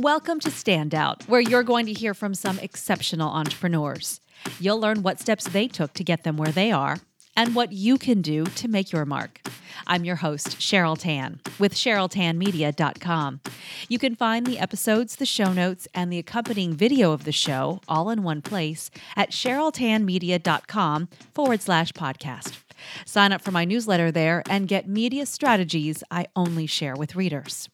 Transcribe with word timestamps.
Welcome 0.00 0.40
to 0.40 0.50
Standout, 0.50 1.28
where 1.28 1.40
you're 1.40 1.62
going 1.62 1.86
to 1.86 1.92
hear 1.92 2.14
from 2.14 2.34
some 2.34 2.58
exceptional 2.58 3.30
entrepreneurs. 3.30 4.20
You'll 4.58 4.80
learn 4.80 5.04
what 5.04 5.20
steps 5.20 5.46
they 5.46 5.68
took 5.68 5.92
to 5.92 6.02
get 6.02 6.24
them 6.24 6.36
where 6.36 6.50
they 6.50 6.72
are 6.72 6.98
and 7.36 7.54
what 7.54 7.70
you 7.70 7.96
can 7.96 8.20
do 8.20 8.44
to 8.44 8.66
make 8.66 8.90
your 8.90 9.04
mark. 9.04 9.40
I'm 9.86 10.04
your 10.04 10.16
host, 10.16 10.58
Cheryl 10.58 10.98
Tan, 10.98 11.40
with 11.60 11.74
CherylTanMedia.com. 11.74 13.40
You 13.88 13.98
can 14.00 14.16
find 14.16 14.44
the 14.44 14.58
episodes, 14.58 15.14
the 15.14 15.26
show 15.26 15.52
notes, 15.52 15.86
and 15.94 16.12
the 16.12 16.18
accompanying 16.18 16.74
video 16.74 17.12
of 17.12 17.22
the 17.22 17.30
show 17.30 17.80
all 17.86 18.10
in 18.10 18.24
one 18.24 18.42
place 18.42 18.90
at 19.14 19.30
CherylTanMedia.com 19.30 21.08
forward 21.32 21.62
slash 21.62 21.92
podcast. 21.92 22.58
Sign 23.06 23.30
up 23.30 23.42
for 23.42 23.52
my 23.52 23.64
newsletter 23.64 24.10
there 24.10 24.42
and 24.50 24.66
get 24.66 24.88
media 24.88 25.24
strategies 25.24 26.02
I 26.10 26.26
only 26.34 26.66
share 26.66 26.96
with 26.96 27.14
readers. 27.14 27.68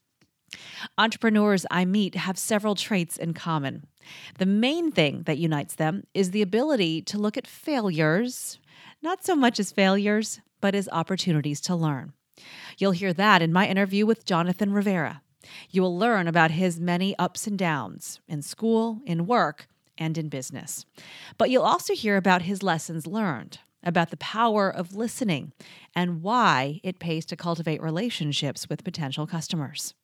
Entrepreneurs 0.99 1.67
I 1.71 1.85
meet 1.85 2.15
have 2.15 2.39
several 2.39 2.75
traits 2.75 3.17
in 3.17 3.35
common. 3.35 3.87
The 4.39 4.47
main 4.47 4.91
thing 4.93 5.23
that 5.25 5.39
unites 5.39 5.75
them 5.75 6.05
is 6.15 6.31
the 6.31 6.43
ability 6.43 7.03
to 7.03 7.19
look 7.19 7.37
at 7.37 7.47
failures, 7.47 8.59
not 9.03 9.25
so 9.25 9.37
much 9.37 9.59
as 9.61 9.73
failures, 9.73 10.41
but 10.61 10.75
as 10.75 10.89
opportunities 10.93 11.61
to 11.63 11.75
learn. 11.75 12.13
You'll 12.79 12.93
hear 12.93 13.13
that 13.13 13.43
in 13.43 13.53
my 13.53 13.67
interview 13.67 14.07
with 14.07 14.25
Jonathan 14.25 14.73
Rivera. 14.73 15.23
You 15.71 15.83
will 15.83 15.97
learn 15.99 16.29
about 16.29 16.51
his 16.51 16.79
many 16.81 17.17
ups 17.19 17.47
and 17.47 17.59
downs 17.59 18.21
in 18.29 18.43
school, 18.43 19.01
in 19.07 19.27
work, 19.27 19.67
and 19.99 20.17
in 20.17 20.29
business. 20.29 20.87
But 21.39 21.51
you'll 21.51 21.63
also 21.63 21.95
hear 21.95 22.17
about 22.17 22.43
his 22.43 22.63
lessons 22.63 23.07
learned, 23.07 23.59
about 23.83 24.11
the 24.11 24.17
power 24.17 24.71
of 24.71 24.95
listening, 24.95 25.53
and 25.95 26.23
why 26.23 26.81
it 26.83 26.99
pays 26.99 27.27
to 27.27 27.37
cultivate 27.37 27.83
relationships 27.83 28.69
with 28.69 28.85
potential 28.85 29.27
customers. 29.27 29.95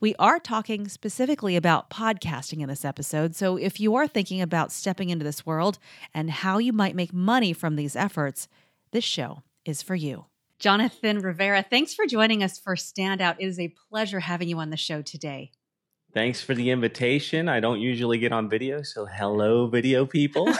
We 0.00 0.14
are 0.18 0.38
talking 0.38 0.88
specifically 0.88 1.56
about 1.56 1.90
podcasting 1.90 2.60
in 2.60 2.68
this 2.68 2.84
episode, 2.84 3.34
so 3.34 3.56
if 3.56 3.80
you 3.80 3.94
are 3.94 4.06
thinking 4.06 4.40
about 4.40 4.72
stepping 4.72 5.10
into 5.10 5.24
this 5.24 5.44
world 5.44 5.78
and 6.14 6.30
how 6.30 6.58
you 6.58 6.72
might 6.72 6.94
make 6.94 7.12
money 7.12 7.52
from 7.52 7.76
these 7.76 7.96
efforts, 7.96 8.48
this 8.92 9.04
show 9.04 9.42
is 9.64 9.82
for 9.82 9.94
you. 9.94 10.26
Jonathan 10.58 11.20
Rivera, 11.20 11.62
thanks 11.62 11.94
for 11.94 12.04
joining 12.04 12.42
us 12.42 12.58
for 12.58 12.74
Standout. 12.74 13.36
It 13.38 13.46
is 13.46 13.60
a 13.60 13.74
pleasure 13.90 14.20
having 14.20 14.48
you 14.48 14.58
on 14.58 14.70
the 14.70 14.76
show 14.76 15.02
today. 15.02 15.52
Thanks 16.14 16.40
for 16.40 16.54
the 16.54 16.70
invitation. 16.70 17.50
I 17.50 17.60
don't 17.60 17.80
usually 17.80 18.18
get 18.18 18.32
on 18.32 18.48
video, 18.48 18.80
so 18.80 19.04
hello, 19.04 19.66
video 19.66 20.06
people. 20.06 20.46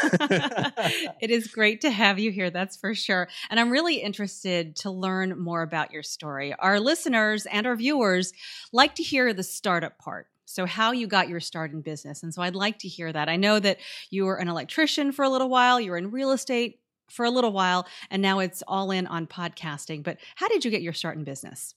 it 1.21 1.31
is 1.31 1.47
great 1.47 1.81
to 1.81 1.91
have 1.91 2.19
you 2.19 2.31
here, 2.31 2.51
that's 2.51 2.77
for 2.77 2.95
sure. 2.95 3.29
And 3.49 3.59
I'm 3.59 3.71
really 3.71 3.97
interested 3.97 4.77
to 4.77 4.91
learn 4.91 5.39
more 5.39 5.63
about 5.63 5.91
your 5.91 6.03
story. 6.03 6.55
Our 6.59 6.79
listeners 6.79 7.47
and 7.47 7.67
our 7.67 7.77
viewers 7.77 8.35
like 8.73 8.95
to 8.97 9.03
hear 9.03 9.33
the 9.33 9.43
startup 9.43 9.99
part. 9.99 10.27
So, 10.45 10.67
how 10.67 10.93
you 10.93 11.07
got 11.07 11.29
your 11.29 11.41
start 11.41 11.73
in 11.73 11.81
business. 11.81 12.23
And 12.23 12.33
so, 12.33 12.43
I'd 12.43 12.55
like 12.55 12.79
to 12.81 12.89
hear 12.89 13.11
that. 13.11 13.31
I 13.31 13.37
know 13.37 13.59
that 13.59 13.79
you 14.11 14.27
were 14.27 14.37
an 14.37 14.49
electrician 14.49 15.13
for 15.13 15.25
a 15.25 15.31
little 15.31 15.49
while, 15.49 15.81
you 15.81 15.93
were 15.93 15.99
in 15.99 16.11
real 16.11 16.31
estate 16.31 16.81
for 17.11 17.25
a 17.25 17.31
little 17.31 17.53
while, 17.53 17.87
and 18.11 18.21
now 18.21 18.39
it's 18.39 18.63
all 18.69 18.91
in 18.91 19.07
on 19.07 19.27
podcasting. 19.27 20.03
But 20.03 20.19
how 20.37 20.49
did 20.49 20.65
you 20.65 20.71
get 20.71 20.83
your 20.83 20.93
start 20.93 21.17
in 21.17 21.25
business? 21.25 21.75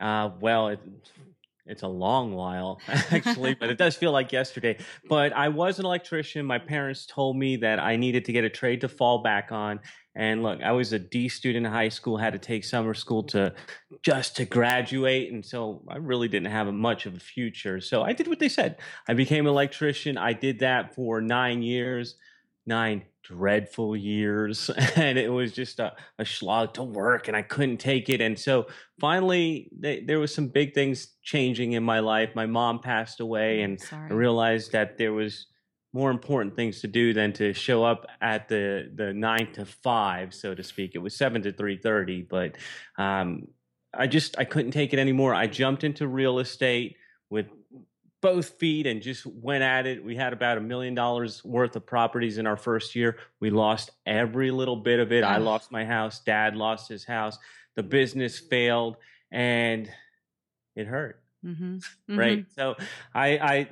Uh, 0.00 0.30
well, 0.40 0.68
it, 0.68 0.80
it's 1.66 1.82
a 1.82 1.88
long 1.88 2.34
while 2.34 2.80
actually, 2.88 3.54
but 3.60 3.70
it 3.70 3.78
does 3.78 3.96
feel 3.96 4.12
like 4.12 4.32
yesterday. 4.32 4.78
But 5.08 5.32
I 5.32 5.48
was 5.48 5.78
an 5.78 5.84
electrician. 5.84 6.46
My 6.46 6.58
parents 6.58 7.06
told 7.06 7.36
me 7.36 7.56
that 7.56 7.78
I 7.78 7.96
needed 7.96 8.24
to 8.26 8.32
get 8.32 8.44
a 8.44 8.50
trade 8.50 8.82
to 8.82 8.88
fall 8.88 9.22
back 9.22 9.52
on. 9.52 9.80
And 10.14 10.42
look, 10.42 10.62
I 10.62 10.72
was 10.72 10.94
a 10.94 10.98
D 10.98 11.28
student 11.28 11.66
in 11.66 11.72
high 11.72 11.90
school, 11.90 12.16
had 12.16 12.32
to 12.32 12.38
take 12.38 12.64
summer 12.64 12.94
school 12.94 13.24
to 13.24 13.54
just 14.02 14.36
to 14.36 14.46
graduate. 14.46 15.30
And 15.30 15.44
so 15.44 15.82
I 15.88 15.96
really 15.98 16.28
didn't 16.28 16.50
have 16.50 16.72
much 16.72 17.04
of 17.04 17.14
a 17.14 17.20
future. 17.20 17.80
So 17.80 18.02
I 18.02 18.14
did 18.14 18.26
what 18.26 18.38
they 18.38 18.48
said. 18.48 18.78
I 19.06 19.12
became 19.12 19.44
an 19.46 19.50
electrician. 19.50 20.16
I 20.16 20.32
did 20.32 20.60
that 20.60 20.94
for 20.94 21.20
nine 21.20 21.62
years, 21.62 22.14
nine 22.66 23.02
dreadful 23.22 23.96
years 23.96 24.70
and 24.96 25.18
it 25.18 25.30
was 25.30 25.52
just 25.52 25.80
a, 25.80 25.92
a 26.18 26.24
slog 26.24 26.72
to 26.74 26.82
work 26.82 27.26
and 27.26 27.36
i 27.36 27.42
couldn't 27.42 27.78
take 27.78 28.08
it 28.08 28.20
and 28.20 28.38
so 28.38 28.66
finally 29.00 29.68
they, 29.76 30.00
there 30.00 30.20
was 30.20 30.32
some 30.32 30.46
big 30.48 30.74
things 30.74 31.08
changing 31.22 31.72
in 31.72 31.82
my 31.82 32.00
life. 32.00 32.30
My 32.34 32.46
mom 32.46 32.78
passed 32.78 33.20
away 33.20 33.62
and 33.62 33.82
i 33.92 34.12
realized 34.12 34.72
that 34.72 34.96
there 34.96 35.12
was 35.12 35.46
more 35.92 36.10
important 36.10 36.54
things 36.54 36.80
to 36.80 36.86
do 36.86 37.14
than 37.14 37.32
to 37.32 37.52
show 37.52 37.84
up 37.84 38.06
at 38.20 38.48
the 38.48 38.90
the 38.94 39.12
nine 39.12 39.52
to 39.52 39.64
five 39.64 40.34
so 40.34 40.54
to 40.54 40.62
speak. 40.62 40.92
It 40.94 40.98
was 40.98 41.16
seven 41.16 41.42
to 41.42 41.52
three 41.52 41.78
thirty 41.78 42.22
but 42.22 42.56
um, 42.98 43.48
i 43.94 44.06
just 44.06 44.38
i 44.38 44.44
couldn't 44.44 44.72
take 44.72 44.92
it 44.92 44.98
anymore. 44.98 45.34
I 45.34 45.46
jumped 45.46 45.84
into 45.84 46.06
real 46.06 46.38
estate 46.38 46.96
with 47.30 47.46
both 48.26 48.58
feet 48.58 48.88
and 48.88 49.02
just 49.02 49.24
went 49.24 49.62
at 49.62 49.86
it. 49.86 50.04
We 50.04 50.16
had 50.16 50.32
about 50.32 50.58
a 50.58 50.60
million 50.60 50.96
dollars 50.96 51.44
worth 51.44 51.76
of 51.76 51.86
properties 51.86 52.38
in 52.38 52.46
our 52.48 52.56
first 52.56 52.96
year. 52.96 53.18
We 53.38 53.50
lost 53.50 53.92
every 54.04 54.50
little 54.50 54.74
bit 54.74 54.98
of 54.98 55.12
it. 55.12 55.22
I 55.22 55.36
lost 55.36 55.70
my 55.70 55.84
house. 55.84 56.18
Dad 56.18 56.56
lost 56.56 56.88
his 56.88 57.04
house. 57.04 57.38
The 57.76 57.84
business 57.84 58.40
failed, 58.40 58.96
and 59.30 59.88
it 60.74 60.88
hurt. 60.88 61.22
Mm-hmm. 61.44 61.76
Mm-hmm. 61.76 62.18
Right. 62.18 62.46
So 62.56 62.74
I, 63.14 63.28
I, 63.38 63.68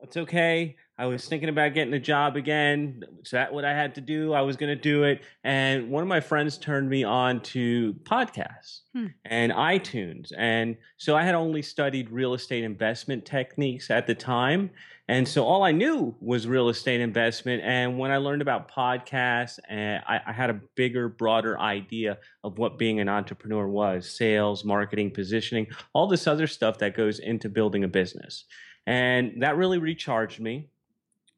it's 0.00 0.16
okay. 0.16 0.76
I 0.98 1.06
was 1.06 1.26
thinking 1.26 1.48
about 1.48 1.74
getting 1.74 1.94
a 1.94 1.98
job 1.98 2.36
again. 2.36 3.02
Is 3.24 3.30
that 3.30 3.52
what 3.52 3.64
I 3.64 3.72
had 3.72 3.94
to 3.94 4.00
do? 4.00 4.34
I 4.34 4.42
was 4.42 4.56
going 4.56 4.68
to 4.68 4.80
do 4.80 5.04
it. 5.04 5.22
And 5.42 5.90
one 5.90 6.02
of 6.02 6.08
my 6.08 6.20
friends 6.20 6.58
turned 6.58 6.88
me 6.88 7.02
on 7.02 7.40
to 7.40 7.94
podcasts 8.04 8.80
hmm. 8.94 9.06
and 9.24 9.52
iTunes. 9.52 10.32
And 10.36 10.76
so 10.98 11.16
I 11.16 11.22
had 11.22 11.34
only 11.34 11.62
studied 11.62 12.10
real 12.10 12.34
estate 12.34 12.62
investment 12.62 13.24
techniques 13.24 13.90
at 13.90 14.06
the 14.06 14.14
time. 14.14 14.70
And 15.08 15.26
so 15.26 15.44
all 15.44 15.64
I 15.64 15.72
knew 15.72 16.14
was 16.20 16.46
real 16.46 16.68
estate 16.68 17.00
investment. 17.00 17.62
And 17.64 17.98
when 17.98 18.10
I 18.10 18.18
learned 18.18 18.42
about 18.42 18.70
podcasts, 18.70 19.58
and 19.68 20.02
I, 20.06 20.20
I 20.26 20.32
had 20.32 20.50
a 20.50 20.60
bigger, 20.74 21.08
broader 21.08 21.58
idea 21.58 22.18
of 22.44 22.58
what 22.58 22.78
being 22.78 23.00
an 23.00 23.08
entrepreneur 23.08 23.66
was 23.66 24.08
sales, 24.08 24.64
marketing, 24.64 25.10
positioning, 25.10 25.66
all 25.94 26.06
this 26.06 26.26
other 26.26 26.46
stuff 26.46 26.78
that 26.78 26.94
goes 26.94 27.18
into 27.18 27.48
building 27.48 27.82
a 27.82 27.88
business. 27.88 28.44
And 28.86 29.42
that 29.42 29.56
really 29.56 29.78
recharged 29.78 30.40
me. 30.40 30.68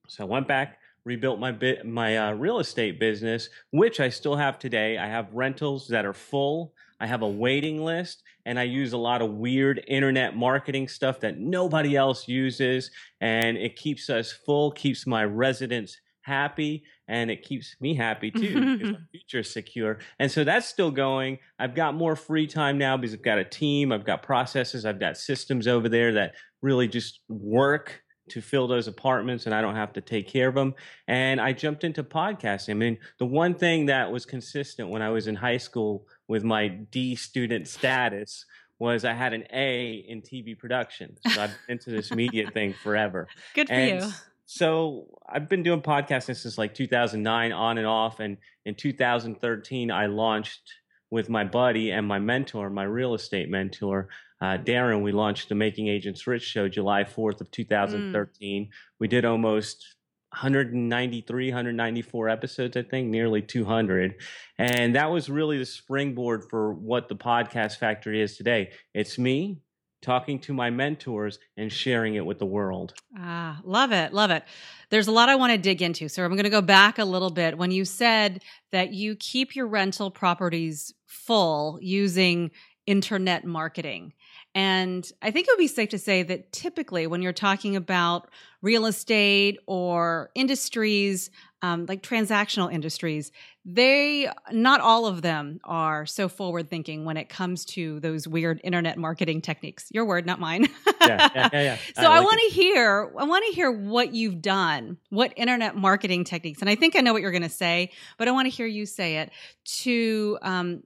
So 0.08 0.24
I 0.24 0.26
went 0.26 0.48
back, 0.48 0.78
rebuilt 1.04 1.38
my 1.38 1.52
bit, 1.52 1.86
my 1.86 2.16
uh, 2.16 2.32
real 2.32 2.58
estate 2.58 2.98
business, 3.00 3.48
which 3.70 4.00
I 4.00 4.08
still 4.08 4.36
have 4.36 4.58
today. 4.58 4.98
I 4.98 5.06
have 5.06 5.32
rentals 5.32 5.88
that 5.88 6.04
are 6.04 6.12
full. 6.12 6.72
I 7.00 7.06
have 7.06 7.22
a 7.22 7.28
waiting 7.28 7.84
list, 7.84 8.22
and 8.46 8.58
I 8.58 8.62
use 8.62 8.92
a 8.92 8.98
lot 8.98 9.20
of 9.20 9.32
weird 9.32 9.82
internet 9.88 10.36
marketing 10.36 10.88
stuff 10.88 11.20
that 11.20 11.38
nobody 11.38 11.96
else 11.96 12.28
uses, 12.28 12.90
and 13.20 13.56
it 13.56 13.76
keeps 13.76 14.08
us 14.08 14.32
full, 14.32 14.70
keeps 14.70 15.06
my 15.06 15.24
residents 15.24 15.98
happy, 16.22 16.84
and 17.08 17.30
it 17.30 17.42
keeps 17.42 17.76
me 17.80 17.94
happy 17.94 18.30
too 18.30 18.76
because 18.78 18.92
my 18.92 18.98
future 19.12 19.40
is 19.40 19.52
secure. 19.52 19.98
And 20.18 20.30
so 20.30 20.44
that's 20.44 20.66
still 20.66 20.90
going. 20.90 21.38
I've 21.58 21.74
got 21.74 21.94
more 21.94 22.16
free 22.16 22.46
time 22.46 22.78
now 22.78 22.96
because 22.96 23.14
I've 23.14 23.22
got 23.22 23.38
a 23.38 23.44
team, 23.44 23.92
I've 23.92 24.06
got 24.06 24.22
processes, 24.22 24.86
I've 24.86 25.00
got 25.00 25.18
systems 25.18 25.66
over 25.66 25.88
there 25.88 26.12
that 26.14 26.34
really 26.62 26.88
just 26.88 27.20
work 27.28 28.03
to 28.28 28.40
fill 28.40 28.66
those 28.66 28.88
apartments 28.88 29.46
and 29.46 29.54
I 29.54 29.60
don't 29.60 29.74
have 29.74 29.92
to 29.94 30.00
take 30.00 30.28
care 30.28 30.48
of 30.48 30.54
them. 30.54 30.74
And 31.06 31.40
I 31.40 31.52
jumped 31.52 31.84
into 31.84 32.02
podcasting. 32.02 32.70
I 32.70 32.74
mean, 32.74 32.98
the 33.18 33.26
one 33.26 33.54
thing 33.54 33.86
that 33.86 34.10
was 34.10 34.24
consistent 34.24 34.88
when 34.88 35.02
I 35.02 35.10
was 35.10 35.26
in 35.26 35.36
high 35.36 35.58
school 35.58 36.06
with 36.28 36.44
my 36.44 36.68
D 36.68 37.16
student 37.16 37.68
status 37.68 38.46
was 38.78 39.04
I 39.04 39.12
had 39.12 39.32
an 39.32 39.44
A 39.52 40.04
in 40.08 40.22
TV 40.22 40.58
production. 40.58 41.16
So 41.28 41.40
I've 41.40 41.50
been 41.50 41.74
into 41.74 41.90
this 41.90 42.10
media 42.10 42.50
thing 42.52 42.72
forever. 42.72 43.28
Good 43.54 43.68
for 43.68 43.74
and 43.74 44.02
you. 44.02 44.10
So 44.46 45.06
I've 45.28 45.48
been 45.48 45.62
doing 45.62 45.80
podcasting 45.80 46.36
since 46.36 46.58
like 46.58 46.74
2009 46.74 47.52
on 47.52 47.78
and 47.78 47.86
off. 47.86 48.20
And 48.20 48.36
in 48.64 48.74
2013, 48.74 49.90
I 49.90 50.06
launched 50.06 50.72
with 51.14 51.30
my 51.30 51.44
buddy 51.44 51.92
and 51.92 52.08
my 52.08 52.18
mentor, 52.18 52.68
my 52.68 52.82
real 52.82 53.14
estate 53.14 53.48
mentor, 53.48 54.08
uh, 54.40 54.58
Darren, 54.58 55.00
we 55.00 55.12
launched 55.12 55.48
the 55.48 55.54
Making 55.54 55.86
Agents 55.86 56.26
Rich 56.26 56.42
show 56.42 56.68
July 56.68 57.04
4th 57.04 57.40
of 57.40 57.52
2013. 57.52 58.64
Mm. 58.64 58.68
We 58.98 59.06
did 59.06 59.24
almost 59.24 59.94
193, 60.30 61.50
194 61.50 62.28
episodes, 62.28 62.76
I 62.76 62.82
think, 62.82 63.10
nearly 63.10 63.42
200. 63.42 64.16
And 64.58 64.96
that 64.96 65.12
was 65.12 65.30
really 65.30 65.56
the 65.56 65.64
springboard 65.64 66.46
for 66.50 66.72
what 66.72 67.08
the 67.08 67.14
podcast 67.14 67.78
factory 67.78 68.20
is 68.20 68.36
today. 68.36 68.72
It's 68.92 69.16
me 69.16 69.60
talking 70.04 70.38
to 70.40 70.52
my 70.52 70.70
mentors 70.70 71.38
and 71.56 71.72
sharing 71.72 72.14
it 72.14 72.24
with 72.24 72.38
the 72.38 72.46
world. 72.46 72.94
Ah, 73.18 73.60
love 73.64 73.90
it. 73.90 74.12
Love 74.12 74.30
it. 74.30 74.44
There's 74.90 75.08
a 75.08 75.12
lot 75.12 75.28
I 75.28 75.36
want 75.36 75.52
to 75.52 75.58
dig 75.58 75.82
into. 75.82 76.08
So 76.08 76.24
I'm 76.24 76.32
going 76.32 76.44
to 76.44 76.50
go 76.50 76.62
back 76.62 76.98
a 76.98 77.04
little 77.04 77.30
bit. 77.30 77.58
When 77.58 77.70
you 77.70 77.84
said 77.84 78.42
that 78.70 78.92
you 78.92 79.16
keep 79.16 79.56
your 79.56 79.66
rental 79.66 80.10
properties 80.10 80.94
full 81.06 81.78
using 81.80 82.50
internet 82.86 83.44
marketing, 83.44 84.12
and 84.54 85.10
I 85.22 85.30
think 85.30 85.48
it 85.48 85.52
would 85.52 85.58
be 85.58 85.66
safe 85.66 85.88
to 85.88 85.98
say 85.98 86.22
that 86.22 86.52
typically, 86.52 87.06
when 87.06 87.22
you're 87.22 87.32
talking 87.32 87.74
about 87.74 88.30
real 88.62 88.86
estate 88.86 89.58
or 89.66 90.30
industries, 90.34 91.30
um, 91.62 91.86
like 91.86 92.02
transactional 92.02 92.72
industries, 92.72 93.32
they 93.64 94.28
not 94.52 94.80
all 94.80 95.06
of 95.06 95.22
them 95.22 95.60
are 95.64 96.04
so 96.06 96.28
forward 96.28 96.68
thinking 96.68 97.04
when 97.04 97.16
it 97.16 97.28
comes 97.28 97.64
to 97.64 97.98
those 98.00 98.28
weird 98.28 98.60
internet 98.62 98.98
marketing 98.98 99.40
techniques. 99.40 99.88
Your 99.90 100.04
word 100.04 100.26
not 100.26 100.38
mine. 100.38 100.68
Yeah, 101.00 101.28
yeah, 101.34 101.48
yeah, 101.52 101.62
yeah. 101.62 101.78
so 101.96 102.10
i, 102.10 102.16
I 102.16 102.20
want 102.20 102.40
to 102.40 102.54
hear 102.54 103.12
i 103.18 103.24
want 103.24 103.44
to 103.46 103.54
hear 103.54 103.70
what 103.70 104.14
you've 104.14 104.40
done 104.40 104.96
what 105.10 105.34
internet 105.36 105.76
marketing 105.76 106.24
techniques 106.24 106.62
and 106.62 106.70
i 106.70 106.76
think 106.76 106.96
i 106.96 107.00
know 107.00 107.12
what 107.12 107.20
you're 107.20 107.30
going 107.30 107.42
to 107.42 107.48
say 107.50 107.90
but 108.16 108.26
i 108.26 108.30
want 108.30 108.46
to 108.46 108.50
hear 108.50 108.64
you 108.64 108.86
say 108.86 109.18
it 109.18 109.30
to 109.64 110.38
um, 110.40 110.82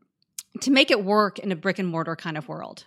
to 0.60 0.70
make 0.70 0.90
it 0.90 1.04
work 1.04 1.38
in 1.38 1.52
a 1.52 1.56
brick 1.56 1.78
and 1.78 1.88
mortar 1.88 2.16
kind 2.16 2.36
of 2.36 2.48
world. 2.48 2.84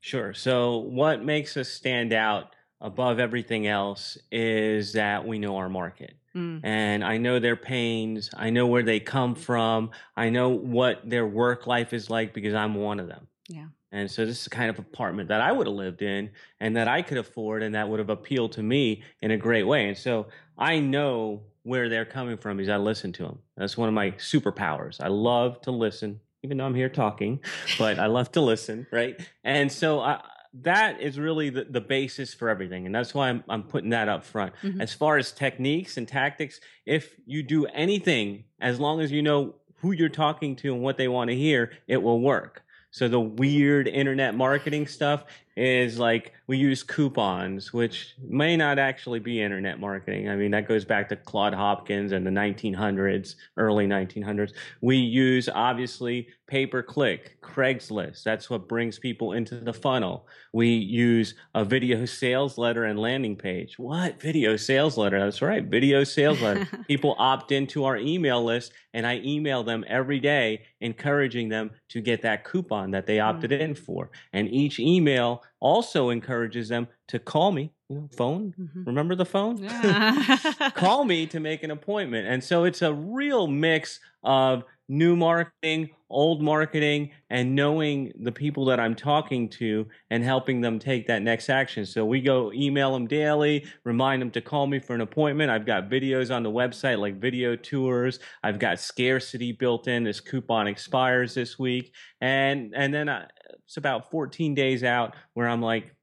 Sure. 0.00 0.32
So 0.34 0.78
what 0.78 1.24
makes 1.24 1.56
us 1.56 1.68
stand 1.68 2.12
out 2.12 2.54
above 2.80 3.18
everything 3.18 3.66
else 3.66 4.16
is 4.30 4.92
that 4.92 5.26
we 5.26 5.38
know 5.38 5.56
our 5.56 5.68
market 5.68 6.14
Mm. 6.36 6.60
And 6.62 7.04
I 7.04 7.16
know 7.18 7.38
their 7.38 7.56
pains. 7.56 8.30
I 8.36 8.50
know 8.50 8.66
where 8.66 8.82
they 8.82 9.00
come 9.00 9.34
from. 9.34 9.90
I 10.16 10.30
know 10.30 10.50
what 10.50 11.08
their 11.08 11.26
work 11.26 11.66
life 11.66 11.92
is 11.92 12.10
like 12.10 12.34
because 12.34 12.54
I'm 12.54 12.74
one 12.74 13.00
of 13.00 13.08
them. 13.08 13.26
Yeah. 13.48 13.66
And 13.90 14.10
so 14.10 14.26
this 14.26 14.38
is 14.38 14.44
the 14.44 14.50
kind 14.50 14.70
of 14.70 14.78
apartment 14.78 15.28
that 15.30 15.40
I 15.40 15.50
would 15.50 15.66
have 15.66 15.74
lived 15.74 16.02
in 16.02 16.30
and 16.60 16.76
that 16.76 16.88
I 16.88 17.02
could 17.02 17.18
afford 17.18 17.62
and 17.62 17.74
that 17.74 17.88
would 17.88 17.98
have 17.98 18.10
appealed 18.10 18.52
to 18.52 18.62
me 18.62 19.02
in 19.22 19.30
a 19.30 19.36
great 19.36 19.64
way. 19.64 19.88
And 19.88 19.96
so 19.96 20.26
I 20.58 20.78
know 20.78 21.42
where 21.62 21.88
they're 21.88 22.04
coming 22.04 22.36
from 22.36 22.58
because 22.58 22.70
I 22.70 22.76
listen 22.76 23.12
to 23.12 23.22
them. 23.22 23.38
That's 23.56 23.76
one 23.76 23.88
of 23.88 23.94
my 23.94 24.12
superpowers. 24.12 25.00
I 25.00 25.08
love 25.08 25.60
to 25.62 25.70
listen, 25.70 26.20
even 26.42 26.58
though 26.58 26.64
I'm 26.64 26.74
here 26.74 26.88
talking, 26.88 27.40
but 27.78 27.98
I 27.98 28.06
love 28.06 28.30
to 28.32 28.40
listen, 28.40 28.86
right? 28.90 29.18
And 29.42 29.72
so 29.72 30.00
I 30.00 30.22
that 30.54 31.00
is 31.00 31.18
really 31.18 31.50
the, 31.50 31.64
the 31.64 31.80
basis 31.80 32.34
for 32.34 32.48
everything. 32.48 32.86
And 32.86 32.94
that's 32.94 33.14
why 33.14 33.28
I'm, 33.28 33.44
I'm 33.48 33.62
putting 33.62 33.90
that 33.90 34.08
up 34.08 34.24
front. 34.24 34.54
Mm-hmm. 34.62 34.80
As 34.80 34.94
far 34.94 35.18
as 35.18 35.32
techniques 35.32 35.96
and 35.96 36.08
tactics, 36.08 36.60
if 36.86 37.16
you 37.26 37.42
do 37.42 37.66
anything, 37.66 38.44
as 38.60 38.80
long 38.80 39.00
as 39.00 39.12
you 39.12 39.22
know 39.22 39.54
who 39.80 39.92
you're 39.92 40.08
talking 40.08 40.56
to 40.56 40.72
and 40.72 40.82
what 40.82 40.96
they 40.96 41.08
want 41.08 41.30
to 41.30 41.36
hear, 41.36 41.72
it 41.86 42.02
will 42.02 42.20
work. 42.20 42.62
So 42.90 43.06
the 43.08 43.20
weird 43.20 43.86
internet 43.86 44.34
marketing 44.34 44.86
stuff 44.86 45.24
is 45.58 45.98
like 45.98 46.32
we 46.46 46.56
use 46.56 46.84
coupons, 46.84 47.72
which 47.72 48.14
may 48.26 48.56
not 48.56 48.78
actually 48.78 49.18
be 49.18 49.42
internet 49.42 49.80
marketing. 49.80 50.28
I 50.28 50.36
mean, 50.36 50.52
that 50.52 50.68
goes 50.68 50.84
back 50.84 51.08
to 51.08 51.16
Claude 51.16 51.52
Hopkins 51.52 52.12
and 52.12 52.24
the 52.24 52.30
1900s, 52.30 53.34
early 53.56 53.86
1900s. 53.86 54.52
We 54.80 54.96
use 54.96 55.48
obviously 55.52 56.28
pay 56.46 56.64
per 56.64 56.82
click, 56.82 57.40
Craigslist. 57.42 58.22
That's 58.22 58.48
what 58.48 58.68
brings 58.68 58.98
people 58.98 59.32
into 59.32 59.56
the 59.56 59.72
funnel. 59.72 60.26
We 60.52 60.68
use 60.68 61.34
a 61.54 61.64
video 61.64 62.06
sales 62.06 62.56
letter 62.56 62.84
and 62.84 62.98
landing 62.98 63.36
page. 63.36 63.78
What? 63.78 64.20
Video 64.20 64.56
sales 64.56 64.96
letter? 64.96 65.18
That's 65.18 65.42
right. 65.42 65.64
Video 65.64 66.04
sales 66.04 66.40
letter. 66.40 66.66
people 66.88 67.14
opt 67.18 67.52
into 67.52 67.84
our 67.84 67.96
email 67.96 68.42
list 68.42 68.72
and 68.94 69.06
I 69.06 69.16
email 69.16 69.62
them 69.62 69.84
every 69.86 70.18
day, 70.18 70.62
encouraging 70.80 71.50
them 71.50 71.72
to 71.90 72.00
get 72.00 72.22
that 72.22 72.44
coupon 72.44 72.92
that 72.92 73.06
they 73.06 73.20
opted 73.20 73.50
mm. 73.50 73.60
in 73.60 73.74
for. 73.74 74.10
And 74.32 74.48
each 74.48 74.80
email 74.80 75.42
also 75.60 76.10
encourages 76.10 76.68
them 76.68 76.88
to 77.08 77.18
call 77.18 77.52
me, 77.52 77.72
you 77.88 77.96
know, 77.96 78.08
phone. 78.16 78.54
Mm-hmm. 78.58 78.84
Remember 78.84 79.14
the 79.14 79.24
phone? 79.24 79.58
Yeah. 79.58 80.70
call 80.74 81.04
me 81.04 81.26
to 81.26 81.40
make 81.40 81.62
an 81.62 81.70
appointment. 81.70 82.26
And 82.28 82.42
so 82.42 82.64
it's 82.64 82.82
a 82.82 82.92
real 82.92 83.46
mix 83.46 84.00
of 84.22 84.64
new 84.88 85.14
marketing, 85.14 85.90
old 86.08 86.42
marketing, 86.42 87.10
and 87.28 87.54
knowing 87.54 88.10
the 88.18 88.32
people 88.32 88.64
that 88.64 88.80
I'm 88.80 88.94
talking 88.94 89.48
to 89.50 89.86
and 90.10 90.24
helping 90.24 90.62
them 90.62 90.78
take 90.78 91.06
that 91.08 91.20
next 91.20 91.50
action. 91.50 91.84
So 91.84 92.06
we 92.06 92.22
go 92.22 92.50
email 92.52 92.92
them 92.94 93.06
daily, 93.06 93.66
remind 93.84 94.22
them 94.22 94.30
to 94.32 94.40
call 94.40 94.66
me 94.66 94.78
for 94.78 94.94
an 94.94 95.02
appointment. 95.02 95.50
I've 95.50 95.66
got 95.66 95.90
videos 95.90 96.34
on 96.34 96.42
the 96.42 96.50
website 96.50 96.98
like 96.98 97.20
video 97.20 97.54
tours. 97.54 98.18
I've 98.42 98.58
got 98.58 98.80
scarcity 98.80 99.52
built 99.52 99.86
in. 99.88 100.04
This 100.04 100.20
coupon 100.20 100.66
expires 100.66 101.34
this 101.34 101.58
week. 101.58 101.92
And 102.20 102.72
and 102.74 102.92
then 102.92 103.08
I, 103.10 103.26
it's 103.68 103.76
about 103.76 104.10
14 104.10 104.54
days 104.54 104.82
out 104.82 105.14
where 105.34 105.46
I'm 105.46 105.60
like, 105.60 105.94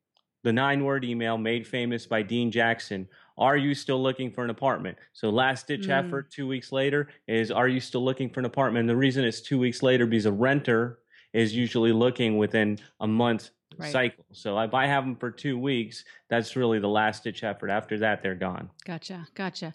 the 0.44 0.54
nine 0.54 0.84
word 0.84 1.04
email 1.04 1.36
made 1.36 1.66
famous 1.66 2.06
by 2.06 2.22
Dean 2.22 2.52
Jackson. 2.52 3.08
Are 3.40 3.58
you 3.58 3.74
still 3.74 4.02
looking 4.02 4.30
for 4.30 4.44
an 4.44 4.52
apartment? 4.52 5.00
So 5.14 5.32
last 5.32 5.66
ditch 5.66 5.88
mm. 5.88 5.90
effort 5.90 6.30
two 6.30 6.48
weeks 6.48 6.72
later 6.72 7.08
is 7.28 7.50
are 7.50 7.68
you 7.68 7.80
still 7.80 8.06
looking 8.06 8.30
for 8.30 8.40
an 8.40 8.46
apartment? 8.46 8.82
And 8.82 8.90
the 8.90 8.96
reason 8.96 9.26
it's 9.26 9.42
two 9.42 9.58
weeks 9.58 9.82
later 9.82 10.06
because 10.06 10.28
a 10.28 10.32
renter 10.32 11.00
is 11.34 11.56
usually 11.56 11.92
looking 11.92 12.38
within 12.38 12.78
a 13.00 13.08
month 13.08 13.50
right. 13.80 13.92
cycle. 13.92 14.26
So 14.32 14.60
if 14.60 14.76
I 14.76 14.86
have 14.86 15.04
them 15.04 15.16
for 15.16 15.32
two 15.32 15.58
weeks, 15.58 16.06
that's 16.30 16.56
really 16.56 16.78
the 16.78 16.88
last 16.88 17.24
ditch 17.24 17.44
effort. 17.44 17.72
After 17.72 17.98
that, 17.98 18.22
they're 18.22 18.36
gone. 18.36 18.70
Gotcha. 18.86 19.28
Gotcha. 19.34 19.74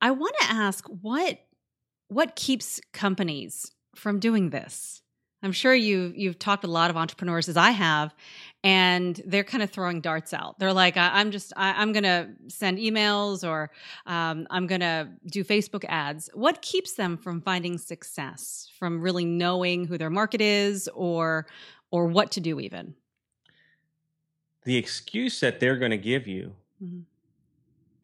I 0.00 0.10
want 0.10 0.34
to 0.40 0.50
ask 0.50 0.84
what 0.88 1.38
what 2.08 2.34
keeps 2.34 2.80
companies 2.92 3.70
from 3.94 4.18
doing 4.18 4.50
this? 4.50 5.02
I'm 5.42 5.52
sure 5.52 5.74
you 5.74 6.12
you've 6.14 6.38
talked 6.38 6.62
to 6.62 6.68
a 6.68 6.70
lot 6.70 6.90
of 6.90 6.96
entrepreneurs 6.96 7.48
as 7.48 7.56
I 7.56 7.70
have, 7.70 8.14
and 8.62 9.20
they're 9.24 9.44
kind 9.44 9.62
of 9.62 9.70
throwing 9.70 10.00
darts 10.00 10.34
out. 10.34 10.58
They're 10.58 10.72
like, 10.72 10.96
I, 10.96 11.20
am 11.20 11.30
just 11.30 11.52
I, 11.56 11.82
am 11.82 11.92
going 11.92 12.04
to 12.04 12.28
send 12.48 12.78
emails 12.78 13.48
or 13.48 13.70
um, 14.06 14.46
I'm 14.50 14.66
going 14.66 14.82
to 14.82 15.08
do 15.26 15.42
Facebook 15.42 15.84
ads. 15.88 16.28
What 16.34 16.60
keeps 16.60 16.92
them 16.94 17.16
from 17.16 17.40
finding 17.40 17.78
success? 17.78 18.70
From 18.78 19.00
really 19.00 19.24
knowing 19.24 19.86
who 19.86 19.96
their 19.96 20.10
market 20.10 20.40
is, 20.40 20.88
or 20.94 21.46
or 21.90 22.06
what 22.06 22.30
to 22.32 22.40
do 22.40 22.60
even? 22.60 22.94
The 24.64 24.76
excuse 24.76 25.40
that 25.40 25.58
they're 25.58 25.76
going 25.76 25.90
to 25.90 25.98
give 25.98 26.26
you, 26.26 26.54
mm-hmm. 26.82 27.00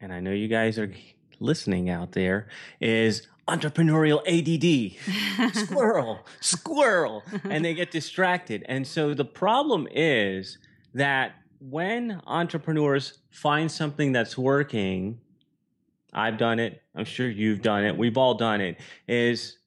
and 0.01 0.11
I 0.11 0.19
know 0.19 0.31
you 0.31 0.47
guys 0.47 0.79
are 0.79 0.91
listening 1.39 1.89
out 1.89 2.13
there, 2.13 2.47
is 2.81 3.27
entrepreneurial 3.47 4.21
ADD, 4.27 5.55
squirrel, 5.55 6.25
squirrel, 6.41 7.23
and 7.43 7.63
they 7.63 7.73
get 7.73 7.91
distracted. 7.91 8.65
And 8.67 8.85
so 8.85 9.13
the 9.13 9.25
problem 9.25 9.87
is 9.91 10.57
that 10.93 11.35
when 11.59 12.21
entrepreneurs 12.27 13.19
find 13.31 13.71
something 13.71 14.11
that's 14.11 14.37
working, 14.37 15.19
I've 16.13 16.37
done 16.37 16.59
it, 16.59 16.81
I'm 16.95 17.05
sure 17.05 17.29
you've 17.29 17.61
done 17.61 17.83
it, 17.83 17.97
we've 17.97 18.17
all 18.17 18.33
done 18.33 18.61
it, 18.61 18.79
is 19.07 19.57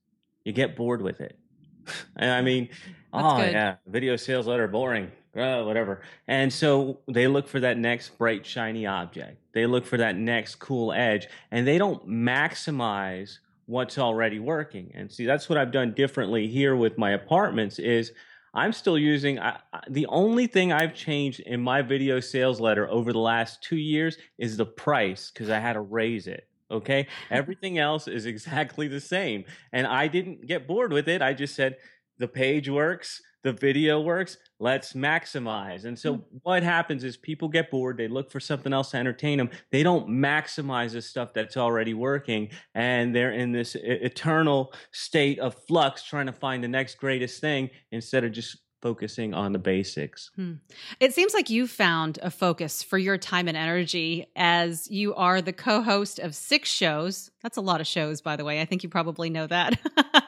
you 0.44 0.53
get 0.53 0.76
bored 0.76 1.03
with 1.03 1.21
it. 1.21 1.38
and 2.17 2.31
I 2.31 2.43
mean, 2.43 2.69
that's 3.12 3.25
oh 3.25 3.37
good. 3.38 3.53
yeah, 3.53 3.76
video 3.87 4.17
sales 4.17 4.47
letter 4.47 4.69
boring 4.69 5.11
uh, 5.37 5.62
whatever. 5.62 6.00
And 6.26 6.53
so 6.53 6.99
they 7.06 7.26
look 7.26 7.49
for 7.49 7.61
that 7.61 7.79
next 7.79 8.19
bright, 8.19 8.44
shiny 8.44 8.87
object. 8.87 9.38
They 9.53 9.67
look 9.67 9.87
for 9.87 9.97
that 9.97 10.17
next 10.17 10.56
cool 10.56 10.93
edge, 10.93 11.29
and 11.50 11.67
they 11.67 11.79
don't 11.79 12.06
maximize 12.09 13.38
what's 13.70 13.99
already 13.99 14.40
working. 14.40 14.90
And 14.94 15.11
see, 15.11 15.25
that's 15.25 15.49
what 15.49 15.56
I've 15.56 15.70
done 15.70 15.94
differently 15.94 16.49
here 16.49 16.75
with 16.75 16.99
my 16.99 17.12
apartments 17.12 17.78
is 17.78 18.12
I'm 18.52 18.72
still 18.72 18.99
using 18.99 19.38
I, 19.38 19.61
the 19.88 20.06
only 20.06 20.49
thing 20.49 20.72
I've 20.72 20.93
changed 20.93 21.38
in 21.38 21.61
my 21.61 21.81
video 21.81 22.19
sales 22.19 22.61
letter 22.61 22.90
over 22.90 23.12
the 23.12 23.20
last 23.20 23.62
2 23.62 23.76
years 23.76 24.19
is 24.38 24.56
the 24.56 24.66
price 24.66 25.30
cuz 25.30 25.49
I 25.49 25.61
had 25.61 25.75
to 25.75 25.83
raise 25.83 26.26
it. 26.26 26.49
Okay? 26.68 27.06
Everything 27.30 27.78
else 27.78 28.09
is 28.09 28.26
exactly 28.35 28.88
the 28.88 29.00
same. 29.00 29.45
And 29.73 29.87
I 29.87 30.09
didn't 30.09 30.47
get 30.49 30.66
bored 30.66 30.92
with 30.92 31.09
it. 31.09 31.23
I 31.23 31.33
just 31.33 31.54
said 31.54 31.76
the 32.18 32.28
page 32.28 32.68
works, 32.68 33.23
the 33.42 33.52
video 33.52 34.00
works 34.00 34.37
let's 34.59 34.92
maximize 34.92 35.85
and 35.85 35.99
so 35.99 36.14
hmm. 36.14 36.37
what 36.42 36.62
happens 36.62 37.04
is 37.04 37.16
people 37.16 37.49
get 37.49 37.70
bored 37.70 37.97
they 37.97 38.09
look 38.09 38.30
for 38.30 38.40
something 38.40 38.73
else 38.73 38.90
to 38.90 38.97
entertain 38.97 39.38
them 39.38 39.50
they 39.70 39.82
don't 39.82 40.09
maximize 40.09 40.92
the 40.92 41.02
stuff 41.02 41.32
that's 41.32 41.56
already 41.56 41.94
working 41.94 42.49
and 42.75 43.14
they're 43.14 43.32
in 43.32 43.52
this 43.52 43.76
eternal 43.76 44.73
state 44.92 45.38
of 45.38 45.54
flux 45.66 46.02
trying 46.02 46.26
to 46.26 46.32
find 46.32 46.62
the 46.62 46.68
next 46.68 46.97
greatest 46.97 47.40
thing 47.40 47.70
instead 47.92 48.25
of 48.25 48.32
just 48.32 48.59
focusing 48.80 49.34
on 49.34 49.52
the 49.52 49.58
basics. 49.58 50.30
Hmm. 50.37 50.54
It 50.99 51.14
seems 51.14 51.34
like 51.34 51.50
you 51.50 51.66
found 51.66 52.18
a 52.22 52.30
focus 52.30 52.82
for 52.82 52.99
your 52.99 53.18
time 53.18 53.49
and 53.49 53.56
energy 53.56 54.26
as 54.37 54.90
you 54.90 55.14
are 55.14 55.42
the 55.42 55.52
co 55.52 55.82
host 55.82 56.18
of 56.18 56.34
six 56.34 56.70
shows. 56.70 57.30
That's 57.42 57.56
a 57.56 57.62
lot 57.62 57.80
of 57.80 57.87
shows, 57.87 58.20
by 58.20 58.37
the 58.37 58.44
way. 58.44 58.60
I 58.60 58.64
think 58.64 58.82
you 58.82 58.88
probably 58.88 59.30
know 59.30 59.46
that. 59.46 59.78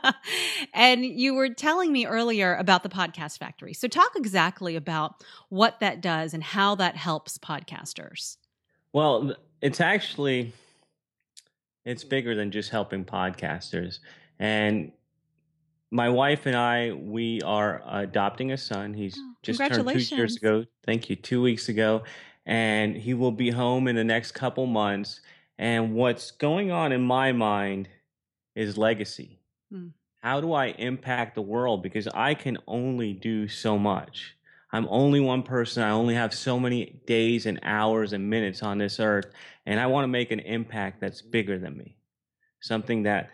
and 0.75 1.05
you 1.05 1.35
were 1.35 1.49
telling 1.49 1.93
me 1.93 2.07
earlier 2.07 2.55
about 2.55 2.83
the 2.83 2.89
Podcast 2.89 3.39
Factory. 3.39 3.73
So, 3.73 3.89
talk 3.89 4.13
exactly 4.17 4.77
about 4.77 5.23
what 5.49 5.81
that 5.81 6.01
does 6.01 6.35
and 6.35 6.43
how 6.43 6.75
that 6.77 6.97
helps 6.97 7.39
podcasters. 7.39 8.37
Well, 8.93 9.35
it's 9.61 9.81
actually 9.81 10.53
it's 11.85 12.05
bigger 12.05 12.35
than 12.35 12.51
just 12.51 12.71
helping 12.71 13.05
podcasters. 13.05 13.99
And 14.39 14.93
my 15.93 16.09
wife 16.09 16.47
and 16.47 16.57
I, 16.57 16.93
we 16.93 17.43
are 17.43 17.83
adopting 17.87 18.51
a 18.51 18.57
son. 18.57 18.95
He's 18.95 19.17
oh, 19.21 19.35
just 19.43 19.61
turned 19.61 19.87
two 19.87 20.17
years 20.17 20.37
ago. 20.37 20.65
Thank 20.87 21.11
you. 21.11 21.17
Two 21.17 21.43
weeks 21.43 21.69
ago. 21.69 22.03
And 22.47 22.97
he 22.97 23.13
will 23.13 23.31
be 23.31 23.51
home 23.51 23.87
in 23.87 23.95
the 23.95 24.03
next 24.03 24.33
couple 24.33 24.65
months. 24.65 25.21
And 25.59 25.95
what's 25.95 26.31
going 26.31 26.71
on 26.71 26.93
in 26.93 27.03
my 27.03 27.33
mind 27.33 27.91
is 28.57 28.79
legacy. 28.79 29.39
Hmm. 29.71 29.89
How 30.23 30.41
do 30.41 30.55
I 30.55 30.69
impact 30.69 31.35
the 31.35 31.43
world? 31.43 31.83
Because 31.83 32.09
I 32.09 32.33
can 32.33 32.57
only 32.67 33.13
do 33.13 33.47
so 33.47 33.79
much. 33.79 34.35
I'm 34.73 34.89
only 34.89 35.21
one 35.21 35.43
person. 35.43 35.83
I 35.83 35.91
only 35.91 36.15
have 36.15 36.33
so 36.33 36.59
many 36.59 37.03
days 37.07 37.45
and 37.45 37.61
hours 37.63 38.15
and 38.15 38.31
minutes 38.31 38.63
on 38.63 38.79
this 38.79 38.99
earth. 38.99 39.27
And 39.67 39.79
I 39.79 39.87
want 39.89 40.05
to 40.05 40.09
make 40.09 40.31
an 40.31 40.41
impact 40.41 41.03
that's 41.03 41.21
bigger 41.21 41.59
than 41.59 41.77
me. 41.77 41.97
Something 42.63 43.03
that 43.03 43.29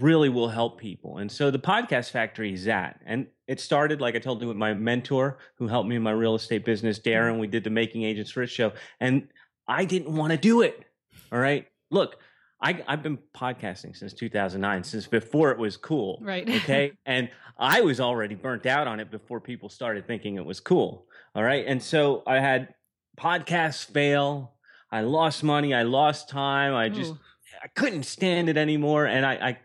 really 0.00 0.28
will 0.28 0.48
help 0.48 0.78
people. 0.78 1.18
And 1.18 1.30
so 1.30 1.50
the 1.50 1.58
podcast 1.58 2.10
factory 2.10 2.54
is 2.54 2.64
that. 2.64 3.00
And 3.04 3.26
it 3.46 3.60
started, 3.60 4.00
like 4.00 4.16
I 4.16 4.18
told 4.18 4.40
you, 4.40 4.48
with 4.48 4.56
my 4.56 4.72
mentor 4.72 5.38
who 5.56 5.66
helped 5.66 5.88
me 5.88 5.96
in 5.96 6.02
my 6.02 6.12
real 6.12 6.34
estate 6.34 6.64
business, 6.64 6.98
Darren. 6.98 7.38
We 7.38 7.46
did 7.46 7.64
the 7.64 7.70
Making 7.70 8.04
Agents 8.04 8.34
Rich 8.34 8.50
show. 8.50 8.72
And 9.00 9.28
I 9.68 9.84
didn't 9.84 10.14
want 10.14 10.32
to 10.32 10.38
do 10.38 10.62
it. 10.62 10.84
All 11.30 11.38
right. 11.38 11.66
Look, 11.90 12.16
I, 12.60 12.82
have 12.88 13.02
been 13.02 13.18
podcasting 13.36 13.96
since 13.96 14.14
2009, 14.14 14.84
since 14.84 15.06
before 15.06 15.50
it 15.50 15.58
was 15.58 15.76
cool. 15.76 16.18
Right. 16.22 16.48
Okay. 16.62 16.92
and 17.04 17.28
I 17.58 17.82
was 17.82 18.00
already 18.00 18.34
burnt 18.34 18.66
out 18.66 18.86
on 18.86 18.98
it 18.98 19.10
before 19.10 19.40
people 19.40 19.68
started 19.68 20.06
thinking 20.06 20.36
it 20.36 20.44
was 20.44 20.60
cool. 20.60 21.06
All 21.34 21.42
right. 21.42 21.64
And 21.66 21.82
so 21.82 22.22
I 22.26 22.36
had 22.36 22.74
podcasts 23.18 23.84
fail. 23.84 24.54
I 24.90 25.02
lost 25.02 25.42
money. 25.42 25.74
I 25.74 25.82
lost 25.82 26.28
time. 26.28 26.74
I 26.74 26.88
just, 26.88 27.12
Ooh. 27.12 27.18
I 27.62 27.68
couldn't 27.68 28.04
stand 28.04 28.48
it 28.48 28.56
anymore. 28.56 29.06
And 29.06 29.26
I, 29.26 29.32
I 29.34 29.58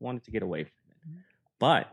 wanted 0.00 0.24
to 0.24 0.30
get 0.30 0.42
away 0.42 0.64
from 0.64 0.72
it. 0.90 1.08
Mm-hmm. 1.08 1.18
But 1.58 1.92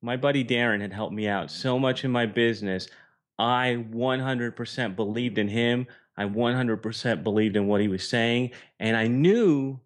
my 0.00 0.16
buddy 0.16 0.44
Darren 0.44 0.80
had 0.80 0.92
helped 0.92 1.14
me 1.14 1.28
out 1.28 1.50
so 1.50 1.78
much 1.78 2.04
in 2.04 2.10
my 2.10 2.26
business. 2.26 2.88
I 3.38 3.84
100% 3.90 4.96
believed 4.96 5.38
in 5.38 5.48
him. 5.48 5.86
I 6.16 6.24
100% 6.24 7.22
believed 7.22 7.56
in 7.56 7.66
what 7.66 7.80
he 7.80 7.88
was 7.88 8.08
saying. 8.08 8.50
And 8.80 8.96
I 8.96 9.06
knew 9.06 9.80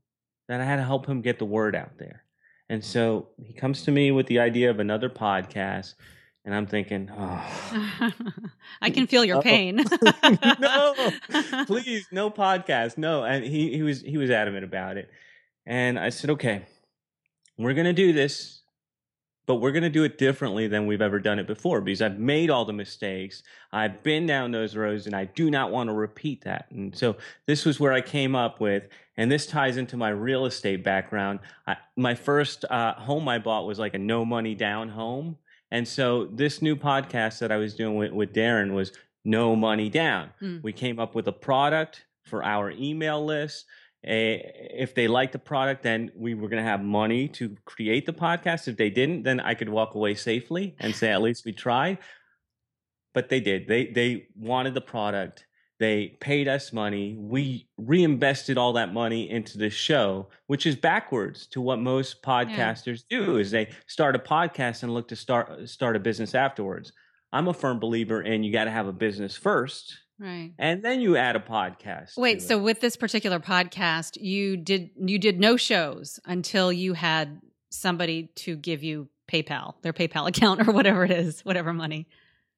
that 0.48 0.60
I 0.60 0.64
had 0.64 0.76
to 0.76 0.84
help 0.84 1.06
him 1.06 1.20
get 1.20 1.38
the 1.38 1.44
word 1.44 1.76
out 1.76 1.98
there. 1.98 2.24
And 2.68 2.82
so 2.82 3.28
he 3.42 3.52
comes 3.52 3.82
to 3.82 3.90
me 3.90 4.10
with 4.12 4.26
the 4.26 4.38
idea 4.38 4.70
of 4.70 4.80
another 4.80 5.10
podcast. 5.10 5.94
And 6.44 6.54
I'm 6.54 6.66
thinking, 6.66 7.10
oh. 7.16 8.10
I 8.82 8.90
can 8.90 9.06
feel 9.06 9.24
your 9.24 9.42
pain. 9.50 9.76
no, 10.58 10.94
please, 11.66 12.06
no 12.10 12.30
podcast. 12.30 12.98
No. 12.98 13.24
And 13.24 13.44
he, 13.44 13.72
he 13.74 13.82
was 13.82 14.00
he 14.00 14.16
was 14.16 14.30
adamant 14.30 14.64
about 14.64 14.96
it. 14.96 15.10
And 15.66 15.98
I 15.98 16.08
said, 16.08 16.30
okay, 16.30 16.64
we're 17.58 17.74
gonna 17.74 17.92
do 17.92 18.12
this 18.12 18.62
but 19.46 19.56
we're 19.56 19.72
going 19.72 19.82
to 19.82 19.90
do 19.90 20.04
it 20.04 20.18
differently 20.18 20.68
than 20.68 20.86
we've 20.86 21.02
ever 21.02 21.18
done 21.18 21.38
it 21.38 21.46
before 21.46 21.80
because 21.80 22.00
I've 22.00 22.18
made 22.18 22.48
all 22.48 22.64
the 22.64 22.72
mistakes. 22.72 23.42
I've 23.72 24.02
been 24.02 24.26
down 24.26 24.52
those 24.52 24.76
roads 24.76 25.06
and 25.06 25.16
I 25.16 25.24
do 25.24 25.50
not 25.50 25.70
want 25.70 25.88
to 25.88 25.94
repeat 25.94 26.44
that. 26.44 26.66
And 26.70 26.96
so 26.96 27.16
this 27.46 27.64
was 27.64 27.80
where 27.80 27.92
I 27.92 28.00
came 28.00 28.36
up 28.36 28.60
with, 28.60 28.84
and 29.16 29.30
this 29.30 29.46
ties 29.46 29.76
into 29.76 29.96
my 29.96 30.10
real 30.10 30.46
estate 30.46 30.84
background. 30.84 31.40
I, 31.66 31.76
my 31.96 32.14
first 32.14 32.64
uh, 32.70 32.94
home 32.94 33.28
I 33.28 33.38
bought 33.38 33.66
was 33.66 33.78
like 33.78 33.94
a 33.94 33.98
no 33.98 34.24
money 34.24 34.54
down 34.54 34.88
home. 34.88 35.36
And 35.70 35.88
so 35.88 36.26
this 36.26 36.62
new 36.62 36.76
podcast 36.76 37.40
that 37.40 37.50
I 37.50 37.56
was 37.56 37.74
doing 37.74 37.96
with, 37.96 38.12
with 38.12 38.32
Darren 38.32 38.74
was 38.74 38.92
no 39.24 39.56
money 39.56 39.88
down. 39.88 40.30
Mm. 40.40 40.62
We 40.62 40.72
came 40.72 41.00
up 41.00 41.14
with 41.14 41.26
a 41.26 41.32
product 41.32 42.04
for 42.24 42.44
our 42.44 42.70
email 42.70 43.24
list 43.24 43.66
Eh, 44.04 44.40
if 44.74 44.94
they 44.94 45.06
liked 45.06 45.32
the 45.32 45.38
product, 45.38 45.82
then 45.82 46.10
we 46.16 46.34
were 46.34 46.48
going 46.48 46.62
to 46.62 46.68
have 46.68 46.82
money 46.82 47.28
to 47.28 47.56
create 47.64 48.04
the 48.04 48.12
podcast. 48.12 48.66
If 48.66 48.76
they 48.76 48.90
didn't, 48.90 49.22
then 49.22 49.38
I 49.38 49.54
could 49.54 49.68
walk 49.68 49.94
away 49.94 50.14
safely 50.14 50.74
and 50.80 50.94
say 50.94 51.10
at 51.12 51.22
least 51.22 51.44
we 51.44 51.52
tried. 51.52 51.98
But 53.14 53.28
they 53.28 53.40
did. 53.40 53.68
They 53.68 53.86
they 53.86 54.26
wanted 54.34 54.74
the 54.74 54.80
product. 54.80 55.46
They 55.78 56.16
paid 56.20 56.48
us 56.48 56.72
money. 56.72 57.16
We 57.18 57.68
reinvested 57.76 58.56
all 58.56 58.72
that 58.74 58.92
money 58.92 59.30
into 59.30 59.58
the 59.58 59.70
show, 59.70 60.28
which 60.46 60.66
is 60.66 60.76
backwards 60.76 61.46
to 61.48 61.60
what 61.60 61.78
most 61.78 62.22
podcasters 62.22 63.04
yeah. 63.08 63.18
do. 63.18 63.36
Is 63.36 63.50
they 63.50 63.70
start 63.86 64.16
a 64.16 64.18
podcast 64.18 64.82
and 64.82 64.94
look 64.94 65.08
to 65.08 65.16
start 65.16 65.68
start 65.68 65.94
a 65.94 66.00
business 66.00 66.34
afterwards. 66.34 66.92
I'm 67.32 67.48
a 67.48 67.54
firm 67.54 67.78
believer 67.78 68.22
in 68.22 68.42
you 68.42 68.52
got 68.52 68.64
to 68.64 68.70
have 68.70 68.88
a 68.88 68.92
business 68.92 69.36
first 69.36 69.96
Right. 70.22 70.52
And 70.56 70.84
then 70.84 71.00
you 71.00 71.16
add 71.16 71.34
a 71.34 71.40
podcast. 71.40 72.16
Wait, 72.16 72.42
so 72.42 72.56
with 72.56 72.80
this 72.80 72.96
particular 72.96 73.40
podcast, 73.40 74.16
you 74.20 74.56
did 74.56 74.90
you 74.96 75.18
did 75.18 75.40
no 75.40 75.56
shows 75.56 76.20
until 76.24 76.72
you 76.72 76.92
had 76.92 77.40
somebody 77.70 78.28
to 78.36 78.54
give 78.54 78.84
you 78.84 79.08
PayPal, 79.28 79.74
their 79.82 79.92
PayPal 79.92 80.28
account 80.28 80.68
or 80.68 80.72
whatever 80.72 81.04
it 81.04 81.10
is, 81.10 81.40
whatever 81.44 81.72
money. 81.72 82.06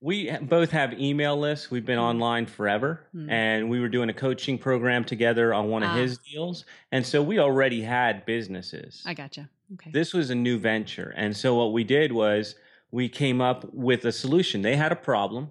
We 0.03 0.31
both 0.43 0.73
have 0.73 0.93
email 1.01 1.39
lists. 1.39 1.71
We've 1.71 1.87
been 1.87 1.99
mm. 1.99 2.03
online 2.03 2.45
forever, 2.45 3.07
mm. 3.17 3.31
and 3.31 3.71
we 3.71 3.81
were 3.81 3.89
doing 3.89 4.11
a 4.11 4.15
coaching 4.15 4.59
program 4.59 5.03
together 5.03 5.55
on 5.55 5.71
one 5.71 5.83
of 5.83 5.91
ah. 5.91 5.97
his 5.97 6.19
deals, 6.19 6.67
and 6.93 7.07
so 7.07 7.23
we 7.23 7.39
already 7.39 7.81
had 7.81 8.27
businesses. 8.27 9.03
I 9.07 9.15
gotcha. 9.15 9.49
Okay. 9.73 9.91
This 9.91 10.13
was 10.13 10.29
a 10.29 10.35
new 10.35 10.59
venture, 10.59 11.15
and 11.17 11.35
so 11.35 11.55
what 11.55 11.73
we 11.73 11.85
did 11.85 12.13
was 12.13 12.57
we 12.91 13.09
came 13.09 13.41
up 13.41 13.65
with 13.73 14.05
a 14.05 14.13
solution. 14.13 14.61
They 14.61 14.77
had 14.77 14.93
a 14.93 14.97
problem 14.97 15.51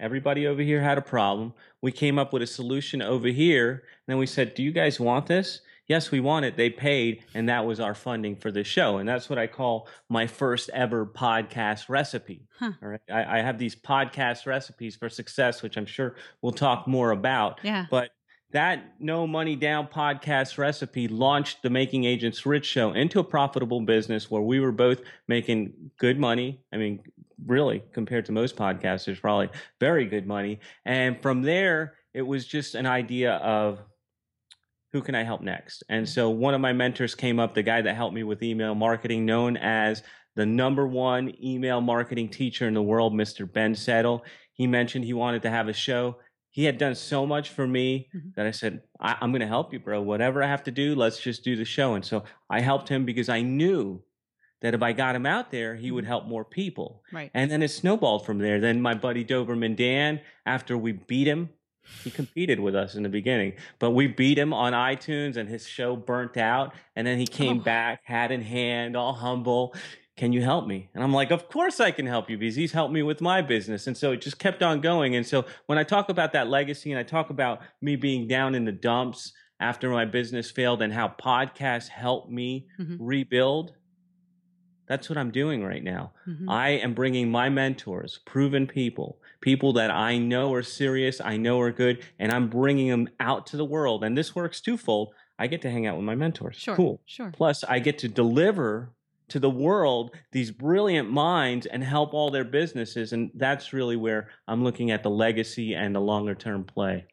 Everybody 0.00 0.46
over 0.46 0.62
here 0.62 0.80
had 0.80 0.98
a 0.98 1.02
problem. 1.02 1.54
We 1.82 1.92
came 1.92 2.18
up 2.18 2.32
with 2.32 2.42
a 2.42 2.46
solution 2.46 3.02
over 3.02 3.28
here. 3.28 3.70
And 3.70 3.80
then 4.06 4.18
we 4.18 4.26
said, 4.26 4.54
Do 4.54 4.62
you 4.62 4.72
guys 4.72 5.00
want 5.00 5.26
this? 5.26 5.60
Yes, 5.88 6.10
we 6.10 6.20
want 6.20 6.44
it. 6.44 6.56
They 6.56 6.68
paid, 6.68 7.24
and 7.32 7.48
that 7.48 7.64
was 7.64 7.80
our 7.80 7.94
funding 7.94 8.36
for 8.36 8.52
the 8.52 8.62
show. 8.62 8.98
And 8.98 9.08
that's 9.08 9.30
what 9.30 9.38
I 9.38 9.46
call 9.46 9.88
my 10.10 10.26
first 10.26 10.68
ever 10.74 11.06
podcast 11.06 11.88
recipe. 11.88 12.42
Huh. 12.58 12.72
All 12.82 12.88
right. 12.90 13.00
I, 13.10 13.38
I, 13.38 13.42
have 13.42 13.58
these 13.58 13.74
podcast 13.74 14.44
recipes 14.44 14.96
for 14.96 15.08
success, 15.08 15.62
which 15.62 15.78
I'm 15.78 15.86
sure 15.86 16.16
we'll 16.42 16.52
talk 16.52 16.86
more 16.86 17.12
about. 17.12 17.60
Yeah. 17.62 17.86
But 17.90 18.10
that 18.50 18.94
no 19.00 19.26
money 19.26 19.56
down 19.56 19.88
podcast 19.88 20.58
recipe 20.58 21.08
launched 21.08 21.62
the 21.62 21.70
Making 21.70 22.04
Agents 22.04 22.44
Rich 22.44 22.66
show 22.66 22.92
into 22.92 23.18
a 23.18 23.24
profitable 23.24 23.80
business 23.80 24.30
where 24.30 24.42
we 24.42 24.60
were 24.60 24.72
both 24.72 25.00
making 25.26 25.90
good 25.98 26.18
money. 26.18 26.60
I 26.70 26.76
mean, 26.76 27.00
really 27.46 27.82
compared 27.92 28.26
to 28.26 28.32
most 28.32 28.56
podcasters, 28.56 29.20
probably 29.20 29.50
very 29.80 30.06
good 30.06 30.26
money. 30.26 30.60
And 30.84 31.20
from 31.20 31.42
there, 31.42 31.94
it 32.14 32.22
was 32.22 32.46
just 32.46 32.74
an 32.74 32.86
idea 32.86 33.34
of 33.34 33.80
who 34.92 35.02
can 35.02 35.14
I 35.14 35.22
help 35.22 35.42
next? 35.42 35.84
And 35.88 36.08
so 36.08 36.30
one 36.30 36.54
of 36.54 36.60
my 36.60 36.72
mentors 36.72 37.14
came 37.14 37.38
up, 37.38 37.54
the 37.54 37.62
guy 37.62 37.82
that 37.82 37.94
helped 37.94 38.14
me 38.14 38.22
with 38.22 38.42
email 38.42 38.74
marketing, 38.74 39.26
known 39.26 39.56
as 39.56 40.02
the 40.34 40.46
number 40.46 40.86
one 40.86 41.32
email 41.42 41.80
marketing 41.80 42.28
teacher 42.28 42.66
in 42.66 42.74
the 42.74 42.82
world, 42.82 43.12
Mr. 43.12 43.50
Ben 43.50 43.74
Settle. 43.74 44.24
He 44.52 44.66
mentioned 44.66 45.04
he 45.04 45.12
wanted 45.12 45.42
to 45.42 45.50
have 45.50 45.68
a 45.68 45.72
show. 45.72 46.16
He 46.50 46.64
had 46.64 46.78
done 46.78 46.94
so 46.94 47.26
much 47.26 47.50
for 47.50 47.66
me 47.66 48.08
mm-hmm. 48.14 48.30
that 48.36 48.46
I 48.46 48.52
said, 48.52 48.80
I- 48.98 49.16
am 49.20 49.30
going 49.30 49.40
to 49.40 49.46
help 49.46 49.72
you, 49.72 49.78
bro. 49.78 50.00
Whatever 50.00 50.42
I 50.42 50.46
have 50.46 50.64
to 50.64 50.70
do, 50.70 50.94
let's 50.94 51.20
just 51.20 51.44
do 51.44 51.54
the 51.54 51.64
show. 51.64 51.94
And 51.94 52.04
so 52.04 52.24
I 52.48 52.60
helped 52.60 52.88
him 52.88 53.04
because 53.04 53.28
I 53.28 53.42
knew 53.42 54.02
that 54.60 54.74
if 54.74 54.82
I 54.82 54.92
got 54.92 55.14
him 55.14 55.26
out 55.26 55.50
there, 55.50 55.76
he 55.76 55.90
would 55.90 56.04
mm-hmm. 56.04 56.08
help 56.08 56.26
more 56.26 56.44
people. 56.44 57.02
Right. 57.12 57.30
And 57.34 57.50
then 57.50 57.62
it 57.62 57.68
snowballed 57.68 58.26
from 58.26 58.38
there. 58.38 58.60
Then 58.60 58.80
my 58.80 58.94
buddy 58.94 59.24
Doberman 59.24 59.76
Dan, 59.76 60.20
after 60.46 60.76
we 60.76 60.92
beat 60.92 61.26
him, 61.26 61.50
he 62.04 62.10
competed 62.10 62.60
with 62.60 62.74
us 62.74 62.94
in 62.94 63.02
the 63.02 63.08
beginning, 63.08 63.54
but 63.78 63.90
we 63.90 64.06
beat 64.06 64.38
him 64.38 64.52
on 64.52 64.72
iTunes 64.72 65.36
and 65.36 65.48
his 65.48 65.66
show 65.66 65.96
burnt 65.96 66.36
out. 66.36 66.74
And 66.96 67.06
then 67.06 67.18
he 67.18 67.26
came 67.26 67.60
oh. 67.60 67.62
back, 67.62 68.00
hat 68.04 68.30
in 68.30 68.42
hand, 68.42 68.96
all 68.96 69.14
humble. 69.14 69.74
Can 70.16 70.32
you 70.32 70.42
help 70.42 70.66
me? 70.66 70.90
And 70.94 71.02
I'm 71.02 71.12
like, 71.12 71.30
Of 71.30 71.48
course 71.48 71.80
I 71.80 71.90
can 71.90 72.06
help 72.06 72.28
you 72.28 72.36
because 72.36 72.56
he's 72.56 72.72
helped 72.72 72.92
me 72.92 73.02
with 73.02 73.20
my 73.20 73.40
business. 73.40 73.86
And 73.86 73.96
so 73.96 74.12
it 74.12 74.20
just 74.20 74.38
kept 74.38 74.62
on 74.62 74.80
going. 74.80 75.16
And 75.16 75.26
so 75.26 75.44
when 75.66 75.78
I 75.78 75.84
talk 75.84 76.08
about 76.08 76.32
that 76.32 76.48
legacy 76.48 76.90
and 76.90 76.98
I 76.98 77.04
talk 77.04 77.30
about 77.30 77.60
me 77.80 77.96
being 77.96 78.26
down 78.26 78.54
in 78.54 78.64
the 78.64 78.72
dumps 78.72 79.32
after 79.60 79.90
my 79.90 80.04
business 80.04 80.50
failed 80.50 80.82
and 80.82 80.92
how 80.92 81.08
podcasts 81.08 81.88
helped 81.88 82.30
me 82.30 82.68
mm-hmm. 82.78 82.96
rebuild, 82.98 83.72
that's 84.88 85.08
what 85.08 85.18
I'm 85.18 85.30
doing 85.30 85.62
right 85.62 85.84
now. 85.84 86.12
Mm-hmm. 86.26 86.48
I 86.48 86.70
am 86.70 86.94
bringing 86.94 87.30
my 87.30 87.48
mentors, 87.48 88.20
proven 88.24 88.66
people, 88.66 89.18
people 89.40 89.74
that 89.74 89.90
I 89.90 90.18
know 90.18 90.52
are 90.54 90.62
serious, 90.62 91.20
I 91.20 91.36
know 91.36 91.60
are 91.60 91.70
good, 91.70 92.02
and 92.18 92.32
I'm 92.32 92.48
bringing 92.48 92.88
them 92.88 93.08
out 93.20 93.46
to 93.48 93.56
the 93.56 93.64
world. 93.64 94.02
And 94.02 94.16
this 94.16 94.34
works 94.34 94.60
twofold. 94.60 95.12
I 95.38 95.46
get 95.46 95.62
to 95.62 95.70
hang 95.70 95.86
out 95.86 95.96
with 95.96 96.04
my 96.04 96.14
mentors. 96.14 96.56
Sure. 96.56 96.74
Cool. 96.74 97.00
Sure. 97.06 97.30
Plus, 97.30 97.62
I 97.64 97.78
get 97.78 97.98
to 97.98 98.08
deliver 98.08 98.92
to 99.28 99.38
the 99.38 99.50
world 99.50 100.16
these 100.32 100.50
brilliant 100.50 101.10
minds 101.10 101.66
and 101.66 101.84
help 101.84 102.14
all 102.14 102.30
their 102.30 102.44
businesses. 102.44 103.12
And 103.12 103.30
that's 103.34 103.72
really 103.72 103.96
where 103.96 104.30
I'm 104.48 104.64
looking 104.64 104.90
at 104.90 105.02
the 105.02 105.10
legacy 105.10 105.74
and 105.74 105.94
the 105.94 106.00
longer 106.00 106.34
term 106.34 106.64
play. 106.64 107.06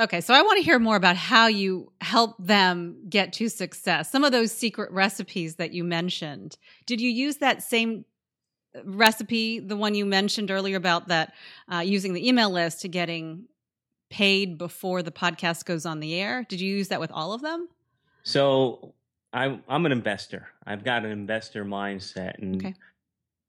Okay, 0.00 0.22
so 0.22 0.32
I 0.32 0.40
want 0.40 0.56
to 0.56 0.64
hear 0.64 0.78
more 0.78 0.96
about 0.96 1.16
how 1.16 1.46
you 1.46 1.92
help 2.00 2.34
them 2.38 2.96
get 3.10 3.34
to 3.34 3.50
success. 3.50 4.10
Some 4.10 4.24
of 4.24 4.32
those 4.32 4.50
secret 4.50 4.90
recipes 4.92 5.56
that 5.56 5.72
you 5.72 5.84
mentioned. 5.84 6.56
Did 6.86 7.02
you 7.02 7.10
use 7.10 7.36
that 7.36 7.62
same 7.62 8.06
recipe, 8.82 9.60
the 9.60 9.76
one 9.76 9.94
you 9.94 10.06
mentioned 10.06 10.50
earlier 10.50 10.78
about 10.78 11.08
that 11.08 11.34
uh, 11.70 11.80
using 11.80 12.14
the 12.14 12.26
email 12.26 12.48
list 12.48 12.80
to 12.80 12.88
getting 12.88 13.44
paid 14.08 14.56
before 14.56 15.02
the 15.02 15.10
podcast 15.10 15.66
goes 15.66 15.84
on 15.84 16.00
the 16.00 16.14
air? 16.14 16.46
Did 16.48 16.62
you 16.62 16.74
use 16.74 16.88
that 16.88 17.00
with 17.00 17.10
all 17.12 17.34
of 17.34 17.42
them? 17.42 17.68
So 18.22 18.94
I, 19.34 19.60
I'm 19.68 19.84
an 19.84 19.92
investor. 19.92 20.48
I've 20.64 20.82
got 20.82 21.04
an 21.04 21.10
investor 21.10 21.62
mindset, 21.64 22.38
and 22.38 22.56
okay. 22.56 22.74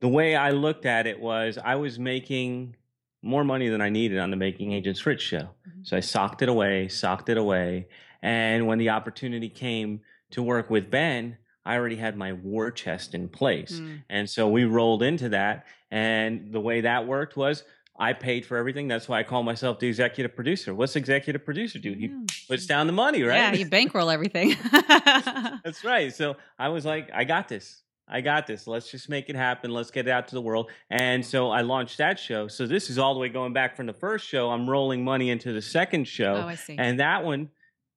the 0.02 0.10
way 0.10 0.36
I 0.36 0.50
looked 0.52 0.86
at 0.86 1.08
it 1.08 1.18
was 1.18 1.58
I 1.64 1.76
was 1.76 1.98
making 1.98 2.76
more 3.22 3.44
money 3.44 3.70
than 3.70 3.82
I 3.82 3.90
needed 3.90 4.20
on 4.20 4.32
the 4.32 4.38
Making 4.38 4.74
Agents 4.74 5.06
Rich 5.06 5.22
show. 5.22 5.50
Mm-hmm. 5.68 5.84
So 5.84 5.98
I 5.98 6.00
socked 6.00 6.42
it 6.42 6.50
away, 6.50 6.88
socked 6.88 7.30
it 7.30 7.38
away. 7.38 7.88
And 8.22 8.68
when 8.68 8.78
the 8.78 8.90
opportunity 8.90 9.50
came 9.50 10.02
to 10.32 10.44
work 10.44 10.70
with 10.70 10.90
Ben, 10.90 11.38
I 11.66 11.76
already 11.76 11.96
had 11.96 12.18
my 12.18 12.34
war 12.34 12.72
chest 12.72 13.14
in 13.14 13.30
place. 13.30 13.80
Mm. 13.80 14.04
And 14.10 14.30
so 14.30 14.48
we 14.48 14.66
rolled 14.66 15.04
into 15.04 15.30
that. 15.30 15.66
And 15.92 16.52
the 16.52 16.60
way 16.60 16.82
that 16.82 17.06
worked 17.06 17.36
was 17.36 17.64
I 17.98 18.14
paid 18.14 18.46
for 18.46 18.58
everything. 18.58 18.88
That's 18.88 19.08
why 19.08 19.20
I 19.20 19.24
call 19.24 19.44
myself 19.44 19.80
the 19.80 19.88
executive 19.88 20.36
producer. 20.36 20.74
What's 20.74 20.96
executive 20.96 21.46
producer 21.46 21.78
do? 21.78 21.94
He 21.94 22.12
puts 22.48 22.66
down 22.66 22.88
the 22.88 22.94
money, 22.94 23.22
right? 23.22 23.36
Yeah, 23.36 23.54
you 23.54 23.66
bankroll 23.70 24.10
everything. 24.10 24.56
That's 24.72 25.84
right. 25.84 26.14
So 26.14 26.38
I 26.58 26.70
was 26.70 26.84
like, 26.84 27.12
I 27.14 27.26
got 27.26 27.48
this. 27.48 27.84
I 28.12 28.22
got 28.22 28.46
this. 28.46 28.68
Let's 28.68 28.92
just 28.92 29.10
make 29.10 29.30
it 29.30 29.36
happen. 29.36 29.72
Let's 29.72 29.90
get 29.90 30.08
it 30.08 30.12
out 30.12 30.28
to 30.28 30.36
the 30.36 30.42
world. 30.42 30.70
And 30.90 31.26
so 31.26 31.50
I 31.50 31.62
launched 31.62 31.98
that 32.00 32.20
show. 32.20 32.48
So 32.48 32.68
this 32.68 32.90
is 32.90 32.98
all 33.00 33.14
the 33.14 33.20
way 33.20 33.30
going 33.30 33.54
back 33.54 33.76
from 33.78 33.86
the 33.86 33.94
first 33.94 34.28
show. 34.28 34.52
I'm 34.52 34.70
rolling 34.70 35.04
money 35.04 35.30
into 35.30 35.54
the 35.54 35.62
second 35.62 36.08
show. 36.08 36.34
oh, 36.36 36.48
I 36.48 36.56
see. 36.56 36.76
And 36.78 37.00
that 37.00 37.24
one, 37.24 37.50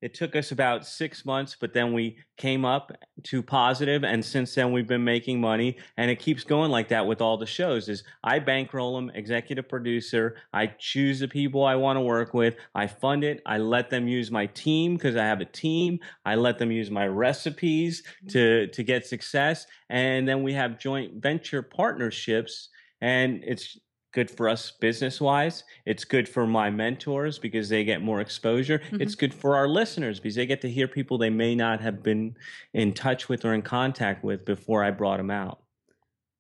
it 0.04 0.12
took 0.12 0.36
us 0.36 0.52
about 0.52 0.86
six 0.86 1.24
months, 1.24 1.56
but 1.58 1.72
then 1.72 1.94
we 1.94 2.18
came 2.36 2.66
up 2.66 2.92
to 3.22 3.42
positive, 3.42 4.04
and 4.04 4.22
since 4.22 4.54
then 4.54 4.70
we've 4.70 4.86
been 4.86 5.02
making 5.02 5.40
money, 5.40 5.78
and 5.96 6.10
it 6.10 6.18
keeps 6.18 6.44
going 6.44 6.70
like 6.70 6.88
that 6.88 7.06
with 7.06 7.22
all 7.22 7.38
the 7.38 7.46
shows. 7.46 7.88
Is 7.88 8.04
I 8.22 8.38
bankroll 8.38 8.96
them, 8.96 9.10
executive 9.14 9.66
producer, 9.66 10.36
I 10.52 10.66
choose 10.78 11.20
the 11.20 11.26
people 11.26 11.64
I 11.64 11.76
want 11.76 11.96
to 11.96 12.02
work 12.02 12.34
with, 12.34 12.56
I 12.74 12.86
fund 12.86 13.24
it, 13.24 13.40
I 13.46 13.56
let 13.56 13.88
them 13.88 14.06
use 14.06 14.30
my 14.30 14.44
team 14.44 14.96
because 14.96 15.16
I 15.16 15.24
have 15.24 15.40
a 15.40 15.46
team, 15.46 15.98
I 16.26 16.34
let 16.34 16.58
them 16.58 16.70
use 16.70 16.90
my 16.90 17.06
recipes 17.06 18.02
to 18.28 18.66
to 18.66 18.82
get 18.82 19.06
success, 19.06 19.66
and 19.88 20.28
then 20.28 20.42
we 20.42 20.52
have 20.52 20.78
joint 20.78 21.14
venture 21.22 21.62
partnerships, 21.62 22.68
and 23.00 23.42
it's 23.42 23.78
good 24.14 24.30
for 24.30 24.48
us 24.48 24.70
business 24.70 25.20
wise. 25.20 25.64
It's 25.84 26.04
good 26.04 26.28
for 26.28 26.46
my 26.46 26.70
mentors 26.70 27.38
because 27.38 27.68
they 27.68 27.84
get 27.84 28.00
more 28.00 28.20
exposure. 28.22 28.78
Mhm. 28.90 29.02
It's 29.02 29.14
good 29.14 29.34
for 29.34 29.56
our 29.56 29.68
listeners 29.68 30.18
because 30.20 30.36
they 30.36 30.46
get 30.46 30.62
to 30.62 30.70
hear 30.70 30.88
people 30.88 31.18
they 31.18 31.28
may 31.30 31.54
not 31.54 31.80
have 31.82 32.02
been 32.02 32.36
in 32.72 32.94
touch 32.94 33.28
with 33.28 33.44
or 33.44 33.52
in 33.52 33.60
contact 33.62 34.24
with 34.24 34.46
before 34.46 34.82
I 34.82 34.90
brought 34.90 35.18
them 35.18 35.30
out. 35.30 35.58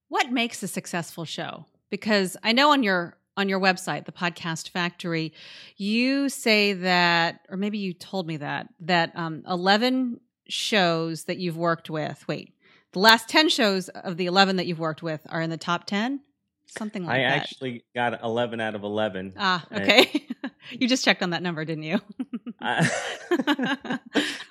what 0.08 0.30
makes 0.30 0.62
a 0.62 0.68
successful 0.68 1.24
show? 1.24 1.66
Because 1.90 2.36
I 2.44 2.52
know 2.52 2.70
on 2.70 2.82
your 2.84 3.16
on 3.36 3.48
your 3.48 3.58
website, 3.58 4.04
the 4.04 4.12
Podcast 4.12 4.68
Factory, 4.68 5.32
you 5.76 6.28
say 6.28 6.72
that, 6.72 7.40
or 7.50 7.56
maybe 7.56 7.78
you 7.78 7.92
told 7.92 8.24
me 8.28 8.36
that 8.36 8.68
that 8.80 9.10
um, 9.16 9.42
eleven 9.48 10.20
shows 10.48 11.24
that 11.24 11.38
you've 11.38 11.56
worked 11.56 11.90
with. 11.90 12.24
Wait, 12.28 12.54
the 12.92 13.00
last 13.00 13.28
ten 13.28 13.48
shows 13.48 13.88
of 13.88 14.16
the 14.18 14.26
eleven 14.26 14.54
that 14.56 14.66
you've 14.66 14.78
worked 14.78 15.02
with 15.02 15.26
are 15.30 15.40
in 15.42 15.50
the 15.50 15.56
top 15.56 15.84
ten, 15.84 16.20
something 16.66 17.04
like 17.04 17.16
I 17.16 17.18
that. 17.22 17.36
actually 17.42 17.84
got 17.94 18.22
11 18.22 18.60
out 18.60 18.74
of 18.74 18.82
11. 18.84 19.34
ah, 19.38 19.64
I- 19.70 19.76
okay. 19.82 20.26
you 20.70 20.88
just 20.88 21.04
checked 21.04 21.22
on 21.22 21.30
that 21.30 21.42
number, 21.42 21.64
didn't 21.64 21.84
you? 21.84 22.00
I, 22.60 22.88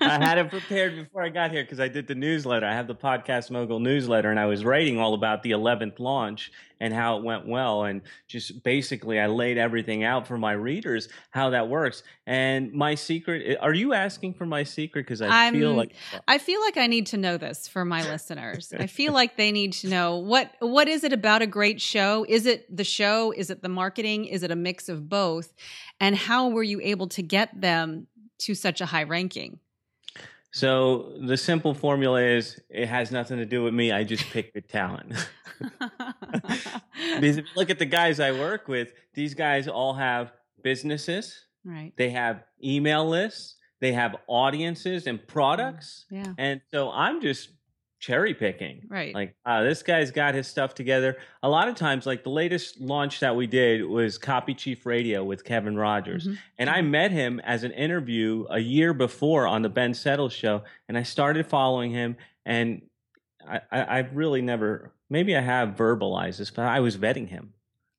I 0.02 0.24
had 0.24 0.38
it 0.38 0.50
prepared 0.50 0.96
before 0.96 1.24
I 1.24 1.30
got 1.30 1.52
here 1.52 1.63
because 1.63 1.80
I 1.80 1.88
did 1.88 2.08
the 2.08 2.16
newsletter. 2.16 2.66
I 2.66 2.74
have 2.74 2.88
the 2.88 2.96
Podcast 2.96 3.50
Mogul 3.52 3.80
newsletter, 3.80 4.30
and 4.30 4.40
I 4.40 4.46
was 4.46 4.66
writing 4.66 5.00
all 5.00 5.13
about 5.13 5.44
the 5.44 5.52
11th 5.52 6.00
launch 6.00 6.52
and 6.80 6.94
how 6.94 7.18
it 7.18 7.24
went 7.24 7.48
well. 7.48 7.84
And 7.86 8.02
just 8.28 8.63
basically, 8.63 9.20
I 9.20 9.28
laid 9.28 9.58
everything 9.58 10.04
out 10.04 10.28
for 10.28 10.38
my 10.38 10.52
readers 10.52 11.08
how 11.32 11.52
that 11.52 11.70
works. 11.70 12.04
And 12.28 12.74
my 12.74 12.96
secret 12.96 13.44
eh, 13.46 13.56
are 13.62 13.74
you 13.74 13.94
asking 13.94 14.34
for 14.34 14.46
my 14.46 14.63
secret? 14.63 15.06
Because 15.06 15.22
I 15.22 15.52
feel 15.52 15.70
I'm- 15.70 15.78
like 15.78 15.96
I 16.28 16.38
feel 16.38 16.60
like 16.62 16.78
I 16.78 16.88
need 16.88 17.08
to 17.08 17.18
know 17.18 17.38
this 17.38 17.68
for 17.68 17.86
my 17.86 18.04
listeners. 18.10 18.74
I 18.78 18.88
feel 18.88 19.13
like 19.22 19.38
they 19.38 19.52
need 19.52 19.74
to 19.74 19.88
know 19.90 20.18
what 20.18 20.52
what 20.60 20.88
is 20.90 21.04
it 21.04 21.13
about 21.13 21.42
a 21.42 21.48
great 21.48 21.80
show? 21.80 22.25
Is 22.28 22.46
it 22.46 22.75
the 22.75 22.84
show? 22.84 23.32
Is 23.32 23.50
it 23.50 23.62
the 23.62 23.70
marketing? 23.70 24.25
Is 24.25 24.44
it 24.44 24.52
a 24.52 24.56
mix 24.56 24.90
of 24.90 25.08
both? 25.08 25.54
And 26.00 26.16
how 26.18 26.50
were 26.50 26.63
you 26.63 26.82
able 26.82 27.08
to 27.10 27.22
get 27.22 27.62
them 27.62 28.08
to 28.44 28.56
such 28.56 28.82
a 28.82 28.86
high 28.88 29.04
ranking? 29.04 29.60
so. 30.52 31.14
The 31.20 31.38
simple 31.38 31.74
formula 31.74 32.22
is 32.22 32.60
it 32.70 32.88
has 32.88 33.12
nothing 33.12 33.38
to 33.38 33.46
do 33.46 33.64
with 33.64 33.74
me. 33.74 33.92
I 33.92 34.04
just 34.04 34.24
pick 34.32 34.54
the 34.54 34.62
talent. 34.62 35.14
because 35.60 37.38
if 37.38 37.46
you 37.46 37.52
look 37.56 37.70
at 37.70 37.80
the 37.80 37.86
guys 37.86 38.20
I 38.20 38.32
work 38.32 38.68
with, 38.68 38.94
these 39.14 39.34
guys 39.34 39.68
all 39.68 39.94
have 39.94 40.32
businesses. 40.62 41.46
right. 41.66 41.94
they 41.98 42.10
have 42.10 42.44
email 42.64 43.08
lists, 43.08 43.56
they 43.80 43.94
have 43.94 44.16
audiences 44.28 45.08
and 45.08 45.26
products. 45.28 46.06
Mm, 46.12 46.26
yeah. 46.26 46.34
And 46.38 46.62
so 46.72 46.92
I'm 46.92 47.22
just 47.22 47.50
cherry 48.04 48.34
picking. 48.34 48.86
Right. 48.90 49.16
Like, 49.16 49.34
uh, 49.46 49.64
this 49.64 49.82
guy's 49.82 50.12
got 50.12 50.36
his 50.36 50.46
stuff 50.46 50.76
together. 50.76 51.16
A 51.42 51.48
lot 51.48 51.70
of 51.70 51.76
times, 51.76 52.06
like 52.06 52.22
the 52.26 52.30
latest 52.30 52.82
launch 52.82 53.22
that 53.22 53.34
we 53.34 53.48
did 53.48 53.86
was 53.86 54.18
Copy 54.18 54.54
Chief 54.54 54.86
Radio 54.86 55.24
with 55.24 55.46
Kevin 55.46 55.78
Rogers. 55.78 56.28
Mhm. 56.28 56.38
And 56.58 56.70
I 56.70 56.82
met 56.82 57.12
him 57.12 57.40
as 57.46 57.64
an 57.64 57.72
interview 57.72 58.46
a 58.50 58.60
year 58.60 58.94
before 58.94 59.48
on 59.48 59.62
the 59.62 59.70
Ben 59.70 59.94
Settle 59.94 60.28
show. 60.28 60.63
And 60.89 60.98
I 60.98 61.04
started 61.04 61.48
following 61.48 61.92
him. 61.92 62.18
And 62.46 62.82
I, 63.48 63.62
I, 63.72 64.00
I've 64.00 64.13
really 64.18 64.42
never, 64.42 64.92
maybe 65.10 65.34
I 65.38 65.42
have 65.42 65.70
verbalized 65.70 66.39
this, 66.39 66.52
but 66.52 66.66
I 66.66 66.82
was 66.82 66.98
vetting 66.98 67.30
him. 67.30 67.54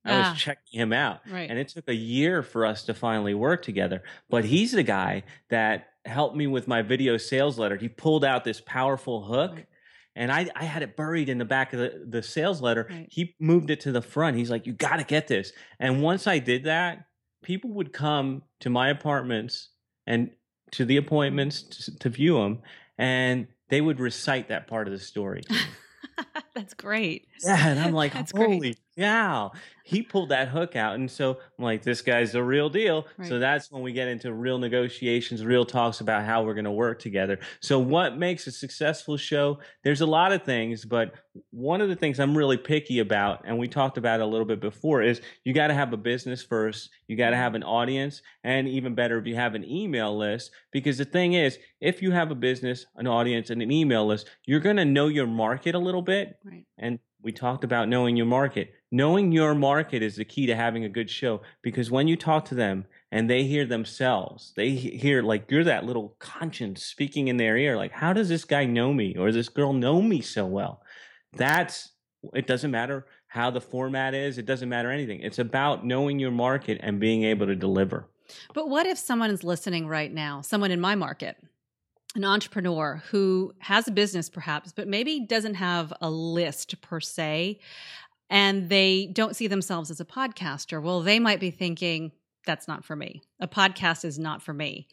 I 0.05 0.13
Ah. 0.13 0.31
was 0.33 0.39
checking 0.39 0.79
him 0.81 0.93
out. 0.93 1.21
Right. 1.31 1.49
And 1.49 1.59
it 1.59 1.69
took 1.69 1.89
a 1.89 1.95
year 1.95 2.43
for 2.43 2.67
us 2.67 2.83
to 2.85 2.93
finally 2.93 3.33
work 3.33 3.63
together. 3.63 4.03
But 4.29 4.45
he's 4.45 4.73
the 4.73 4.83
guy 4.83 5.23
that 5.49 5.89
helped 6.05 6.37
me 6.37 6.47
with 6.47 6.69
my 6.69 6.83
video 6.83 7.17
sales 7.17 7.59
letter. 7.59 7.77
He 7.79 7.89
pulled 7.89 8.23
out 8.23 8.45
this 8.45 8.61
powerful 8.61 9.25
hook. 9.25 9.53
Right. 9.55 9.67
And 10.17 10.31
I, 10.31 10.49
I 10.55 10.65
had 10.65 10.83
it 10.83 10.97
buried 10.97 11.29
in 11.29 11.39
the 11.39 11.45
back 11.45 11.73
of 11.73 11.81
the, 11.81 12.05
the 12.07 12.23
sales 12.23 12.61
letter. 12.63 12.87
Right. 12.89 13.09
He 13.11 13.35
moved 13.41 13.71
it 13.71 13.81
to 13.81 13.93
the 13.93 14.03
front. 14.03 14.37
He's 14.37 14.51
like, 14.51 14.67
You 14.67 14.73
got 14.73 14.97
to 14.97 15.05
get 15.05 15.29
this. 15.29 15.53
And 15.79 16.03
once 16.03 16.27
I 16.27 16.39
did 16.39 16.65
that, 16.65 17.07
people 17.43 17.71
would 17.73 17.93
come 17.93 18.43
to 18.61 18.71
my 18.71 18.89
apartments 18.89 19.71
and 20.07 20.31
to 20.73 20.85
the 20.85 20.97
appointments 20.97 21.63
to, 21.63 21.99
to 21.99 22.09
view 22.09 22.35
them. 22.37 22.61
And 22.99 23.49
they 23.69 23.81
would 23.81 24.01
recite 24.01 24.49
that 24.49 24.67
part 24.67 24.87
of 24.87 24.93
the 24.93 25.01
story. 25.01 25.43
That's 26.55 26.75
great. 26.75 27.27
Yeah, 27.45 27.69
and 27.69 27.81
I'm 27.81 27.93
like, 27.93 28.13
That's 28.15 28.33
great. 28.33 28.79
Cow. 28.97 29.53
He 29.85 30.03
pulled 30.03 30.31
that 30.31 30.49
hook 30.49 30.77
out. 30.77 30.95
And 30.95 31.11
so 31.11 31.39
I'm 31.59 31.65
like, 31.65 31.83
this 31.83 32.01
guy's 32.01 32.33
the 32.33 32.43
real 32.43 32.69
deal. 32.71 33.07
So 33.23 33.39
that's 33.39 33.71
when 33.71 33.83
we 33.83 33.93
get 33.93 34.09
into 34.09 34.33
real 34.33 34.59
negotiations, 34.59 35.45
real 35.45 35.65
talks 35.65 36.01
about 36.01 36.25
how 36.25 36.43
we're 36.43 36.55
going 36.55 36.65
to 36.65 36.71
work 36.71 37.01
together. 37.01 37.39
So, 37.61 37.79
what 37.79 38.17
makes 38.17 38.47
a 38.47 38.51
successful 38.53 39.17
show? 39.17 39.59
There's 39.83 40.01
a 40.01 40.07
lot 40.07 40.33
of 40.33 40.43
things, 40.43 40.85
but 40.85 41.15
one 41.51 41.81
of 41.81 41.89
the 41.89 41.97
things 41.97 42.19
I'm 42.21 42.37
really 42.37 42.57
picky 42.57 43.01
about, 43.01 43.43
and 43.45 43.59
we 43.59 43.69
talked 43.69 43.99
about 43.99 44.21
a 44.21 44.27
little 44.27 44.47
bit 44.47 44.61
before, 44.61 45.03
is 45.03 45.21
you 45.45 45.53
got 45.53 45.67
to 45.69 45.75
have 45.75 45.93
a 45.93 45.97
business 45.97 46.43
first. 46.43 46.91
You 47.09 47.17
got 47.17 47.31
to 47.31 47.33
mm-hmm. 47.33 47.43
have 47.43 47.55
an 47.55 47.63
audience, 47.63 48.23
and 48.43 48.69
even 48.69 48.95
better 48.95 49.19
if 49.19 49.27
you 49.27 49.35
have 49.35 49.55
an 49.55 49.65
email 49.69 50.17
list. 50.17 50.51
Because 50.73 50.99
the 50.99 51.05
thing 51.05 51.35
is, 51.35 51.59
if 51.81 52.01
you 52.01 52.13
have 52.13 52.31
a 52.31 52.35
business, 52.35 52.87
an 52.97 53.07
audience, 53.07 53.51
and 53.51 53.61
an 53.61 53.71
email 53.71 54.07
list, 54.07 54.31
you're 54.47 54.61
going 54.61 54.77
to 54.77 54.85
know 54.85 55.09
your 55.09 55.27
market 55.27 55.75
a 55.75 55.79
little 55.79 56.03
bit. 56.03 56.39
Right. 56.45 56.65
And 56.79 56.99
we 57.25 57.33
talked 57.33 57.65
about 57.65 57.89
knowing 57.89 58.17
your 58.17 58.27
market. 58.27 58.75
Knowing 58.95 59.33
your 59.33 59.57
market 59.57 60.05
is 60.05 60.15
the 60.15 60.25
key 60.25 60.47
to 60.47 60.55
having 60.55 60.85
a 60.85 60.89
good 60.89 61.11
show 61.11 61.41
because 61.63 61.91
when 61.91 62.07
you 62.07 62.15
talk 62.15 62.45
to 62.45 62.55
them 62.55 62.87
and 63.11 63.29
they 63.29 63.43
hear 63.43 63.67
themselves, 63.67 64.53
they 64.55 64.71
hear 64.71 65.21
like 65.21 65.51
you're 65.51 65.65
that 65.65 65.85
little 65.85 66.15
conscience 66.21 66.85
speaking 66.85 67.27
in 67.27 67.37
their 67.37 67.57
ear, 67.57 67.77
like, 67.77 67.91
how 67.91 68.13
does 68.13 68.29
this 68.29 68.45
guy 68.45 68.65
know 68.65 68.93
me 68.93 69.17
or 69.17 69.33
this 69.33 69.49
girl 69.49 69.73
know 69.73 70.01
me 70.01 70.21
so 70.21 70.47
well? 70.47 70.81
That's 71.33 71.91
it 72.35 72.47
doesn't 72.47 72.71
matter 72.71 73.05
how 73.27 73.51
the 73.51 73.61
format 73.61 74.15
is, 74.15 74.39
it 74.39 74.47
doesn't 74.47 74.69
matter 74.69 74.93
anything. 74.93 75.23
It's 75.23 75.41
about 75.41 75.85
knowing 75.85 76.21
your 76.21 76.31
market 76.31 76.79
and 76.81 77.01
being 77.01 77.25
able 77.25 77.47
to 77.47 77.57
deliver. 77.57 78.09
But 78.55 78.69
what 78.69 78.87
if 78.87 78.97
someone 78.97 79.33
is 79.33 79.43
listening 79.43 79.89
right 79.89 80.15
now, 80.15 80.41
someone 80.41 80.71
in 80.71 80.81
my 80.81 80.95
market, 80.95 81.37
an 82.15 82.25
entrepreneur 82.25 83.03
who 83.11 83.53
has 83.59 83.89
a 83.89 83.91
business 83.91 84.31
perhaps, 84.31 84.73
but 84.73 84.87
maybe 84.87 85.27
doesn't 85.27 85.55
have 85.55 85.93
a 86.01 86.09
list 86.09 86.81
per 86.81 87.01
se, 87.01 87.59
and 88.31 88.69
they 88.69 89.07
don't 89.13 89.37
see 89.37 89.47
themselves 89.47 89.91
as 89.91 90.01
a 90.01 90.05
podcaster? 90.05 90.83
Well, 90.83 91.01
they 91.01 91.19
might 91.19 91.41
be 91.41 91.51
thinking, 91.51 92.13
that's 92.47 92.69
not 92.69 92.85
for 92.85 92.97
me. 92.97 93.23
A 93.41 93.49
podcast 93.49 94.05
is 94.05 94.19
not 94.19 94.43
for 94.43 94.53
me. 94.53 94.89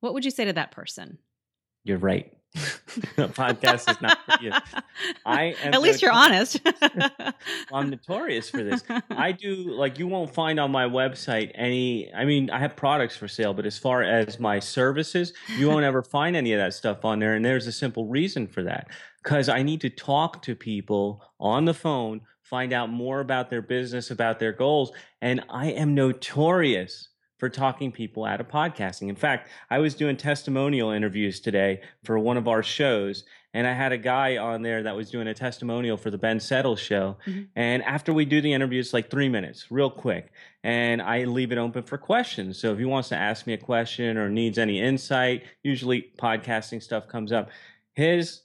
What 0.00 0.14
would 0.14 0.24
you 0.24 0.30
say 0.30 0.44
to 0.44 0.52
that 0.52 0.72
person? 0.72 1.18
You're 1.84 1.98
right. 1.98 2.32
a 3.16 3.28
podcast 3.28 3.90
is 3.90 4.00
not 4.02 4.18
for 4.26 4.44
you. 4.44 4.52
I 5.26 5.54
am 5.62 5.72
At 5.72 5.80
least 5.80 6.02
you're 6.02 6.12
honest. 6.12 6.60
I'm 7.72 7.88
notorious 7.88 8.50
for 8.50 8.62
this. 8.62 8.84
I 9.10 9.32
do 9.32 9.54
like 9.54 9.98
you 9.98 10.06
won't 10.06 10.34
find 10.34 10.60
on 10.60 10.70
my 10.70 10.84
website 10.84 11.50
any 11.54 12.12
I 12.12 12.26
mean 12.26 12.50
I 12.50 12.58
have 12.58 12.76
products 12.76 13.16
for 13.16 13.26
sale 13.26 13.54
but 13.54 13.64
as 13.64 13.78
far 13.78 14.02
as 14.02 14.38
my 14.38 14.58
services 14.58 15.32
you 15.56 15.68
won't 15.68 15.84
ever 15.84 16.02
find 16.02 16.36
any 16.36 16.52
of 16.52 16.58
that 16.58 16.74
stuff 16.74 17.06
on 17.06 17.20
there 17.20 17.34
and 17.34 17.42
there's 17.42 17.66
a 17.66 17.72
simple 17.72 18.06
reason 18.06 18.46
for 18.46 18.62
that 18.64 18.88
cuz 19.22 19.48
I 19.48 19.62
need 19.62 19.80
to 19.80 19.90
talk 19.90 20.42
to 20.42 20.54
people 20.54 21.24
on 21.40 21.64
the 21.64 21.74
phone 21.74 22.20
find 22.52 22.74
out 22.74 22.90
more 22.90 23.20
about 23.20 23.48
their 23.48 23.62
business 23.62 24.10
about 24.10 24.38
their 24.38 24.52
goals 24.52 24.92
and 25.22 25.42
I 25.48 25.68
am 25.70 25.94
notorious 25.94 27.08
for 27.38 27.48
talking 27.48 27.90
people 27.90 28.26
out 28.26 28.42
of 28.42 28.48
podcasting. 28.48 29.08
In 29.08 29.16
fact, 29.16 29.48
I 29.70 29.78
was 29.78 29.94
doing 29.94 30.18
testimonial 30.18 30.90
interviews 30.90 31.40
today 31.40 31.80
for 32.04 32.18
one 32.18 32.36
of 32.36 32.46
our 32.48 32.62
shows 32.62 33.24
and 33.54 33.66
I 33.66 33.72
had 33.72 33.92
a 33.92 33.96
guy 33.96 34.36
on 34.36 34.60
there 34.60 34.82
that 34.82 34.94
was 34.94 35.10
doing 35.10 35.28
a 35.28 35.34
testimonial 35.34 35.96
for 35.96 36.10
the 36.10 36.18
Ben 36.18 36.40
Settle 36.40 36.76
show. 36.76 37.16
Mhm. 37.26 37.48
And 37.56 37.82
after 37.84 38.12
we 38.12 38.26
do 38.26 38.42
the 38.42 38.52
interview, 38.52 38.80
it's 38.80 38.92
like 38.92 39.10
three 39.10 39.30
minutes, 39.30 39.70
real 39.70 39.90
quick. 39.90 40.30
And 40.62 41.00
I 41.00 41.24
leave 41.24 41.52
it 41.52 41.58
open 41.58 41.84
for 41.84 41.96
questions. 41.96 42.58
So 42.58 42.72
if 42.72 42.78
he 42.78 42.84
wants 42.84 43.08
to 43.08 43.16
ask 43.16 43.46
me 43.46 43.54
a 43.54 43.58
question 43.58 44.18
or 44.18 44.28
needs 44.28 44.58
any 44.58 44.78
insight, 44.78 45.44
usually 45.62 46.12
podcasting 46.18 46.82
stuff 46.82 47.08
comes 47.08 47.32
up. 47.32 47.50
His 47.94 48.42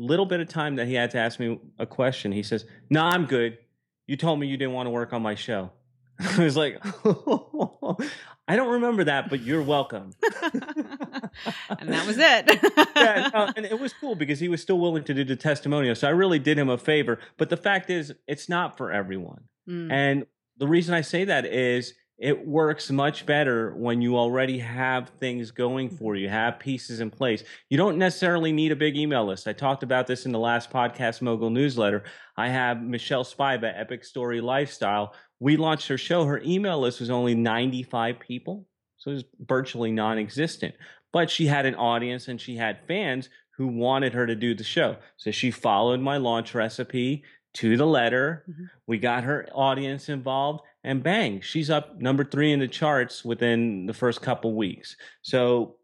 little 0.00 0.26
bit 0.26 0.40
of 0.40 0.48
time 0.48 0.76
that 0.76 0.86
he 0.86 0.94
had 0.94 1.10
to 1.12 1.18
ask 1.18 1.38
me 1.38 1.60
a 1.78 1.86
question, 1.86 2.32
he 2.32 2.42
says, 2.42 2.64
No, 2.88 3.02
I'm 3.02 3.26
good. 3.26 3.58
You 4.06 4.16
told 4.16 4.40
me 4.40 4.46
you 4.46 4.56
didn't 4.56 4.74
want 4.74 4.86
to 4.86 4.90
work 4.90 5.12
on 5.12 5.22
my 5.22 5.34
show. 5.34 5.70
I 6.18 6.44
was 6.44 6.56
like, 6.56 6.80
I 8.48 8.56
don't 8.56 8.72
remember 8.72 9.04
that, 9.04 9.30
but 9.30 9.40
you're 9.40 9.62
welcome. 9.62 10.12
and 10.42 11.88
that 11.88 12.06
was 12.06 12.18
it. 12.18 12.88
yeah, 12.96 13.30
no, 13.32 13.52
and 13.56 13.64
it 13.64 13.78
was 13.78 13.92
cool 13.92 14.16
because 14.16 14.40
he 14.40 14.48
was 14.48 14.60
still 14.60 14.78
willing 14.78 15.04
to 15.04 15.14
do 15.14 15.24
the 15.24 15.36
testimonial. 15.36 15.94
So 15.94 16.08
I 16.08 16.10
really 16.10 16.40
did 16.40 16.58
him 16.58 16.68
a 16.68 16.76
favor. 16.76 17.20
But 17.36 17.48
the 17.48 17.56
fact 17.56 17.90
is, 17.90 18.12
it's 18.26 18.48
not 18.48 18.76
for 18.76 18.90
everyone. 18.90 19.44
Mm. 19.68 19.92
And 19.92 20.26
the 20.56 20.66
reason 20.66 20.94
I 20.94 21.02
say 21.02 21.24
that 21.24 21.46
is 21.46 21.94
it 22.20 22.46
works 22.46 22.90
much 22.90 23.24
better 23.24 23.74
when 23.76 24.02
you 24.02 24.18
already 24.18 24.58
have 24.58 25.08
things 25.18 25.50
going 25.50 25.88
for 25.88 26.14
you, 26.16 26.28
have 26.28 26.58
pieces 26.58 27.00
in 27.00 27.10
place. 27.10 27.42
You 27.70 27.78
don't 27.78 27.96
necessarily 27.96 28.52
need 28.52 28.72
a 28.72 28.76
big 28.76 28.94
email 28.94 29.24
list. 29.24 29.48
I 29.48 29.54
talked 29.54 29.82
about 29.82 30.06
this 30.06 30.26
in 30.26 30.32
the 30.32 30.38
last 30.38 30.70
podcast 30.70 31.22
mogul 31.22 31.48
newsletter. 31.48 32.04
I 32.36 32.48
have 32.48 32.82
Michelle 32.82 33.24
Spiva, 33.24 33.72
Epic 33.74 34.04
Story 34.04 34.42
Lifestyle. 34.42 35.14
We 35.40 35.56
launched 35.56 35.88
her 35.88 35.96
show. 35.96 36.26
Her 36.26 36.42
email 36.44 36.78
list 36.78 37.00
was 37.00 37.08
only 37.08 37.34
95 37.34 38.20
people. 38.20 38.66
So 38.98 39.12
it 39.12 39.14
was 39.14 39.24
virtually 39.46 39.90
non 39.90 40.18
existent. 40.18 40.74
But 41.14 41.30
she 41.30 41.46
had 41.46 41.64
an 41.64 41.74
audience 41.74 42.28
and 42.28 42.38
she 42.38 42.54
had 42.54 42.86
fans 42.86 43.30
who 43.56 43.66
wanted 43.66 44.12
her 44.12 44.26
to 44.26 44.34
do 44.34 44.54
the 44.54 44.62
show. 44.62 44.96
So 45.16 45.30
she 45.30 45.50
followed 45.50 46.00
my 46.00 46.18
launch 46.18 46.54
recipe 46.54 47.24
to 47.54 47.78
the 47.78 47.86
letter. 47.86 48.44
Mhm. 48.48 48.68
We 48.86 48.98
got 48.98 49.24
her 49.24 49.48
audience 49.54 50.08
involved, 50.08 50.60
and 50.84 51.02
bang, 51.02 51.40
she's 51.40 51.70
up 51.70 52.00
number 52.00 52.24
three 52.24 52.52
in 52.52 52.60
the 52.60 52.68
charts 52.68 53.24
within 53.24 53.86
the 53.86 53.94
first 53.94 54.22
couple 54.22 54.54
weeks. 54.54 54.96
So 55.22 55.76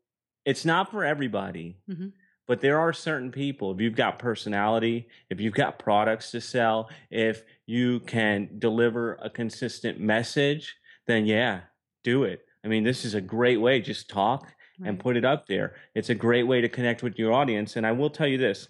it's 0.45 0.65
not 0.65 0.91
for 0.91 1.05
everybody, 1.05 1.77
Mhm. 1.89 2.13
but 2.47 2.61
there 2.61 2.79
are 2.79 2.93
certain 2.93 3.31
people. 3.33 3.73
If 3.73 3.81
you've 3.81 3.97
got 3.97 4.19
personality, 4.19 5.09
if 5.31 5.41
you've 5.41 5.55
got 5.55 5.79
products 5.79 6.31
to 6.31 6.41
sell, 6.41 6.89
if 7.11 7.45
you 7.67 8.01
can 8.01 8.59
deliver 8.59 9.15
a 9.15 9.29
consistent 9.29 10.01
message, 10.01 10.77
then 11.07 11.27
yeah, 11.27 11.63
do 12.05 12.25
it. 12.25 12.47
I 12.65 12.69
mean, 12.69 12.85
this 12.85 13.05
is 13.05 13.15
a 13.15 13.21
great 13.21 13.59
way. 13.61 13.81
Just 13.81 14.09
talk 14.09 14.53
and 14.85 14.99
put 15.01 15.17
it 15.17 15.25
up 15.25 15.47
there. 15.47 15.75
It's 15.95 16.11
a 16.11 16.15
great 16.15 16.43
way 16.43 16.61
to 16.61 16.69
connect 16.69 17.03
with 17.03 17.19
your 17.19 17.33
audience. 17.33 17.77
And 17.77 17.87
I 17.87 17.93
will 17.93 18.11
tell 18.11 18.27
you 18.27 18.37
this 18.39 18.69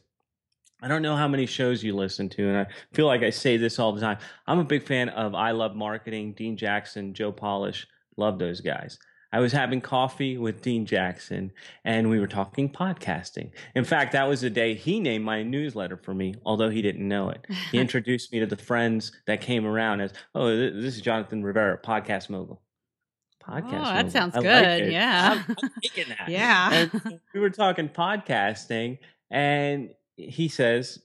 I 0.83 0.89
don't 0.89 1.03
know 1.03 1.17
how 1.17 1.27
many 1.27 1.47
shows 1.47 1.83
you 1.83 1.95
listen 1.95 2.29
to, 2.31 2.49
and 2.49 2.59
I 2.59 2.67
feel 2.93 3.07
like 3.07 3.23
I 3.23 3.31
say 3.31 3.57
this 3.57 3.79
all 3.79 3.93
the 3.93 4.01
time. 4.01 4.19
I'm 4.47 4.59
a 4.59 4.65
big 4.65 4.87
fan 4.87 5.09
of 5.09 5.35
I 5.35 5.53
Love 5.53 5.75
Marketing, 5.75 6.33
Dean 6.33 6.57
Jackson, 6.57 7.15
Joe 7.15 7.33
Polish. 7.33 7.87
Love 8.17 8.39
those 8.39 8.61
guys. 8.61 8.99
I 9.33 9.41
was 9.41 9.53
having 9.53 9.81
coffee 9.81 10.39
with 10.39 10.62
Dean 10.62 10.87
Jackson, 10.87 11.53
and 11.85 12.09
we 12.09 12.21
were 12.21 12.27
talking 12.27 12.71
podcasting. 12.71 13.51
In 13.75 13.85
fact, 13.85 14.12
that 14.12 14.29
was 14.29 14.43
the 14.43 14.51
day 14.51 14.75
he 14.75 15.01
named 15.01 15.25
my 15.25 15.43
newsletter 15.43 15.97
for 15.97 16.15
me, 16.15 16.35
although 16.45 16.71
he 16.71 16.83
didn't 16.83 17.07
know 17.07 17.31
it. 17.31 17.47
He 17.73 17.79
introduced 17.79 18.33
me 18.33 18.41
to 18.41 18.47
the 18.47 18.57
friends 18.57 19.12
that 19.27 19.41
came 19.41 19.67
around 19.67 20.01
as, 20.01 20.12
"Oh, 20.35 20.55
this 20.55 20.95
is 20.97 21.01
Jonathan 21.01 21.43
Rivera, 21.43 21.79
podcast 21.79 22.31
mogul." 22.31 22.62
Podcast. 23.43 23.81
Oh, 23.81 23.95
that 23.95 24.12
sounds 24.12 24.37
I 24.37 24.43
good. 24.43 24.83
it. 24.83 24.93
Yeah. 24.93 25.43
I'm, 25.49 25.57
I'm 25.62 26.09
that. 26.09 26.29
Yeah. 26.29 26.73
And 26.73 27.21
we 27.33 27.41
were 27.41 27.51
talking 27.51 27.89
podcasting, 27.89 28.99
and 29.31 29.91
he 30.16 30.48
says 30.48 31.00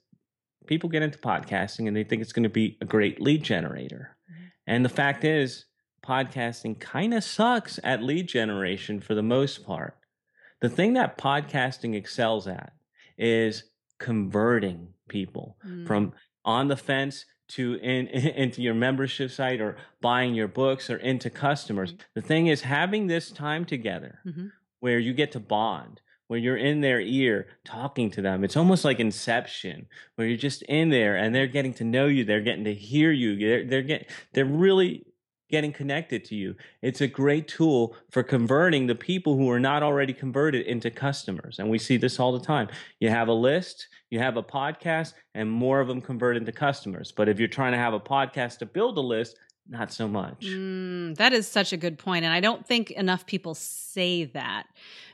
people 0.68 0.90
get 0.90 1.02
into 1.04 1.18
podcasting 1.18 1.88
and 1.88 1.96
they 1.96 2.04
think 2.04 2.22
it's 2.22 2.34
going 2.34 2.44
to 2.44 2.50
be 2.50 2.78
a 2.82 2.86
great 2.86 3.20
lead 3.22 3.44
generator. 3.44 4.16
Mhm. 4.32 4.52
And 4.68 4.86
the 4.86 4.90
fact 4.90 5.24
is, 5.24 5.66
podcasting 6.06 6.80
kind 6.80 7.14
of 7.14 7.24
sucks 7.24 7.80
at 7.84 8.02
lead 8.02 8.28
generation 8.28 9.00
for 9.00 9.14
the 9.16 9.22
most 9.24 9.66
part. 9.66 9.98
The 10.62 10.70
thing 10.70 10.94
that 10.94 11.18
podcasting 11.18 11.96
excels 11.96 12.48
at 12.48 12.74
is 13.18 13.66
converting 14.00 14.94
people 15.08 15.58
Mm. 15.66 15.86
from 15.88 16.14
on 16.44 16.68
the 16.70 16.78
fence 16.78 17.26
to 17.50 17.76
in, 17.76 18.08
into 18.44 18.62
your 18.62 18.74
membership 18.74 19.30
site 19.30 19.62
or 19.62 19.78
buying 20.00 20.34
your 20.34 20.48
books 20.48 20.90
or 20.90 20.98
into 20.98 21.30
customers. 21.30 21.94
Mhm. 21.94 22.00
The 22.16 22.22
thing 22.22 22.48
is 22.48 22.62
having 22.62 23.08
this 23.08 23.30
time 23.32 23.66
together 23.66 24.20
Mhm. 24.26 24.52
where 24.80 24.98
you 25.00 25.14
get 25.14 25.32
to 25.34 25.40
bond, 25.40 26.02
where 26.32 26.40
you're 26.40 26.56
in 26.56 26.80
their 26.80 27.02
ear 27.02 27.46
talking 27.66 28.10
to 28.10 28.22
them. 28.22 28.46
It's 28.46 28.56
almost 28.56 28.86
like 28.86 29.02
inception, 29.02 29.86
where 30.16 30.26
you're 30.26 30.38
just 30.38 30.62
in 30.62 30.88
there 30.88 31.18
and 31.18 31.36
they're 31.36 31.46
getting 31.46 31.74
to 31.74 31.84
know 31.84 32.06
you, 32.06 32.24
they're 32.24 32.40
getting 32.40 32.64
to 32.64 32.74
hear 32.74 33.12
you. 33.12 33.36
They're 33.38 33.66
they're 33.66 33.82
getting 33.82 34.08
they're 34.32 34.46
really 34.46 35.06
getting 35.50 35.74
connected 35.74 36.24
to 36.24 36.36
you. 36.36 36.56
It's 36.82 37.02
a 37.02 37.08
great 37.08 37.50
tool 37.50 37.98
for 38.12 38.24
converting 38.24 38.88
the 38.88 38.96
people 38.96 39.36
who 39.36 39.50
are 39.50 39.60
not 39.60 39.84
already 39.84 40.14
converted 40.14 40.66
into 40.68 40.90
customers. 40.90 41.60
And 41.60 41.70
we 41.70 41.78
see 41.78 41.98
this 41.98 42.18
all 42.18 42.32
the 42.32 42.46
time. 42.46 42.70
You 43.02 43.10
have 43.10 43.28
a 43.28 43.34
list, 43.34 43.90
you 44.10 44.20
have 44.20 44.38
a 44.38 44.44
podcast, 44.44 45.12
and 45.36 45.52
more 45.52 45.82
of 45.82 45.90
them 45.90 46.00
convert 46.00 46.38
into 46.38 46.54
customers. 46.54 47.12
But 47.12 47.28
if 47.28 47.40
you're 47.40 47.50
trying 47.50 47.74
to 47.74 47.78
have 47.78 47.94
a 47.94 48.00
podcast 48.00 48.60
to 48.60 48.66
build 48.66 48.98
a 48.98 49.02
list, 49.02 49.38
not 49.68 49.92
so 49.92 50.08
much. 50.08 50.46
Mm, 50.46 51.16
that 51.18 51.34
is 51.34 51.48
such 51.48 51.74
a 51.74 51.78
good 51.78 52.00
point, 52.00 52.26
and 52.26 52.34
I 52.34 52.40
don't 52.40 52.66
think 52.66 52.92
enough 52.92 53.26
people 53.26 53.54
say 53.54 54.26
that 54.26 54.68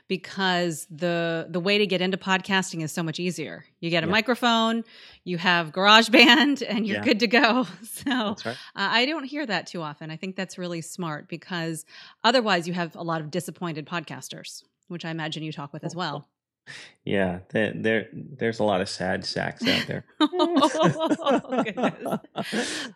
because 0.08 0.86
the 0.90 1.46
the 1.48 1.60
way 1.60 1.78
to 1.78 1.86
get 1.86 2.00
into 2.00 2.16
podcasting 2.16 2.82
is 2.82 2.90
so 2.92 3.02
much 3.02 3.20
easier. 3.20 3.64
You 3.80 3.90
get 3.90 4.02
a 4.02 4.06
Yeah. 4.06 4.10
microphone, 4.12 4.84
you 5.24 5.38
have 5.38 5.72
GarageBand, 5.72 6.62
and 6.68 6.86
you're 6.86 6.96
Yeah. 6.98 7.04
good 7.04 7.20
to 7.20 7.26
go. 7.26 7.66
So 7.82 8.10
right. 8.10 8.46
uh, 8.46 8.54
I 8.74 9.06
don't 9.06 9.24
hear 9.24 9.44
that 9.46 9.66
too 9.66 9.82
often. 9.82 10.10
I 10.10 10.16
think 10.16 10.34
that's 10.36 10.56
really 10.58 10.80
smart 10.80 11.28
because 11.28 11.84
otherwise 12.24 12.66
you 12.66 12.74
have 12.74 12.96
a 12.96 13.02
lot 13.02 13.20
of 13.20 13.30
disappointed 13.30 13.86
podcasters, 13.86 14.62
which 14.88 15.04
I 15.04 15.10
imagine 15.10 15.42
you 15.42 15.52
talk 15.52 15.72
with 15.72 15.84
as 15.84 15.94
well. 15.94 16.26
Yeah, 17.02 17.38
there, 17.48 17.72
there 17.74 18.08
there's 18.12 18.58
a 18.58 18.62
lot 18.62 18.82
of 18.82 18.90
sad 18.90 19.24
sacks 19.24 19.66
out 19.66 19.86
there. 19.86 20.04
Oh. 20.20 22.18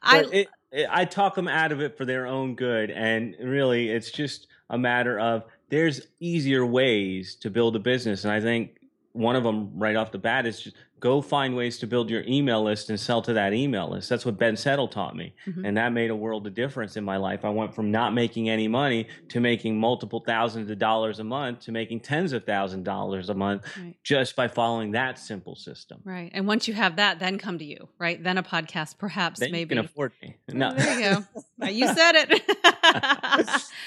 I- 0.02 0.24
it, 0.30 0.48
it, 0.70 0.86
I 0.90 1.04
talk 1.06 1.34
them 1.34 1.48
out 1.48 1.72
of 1.72 1.80
it 1.80 1.96
for 1.96 2.04
their 2.04 2.26
own 2.26 2.54
good, 2.54 2.90
and 2.90 3.34
really, 3.42 3.88
it's 3.90 4.10
just 4.10 4.46
a 4.70 4.76
matter 4.78 5.18
of 5.18 5.44
there's 5.72 6.02
easier 6.20 6.66
ways 6.66 7.34
to 7.36 7.48
build 7.48 7.74
a 7.76 7.78
business, 7.78 8.24
and 8.24 8.32
I 8.32 8.42
think 8.42 8.78
one 9.12 9.36
of 9.36 9.42
them 9.42 9.70
right 9.74 9.96
off 9.96 10.12
the 10.12 10.18
bat 10.18 10.44
is 10.44 10.60
just 10.60 10.76
go 11.02 11.20
find 11.20 11.56
ways 11.56 11.78
to 11.78 11.86
build 11.88 12.08
your 12.08 12.22
email 12.28 12.62
list 12.62 12.88
and 12.88 12.98
sell 12.98 13.20
to 13.20 13.32
that 13.32 13.52
email 13.52 13.90
list. 13.90 14.08
That's 14.08 14.24
what 14.24 14.38
Ben 14.38 14.56
Settle 14.56 14.86
taught 14.86 15.16
me, 15.16 15.34
Mhm. 15.48 15.66
and 15.66 15.76
that 15.76 15.92
made 15.92 16.10
a 16.10 16.14
world 16.14 16.46
of 16.46 16.54
difference 16.54 16.96
in 16.96 17.02
my 17.02 17.16
life. 17.16 17.44
I 17.44 17.50
went 17.50 17.74
from 17.74 17.90
not 17.90 18.14
making 18.14 18.48
any 18.48 18.68
money 18.68 19.08
to 19.30 19.40
making 19.40 19.80
multiple 19.80 20.20
thousands 20.24 20.70
of 20.70 20.78
dollars 20.78 21.18
a 21.18 21.24
month 21.24 21.60
to 21.62 21.72
making 21.72 22.00
tens 22.00 22.32
of 22.32 22.44
thousands 22.46 22.82
of 22.82 22.84
dollars 22.84 23.28
a 23.30 23.34
month 23.34 23.64
Right. 23.76 23.96
just 24.04 24.36
by 24.36 24.46
following 24.46 24.92
that 24.92 25.18
simple 25.18 25.56
system. 25.56 26.00
Right. 26.04 26.30
And 26.32 26.46
once 26.46 26.68
you 26.68 26.74
have 26.74 26.94
that, 26.96 27.18
then 27.18 27.36
come 27.36 27.58
to 27.58 27.64
you, 27.64 27.88
right? 27.98 28.22
Then 28.22 28.38
a 28.38 28.42
podcast, 28.44 28.96
perhaps, 28.98 29.40
Then 29.40 29.50
maybe. 29.50 29.74
you 29.74 29.80
can 29.80 29.86
afford 29.86 30.12
me. 30.22 30.36
Oh, 30.54 30.72
there 30.72 31.00
you 31.00 31.26
go. 31.60 31.68
You 31.68 31.86
said 31.88 32.12
it. 32.16 32.42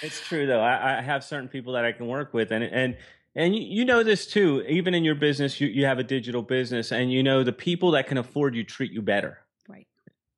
it's 0.02 0.20
true 0.28 0.46
though. 0.48 0.62
I, 0.62 1.00
I 1.00 1.02
have 1.02 1.24
certain 1.24 1.48
people 1.48 1.74
that 1.74 1.86
I 1.86 1.92
can 1.92 2.08
work 2.08 2.34
with, 2.34 2.52
and 2.52 2.64
and 2.64 2.98
and 3.36 3.56
you, 3.56 3.62
you 3.62 3.86
know 3.86 4.04
this 4.04 4.26
too. 4.26 4.64
Even 4.68 4.94
in 4.94 5.04
your 5.04 5.16
business, 5.16 5.60
you, 5.60 5.68
you 5.68 5.86
have 5.86 6.00
a 6.00 6.04
digital 6.04 6.42
business, 6.42 6.92
and 6.92 7.12
you 7.12 7.24
know 7.24 7.44
the 7.44 7.54
people 7.54 7.92
that 7.92 8.08
can 8.08 8.18
afford 8.18 8.56
you 8.56 8.64
treat 8.64 8.92
you 8.92 9.02
better. 9.02 9.40
right. 9.68 9.88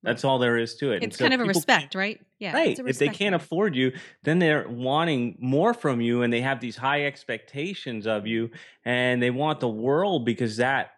That's 0.03 0.23
all 0.23 0.39
there 0.39 0.57
is 0.57 0.75
to 0.75 0.91
it. 0.91 1.03
It's 1.03 1.17
so 1.17 1.25
kind 1.25 1.33
of 1.33 1.41
a 1.41 1.45
respect, 1.45 1.95
right? 1.95 2.19
Yeah. 2.39 2.53
Right. 2.53 2.69
it's 2.71 2.79
a 2.79 2.85
If 2.85 2.99
they 2.99 3.09
can't 3.09 3.35
afford 3.35 3.75
you, 3.75 3.93
then 4.23 4.39
they're 4.39 4.67
wanting 4.67 5.37
more 5.39 5.73
from 5.73 6.01
you 6.01 6.21
and 6.21 6.31
they 6.31 6.41
have 6.41 6.59
these 6.59 6.77
high 6.77 7.05
expectations 7.05 8.07
of 8.07 8.27
you 8.27 8.51
and 8.85 9.21
they 9.21 9.31
want 9.31 9.59
the 9.59 9.67
world 9.67 10.23
because 10.23 10.57
that 10.57 10.91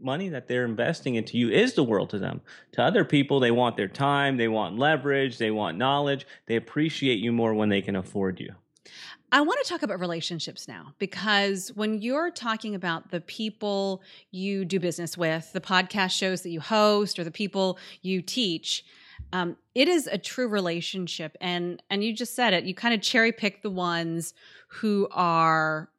money 0.00 0.28
that 0.28 0.48
they're 0.48 0.64
investing 0.64 1.14
into 1.14 1.36
you 1.36 1.50
is 1.50 1.74
the 1.74 1.84
world 1.84 2.10
to 2.10 2.18
them. 2.18 2.40
To 2.72 2.82
other 2.82 3.04
people, 3.04 3.40
they 3.40 3.50
want 3.50 3.76
their 3.76 3.88
time, 3.88 4.36
they 4.36 4.48
want 4.48 4.78
leverage, 4.78 5.38
they 5.38 5.50
want 5.50 5.78
knowledge. 5.78 6.26
They 6.46 6.56
appreciate 6.56 7.18
you 7.18 7.32
more 7.32 7.54
when 7.54 7.68
they 7.68 7.82
can 7.82 7.96
afford 7.96 8.40
you. 8.40 8.54
I 9.30 9.42
want 9.42 9.62
to 9.62 9.68
talk 9.68 9.82
about 9.82 10.00
relationships 10.00 10.66
now 10.66 10.94
because 10.98 11.70
when 11.74 12.00
you're 12.00 12.30
talking 12.30 12.74
about 12.74 13.10
the 13.10 13.20
people 13.20 14.02
you 14.30 14.64
do 14.64 14.80
business 14.80 15.18
with, 15.18 15.52
the 15.52 15.60
podcast 15.60 16.12
shows 16.12 16.42
that 16.42 16.50
you 16.50 16.60
host, 16.60 17.18
or 17.18 17.24
the 17.24 17.30
people 17.30 17.78
you 18.00 18.22
teach, 18.22 18.84
um, 19.32 19.56
it 19.74 19.88
is 19.88 20.06
a 20.06 20.16
true 20.16 20.48
relationship. 20.48 21.36
And 21.40 21.82
and 21.90 22.02
you 22.02 22.14
just 22.14 22.34
said 22.34 22.54
it. 22.54 22.64
You 22.64 22.74
kind 22.74 22.94
of 22.94 23.02
cherry 23.02 23.32
pick 23.32 23.62
the 23.62 23.70
ones 23.70 24.32
who 24.68 25.08
are 25.12 25.90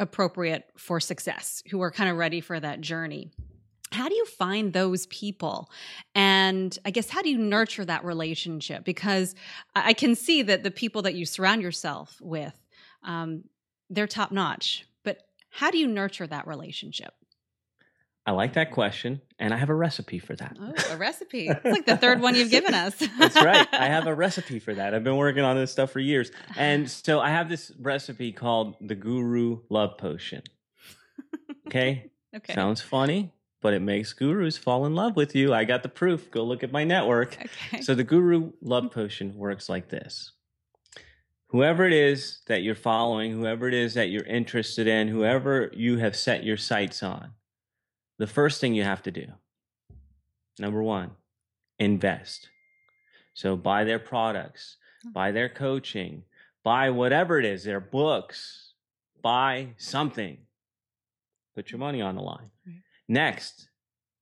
appropriate 0.00 0.64
for 0.76 0.98
success, 0.98 1.62
who 1.70 1.80
are 1.80 1.90
kind 1.90 2.10
of 2.10 2.16
ready 2.16 2.40
for 2.40 2.58
that 2.58 2.80
journey. 2.80 3.30
How 3.94 4.08
do 4.08 4.14
you 4.14 4.26
find 4.26 4.72
those 4.72 5.06
people? 5.06 5.70
And 6.14 6.76
I 6.84 6.90
guess 6.90 7.08
how 7.08 7.22
do 7.22 7.30
you 7.30 7.38
nurture 7.38 7.84
that 7.84 8.04
relationship? 8.04 8.84
Because 8.84 9.34
I 9.74 9.92
can 9.92 10.14
see 10.14 10.42
that 10.42 10.62
the 10.62 10.70
people 10.70 11.02
that 11.02 11.14
you 11.14 11.24
surround 11.24 11.62
yourself 11.62 12.18
with, 12.20 12.54
um, 13.02 13.44
they're 13.90 14.06
top 14.06 14.32
notch. 14.32 14.84
But 15.04 15.18
how 15.50 15.70
do 15.70 15.78
you 15.78 15.86
nurture 15.86 16.26
that 16.26 16.46
relationship? 16.46 17.14
I 18.26 18.32
like 18.32 18.54
that 18.54 18.70
question 18.70 19.20
and 19.38 19.52
I 19.52 19.58
have 19.58 19.68
a 19.68 19.74
recipe 19.74 20.18
for 20.18 20.34
that. 20.36 20.56
Oh, 20.58 20.94
a 20.94 20.96
recipe. 20.96 21.48
It's 21.48 21.64
like 21.64 21.84
the 21.84 21.96
third 21.96 22.22
one 22.22 22.34
you've 22.34 22.50
given 22.50 22.72
us. 22.72 22.96
That's 23.18 23.36
right. 23.36 23.68
I 23.72 23.86
have 23.86 24.06
a 24.06 24.14
recipe 24.26 24.58
for 24.58 24.72
that. 24.74 24.94
I've 24.94 25.04
been 25.04 25.18
working 25.18 25.44
on 25.44 25.56
this 25.56 25.70
stuff 25.70 25.90
for 25.90 26.00
years. 26.00 26.30
And 26.56 26.90
so 26.90 27.20
I 27.20 27.28
have 27.30 27.50
this 27.50 27.70
recipe 27.78 28.32
called 28.32 28.76
the 28.80 28.94
Guru 28.94 29.60
Love 29.68 29.98
Potion. 29.98 30.42
Okay? 31.66 32.10
okay. 32.36 32.52
Sounds 32.52 32.82
funny, 32.82 33.32
but 33.64 33.72
it 33.72 33.80
makes 33.80 34.12
gurus 34.12 34.58
fall 34.58 34.84
in 34.84 34.94
love 34.94 35.16
with 35.16 35.34
you. 35.34 35.54
I 35.54 35.64
got 35.64 35.82
the 35.82 35.88
proof. 35.88 36.30
Go 36.30 36.44
look 36.44 36.62
at 36.62 36.70
my 36.70 36.84
network. 36.84 37.38
Okay. 37.40 37.80
So 37.80 37.94
the 37.94 38.04
Guru 38.04 38.52
Love 38.60 38.90
Potion 38.90 39.34
works 39.34 39.70
like 39.70 39.88
this. 39.88 40.32
Whoever 41.46 41.86
it 41.86 41.94
is 41.94 42.40
that 42.46 42.62
you're 42.62 42.74
following, 42.74 43.32
whoever 43.32 43.66
it 43.66 43.72
is 43.72 43.94
that 43.94 44.10
you're 44.10 44.26
interested 44.26 44.86
in, 44.86 45.08
whoever 45.08 45.70
you 45.72 45.96
have 45.96 46.14
set 46.14 46.44
your 46.44 46.58
sights 46.58 47.02
on, 47.02 47.30
the 48.18 48.26
first 48.26 48.60
thing 48.60 48.74
you 48.74 48.84
have 48.84 49.02
to 49.04 49.10
do, 49.10 49.28
number 50.58 50.82
one, 50.82 51.12
invest. 51.78 52.50
So 53.32 53.56
buy 53.56 53.84
their 53.84 53.98
products, 53.98 54.76
hmm. 55.02 55.12
buy 55.12 55.32
their 55.32 55.48
coaching, 55.48 56.24
buy 56.64 56.90
whatever 56.90 57.38
it 57.38 57.46
is, 57.46 57.64
their 57.64 57.80
books, 57.80 58.74
buy 59.22 59.68
something. 59.78 60.36
Put 61.54 61.70
your 61.70 61.78
money 61.78 62.02
on 62.02 62.14
the 62.14 62.20
line. 62.20 62.50
Next, 63.08 63.68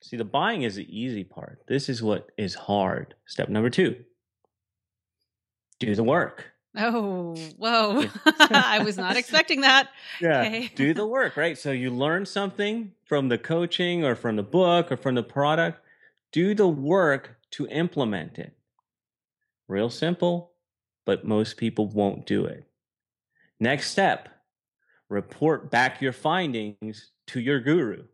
see, 0.03 0.16
the 0.16 0.25
buying 0.25 0.62
is 0.62 0.77
the 0.77 1.01
easy 1.01 1.25
part. 1.25 1.62
This 1.68 1.88
is 1.88 2.03
what 2.03 2.31
is 2.37 2.55
hard. 2.55 3.14
Step 3.27 3.49
number 3.49 3.71
two 3.71 4.05
do 5.87 5.95
the 5.97 6.05
work. 6.05 6.53
oh, 6.77 7.35
whoa. 7.59 8.05
I 8.38 8.83
was 8.85 8.97
not 8.97 9.16
expecting 9.16 9.62
that. 9.62 9.88
Yeah. 10.21 10.40
Okay. 10.42 10.71
do 10.75 10.95
the 10.95 11.07
work, 11.07 11.37
right? 11.37 11.59
So 11.59 11.73
you 11.73 11.90
learn 11.90 12.25
something 12.25 12.92
from 13.05 13.29
the 13.29 13.37
coaching 13.37 14.05
or 14.05 14.14
from 14.14 14.37
the 14.37 14.42
book 14.42 14.92
or 14.92 14.97
from 14.97 15.16
the 15.16 15.23
product. 15.23 15.81
Do 16.31 16.55
the 16.55 16.68
work 16.68 17.37
to 17.53 17.66
implement 17.66 18.38
it. 18.38 18.57
Real 19.68 19.90
simple, 19.90 20.53
but 21.05 21.27
most 21.27 21.57
people 21.57 21.88
won't 21.88 22.27
do 22.27 22.45
it. 22.47 22.64
Next 23.61 23.90
step 23.90 24.29
report 25.09 25.71
back 25.71 26.01
your 26.01 26.12
findings 26.12 27.11
to 27.27 27.40
your 27.40 27.61
guru. 27.61 28.05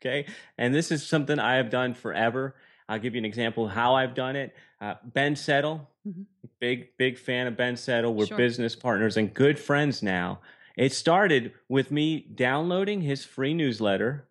Okay. 0.00 0.26
And 0.56 0.74
this 0.74 0.90
is 0.90 1.06
something 1.06 1.38
I 1.38 1.56
have 1.56 1.70
done 1.70 1.94
forever. 1.94 2.54
I'll 2.88 2.98
give 2.98 3.14
you 3.14 3.18
an 3.18 3.24
example 3.24 3.66
of 3.66 3.72
how 3.72 3.94
I've 3.94 4.14
done 4.14 4.34
it. 4.34 4.54
Uh, 4.80 4.94
ben 5.04 5.36
Settle, 5.36 5.88
Mhm. 6.08 6.24
big, 6.58 6.96
big 6.96 7.18
fan 7.18 7.46
of 7.46 7.56
Ben 7.56 7.76
Settle. 7.76 8.14
We're 8.14 8.26
Sure. 8.26 8.36
business 8.38 8.74
partners 8.74 9.16
and 9.16 9.32
good 9.32 9.58
friends 9.58 10.02
now. 10.02 10.40
It 10.76 10.92
started 10.92 11.52
with 11.68 11.90
me 11.90 12.20
downloading 12.20 13.02
his 13.02 13.24
free 13.24 13.52
newsletter, 13.54 14.26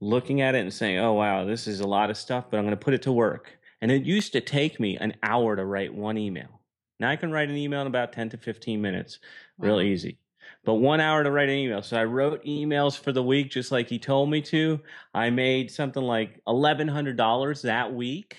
looking 0.00 0.40
at 0.40 0.54
it 0.54 0.60
and 0.60 0.72
saying, 0.72 0.98
oh, 0.98 1.12
wow, 1.14 1.44
this 1.44 1.66
is 1.68 1.80
a 1.80 1.86
lot 1.86 2.10
of 2.10 2.16
stuff, 2.16 2.50
but 2.50 2.58
I'm 2.58 2.64
going 2.64 2.76
to 2.76 2.84
put 2.84 2.94
it 2.94 3.02
to 3.02 3.12
work. 3.12 3.58
And 3.80 3.90
it 3.90 4.02
used 4.04 4.32
to 4.32 4.40
take 4.40 4.80
me 4.80 4.96
an 4.98 5.14
hour 5.22 5.56
to 5.56 5.64
write 5.64 5.94
one 5.94 6.18
email. 6.18 6.60
Now 6.98 7.08
I 7.10 7.16
can 7.16 7.30
write 7.30 7.48
an 7.48 7.56
email 7.56 7.80
in 7.82 7.86
about 7.86 8.12
10 8.12 8.28
to 8.30 8.36
15 8.36 8.82
minutes, 8.82 9.20
real 9.58 9.80
easy. 9.80 10.18
But 10.64 10.74
one 10.74 11.00
hour 11.00 11.24
to 11.24 11.30
write 11.30 11.48
an 11.48 11.56
email. 11.56 11.82
So 11.82 11.96
I 11.96 12.04
wrote 12.04 12.44
emails 12.44 12.98
for 12.98 13.12
the 13.12 13.22
week 13.22 13.50
just 13.50 13.72
like 13.72 13.88
he 13.88 13.98
told 13.98 14.30
me 14.30 14.42
to. 14.42 14.80
I 15.14 15.30
made 15.30 15.70
something 15.70 16.02
like 16.02 16.40
$1,100 16.46 17.62
that 17.62 17.94
week. 17.94 18.36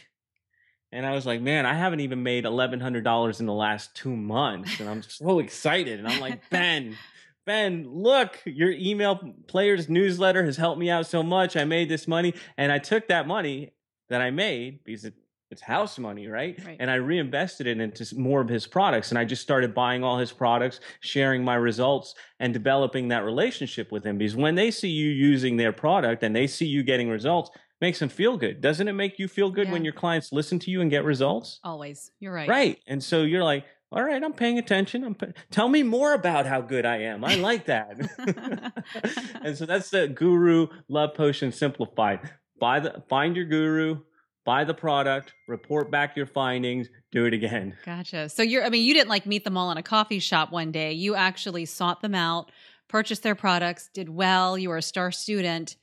And 0.92 1.06
I 1.06 1.14
was 1.14 1.26
like, 1.26 1.42
man, 1.42 1.66
I 1.66 1.74
haven't 1.74 2.02
even 2.02 2.22
made 2.22 2.44
$1,100 2.44 3.40
in 3.40 3.46
the 3.46 3.54
last 3.54 3.96
two 3.96 4.16
months. 4.16 4.80
And 4.80 4.90
I'm 4.90 5.02
so 5.02 5.40
excited. 5.40 6.00
And 6.00 6.08
I'm 6.08 6.20
like, 6.20 6.42
Ben, 6.50 6.98
Ben, 7.46 7.88
look, 7.90 8.40
your 8.46 8.72
email 8.72 9.34
players 9.48 9.90
newsletter 9.90 10.44
has 10.44 10.58
helped 10.58 10.80
me 10.80 10.90
out 10.90 11.08
so 11.08 11.24
much. 11.24 11.56
I 11.56 11.64
made 11.64 11.90
this 11.90 12.08
money. 12.08 12.34
And 12.58 12.72
I 12.72 12.78
took 12.78 13.08
that 13.08 13.26
money 13.26 13.72
that 14.10 14.22
I 14.22 14.32
made 14.32 14.84
because 14.84 15.06
it, 15.06 15.14
it's 15.52 15.62
house 15.62 16.00
money, 16.00 16.28
right? 16.28 16.58
Right. 16.66 16.78
And 16.80 16.90
I 16.90 16.96
reinvested 16.96 17.68
it 17.68 17.80
into 17.80 18.06
more 18.18 18.42
of 18.42 18.50
his 18.50 18.68
products. 18.68 19.10
And 19.10 19.20
I 19.20 19.26
just 19.26 19.42
started 19.42 19.74
buying 19.74 20.04
all 20.04 20.18
his 20.18 20.32
products, 20.32 20.80
sharing 21.00 21.44
my 21.44 21.56
results, 21.56 22.16
and 22.40 22.54
developing 22.54 23.10
that 23.10 23.24
relationship 23.24 23.92
with 23.92 24.06
him. 24.06 24.18
Because 24.18 24.36
when 24.36 24.56
they 24.56 24.72
see 24.72 24.90
you 24.90 25.10
using 25.10 25.58
their 25.58 25.74
product 25.74 26.24
and 26.24 26.36
they 26.36 26.48
see 26.48 26.66
you 26.66 26.84
getting 26.84 27.10
results, 27.10 27.52
makes 27.82 28.00
them 28.00 28.10
feel 28.10 28.38
good. 28.38 28.62
Doesn't 28.62 28.88
it 28.88 28.94
make 28.94 29.20
you 29.20 29.28
feel 29.28 29.50
good 29.50 29.70
when 29.72 29.84
your 29.84 29.94
clients 29.94 30.32
listen 30.32 30.60
to 30.60 30.72
you 30.72 30.82
and 30.82 30.90
get 30.90 31.04
results? 31.04 31.60
Always. 31.64 32.12
You're 32.20 32.34
right. 32.34 32.48
Right. 32.48 32.80
And 32.88 33.04
so 33.04 33.24
you're 33.24 33.44
like, 33.44 33.66
all 33.92 34.04
right, 34.04 34.24
I'm 34.24 34.34
paying 34.34 34.58
attention. 34.58 35.04
I'm 35.04 35.18
tell 35.50 35.68
me 35.68 35.84
more 35.84 36.14
about 36.14 36.46
how 36.46 36.62
good 36.62 36.86
I 36.86 36.98
am. 36.98 37.26
I 37.26 37.36
like 37.36 37.66
that. 37.66 37.98
and 39.44 39.58
so 39.58 39.66
that's 39.66 39.90
the 39.90 40.08
Guru 40.08 40.68
Love 40.88 41.14
Potion 41.14 41.52
simplified. 41.52 42.22
Buy 42.58 42.80
the 42.80 43.04
find 43.10 43.36
your 43.36 43.46
guru, 43.46 44.02
buy 44.46 44.64
the 44.64 44.74
product, 44.74 45.34
report 45.48 45.92
back 45.92 46.16
your 46.16 46.26
findings, 46.26 46.90
do 47.12 47.26
it 47.26 47.34
again. 47.34 47.76
Gotcha. 47.86 48.30
So 48.30 48.44
you're, 48.44 48.66
I 48.66 48.70
mean, 48.70 48.84
you 48.84 48.94
didn't 48.94 49.10
like 49.10 49.26
meet 49.26 49.44
them 49.44 49.58
all 49.58 49.72
in 49.72 49.78
a 49.78 49.84
coffee 49.84 50.20
shop 50.20 50.52
one 50.52 50.72
day. 50.72 50.94
You 50.94 51.16
actually 51.16 51.66
sought 51.66 52.02
them 52.02 52.16
out, 52.16 52.52
purchased 52.88 53.24
their 53.24 53.36
products, 53.36 53.90
did 53.94 54.10
well. 54.10 54.58
You 54.58 54.70
were 54.70 54.78
a 54.78 54.82
star 54.82 55.12
student, 55.12 55.76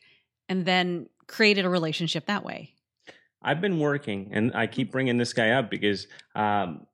and 0.48 0.64
then 0.64 1.08
created 1.26 1.64
a 1.64 1.68
relationship 1.68 2.26
that 2.26 2.44
way. 2.44 2.74
I've 3.42 3.60
been 3.60 3.78
working, 3.78 4.30
and 4.32 4.52
I 4.54 4.66
keep 4.66 4.90
bringing 4.90 5.16
this 5.16 5.32
guy 5.32 5.50
up 5.50 5.70
because, 5.70 6.08
um, 6.34 6.86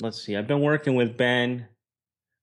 let's 0.00 0.22
see, 0.22 0.36
I've 0.36 0.46
been 0.46 0.60
working 0.60 0.94
with 0.94 1.16
Ben 1.16 1.66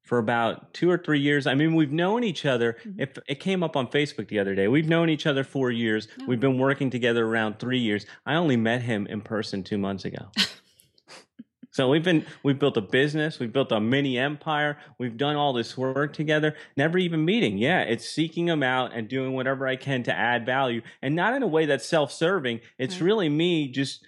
for 0.04 0.18
about 0.18 0.74
two 0.74 0.92
or 0.92 0.98
three 0.98 1.20
years. 1.20 1.48
I 1.48 1.56
mean, 1.56 1.76
we've 1.76 1.92
known 1.92 2.24
each 2.24 2.46
other. 2.46 2.78
Mhm. 2.86 2.96
If 3.00 3.18
it 3.28 3.40
came 3.40 3.64
up 3.64 3.76
on 3.78 3.88
Facebook 3.88 4.28
the 4.28 4.40
other 4.40 4.54
day, 4.54 4.68
we've 4.68 4.88
known 4.88 5.10
each 5.10 5.26
other 5.26 5.44
four 5.44 5.72
years. 5.72 6.08
Oh. 6.22 6.26
We've 6.28 6.40
been 6.40 6.58
working 6.58 6.90
together 6.90 7.26
around 7.26 7.58
three 7.60 7.80
years. 7.80 8.06
I 8.26 8.36
only 8.36 8.58
met 8.58 8.82
him 8.82 9.08
in 9.08 9.22
person 9.22 9.64
two 9.64 9.78
months 9.78 10.04
ago. 10.06 10.28
so 11.72 11.90
we've 11.90 12.04
been 12.04 12.26
we've 12.44 12.60
built 12.60 12.76
a 12.78 12.82
business, 12.82 13.40
we've 13.40 13.54
built 13.54 13.72
a 13.72 13.80
mini 13.80 14.18
empire, 14.20 14.78
we've 15.00 15.18
done 15.18 15.36
all 15.38 15.54
this 15.54 15.78
work 15.78 16.14
together, 16.14 16.54
never 16.78 16.98
even 16.98 17.24
meeting. 17.24 17.58
Yeah, 17.58 17.82
it's 17.82 18.08
seeking 18.08 18.46
them 18.48 18.62
out 18.62 18.94
and 18.94 19.08
doing 19.08 19.34
whatever 19.34 19.66
I 19.68 19.78
can 19.78 20.04
to 20.04 20.14
add 20.14 20.46
value, 20.46 20.82
and 21.02 21.16
not 21.16 21.34
in 21.34 21.44
a 21.44 21.48
way 21.48 21.66
that's 21.66 21.86
self-serving. 21.88 22.60
It's 22.78 22.96
Right. 22.96 23.06
really 23.06 23.30
me 23.30 23.70
just 23.70 24.06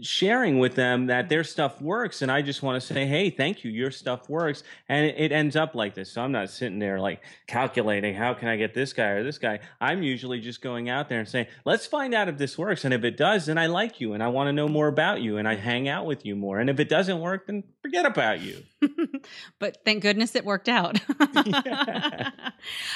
sharing 0.00 0.58
with 0.58 0.74
them 0.74 1.06
that 1.06 1.28
their 1.28 1.44
stuff 1.44 1.80
works 1.80 2.22
and 2.22 2.30
i 2.30 2.42
just 2.42 2.62
want 2.62 2.80
to 2.80 2.86
say 2.86 3.06
hey 3.06 3.30
thank 3.30 3.64
you 3.64 3.70
your 3.70 3.90
stuff 3.90 4.28
works 4.28 4.62
and 4.88 5.06
it, 5.06 5.32
ends 5.32 5.56
up 5.56 5.74
like 5.74 5.94
this 5.94 6.12
so 6.12 6.22
i'm 6.22 6.32
not 6.32 6.50
sitting 6.50 6.78
there 6.78 6.98
like 6.98 7.22
calculating 7.46 8.14
how 8.14 8.34
can 8.34 8.48
i 8.48 8.56
get 8.56 8.74
this 8.74 8.92
guy 8.92 9.08
or 9.08 9.22
this 9.22 9.38
guy 9.38 9.58
i'm 9.80 10.02
usually 10.02 10.40
just 10.40 10.62
going 10.62 10.88
out 10.88 11.08
there 11.08 11.18
and 11.18 11.28
saying 11.28 11.46
let's 11.64 11.86
find 11.86 12.14
out 12.14 12.28
if 12.28 12.38
this 12.38 12.56
works 12.58 12.84
and 12.84 12.92
if 12.94 13.04
it 13.04 13.16
does 13.16 13.46
then 13.46 13.58
i 13.58 13.66
like 13.66 14.00
you 14.00 14.12
and 14.14 14.22
i 14.22 14.28
want 14.28 14.48
to 14.48 14.52
know 14.52 14.68
more 14.68 14.88
about 14.88 15.20
you 15.20 15.36
and 15.36 15.48
i 15.48 15.54
hang 15.54 15.88
out 15.88 16.06
with 16.06 16.24
you 16.24 16.34
more 16.34 16.58
and 16.58 16.70
if 16.70 16.80
it 16.80 16.88
doesn't 16.88 17.20
work 17.20 17.46
then 17.46 17.62
forget 17.82 18.06
about 18.06 18.40
you 18.40 18.62
but 19.58 19.78
thank 19.84 20.02
goodness 20.02 20.34
it 20.34 20.44
worked 20.44 20.68
out. 20.68 20.98
Yeah. 21.48 22.30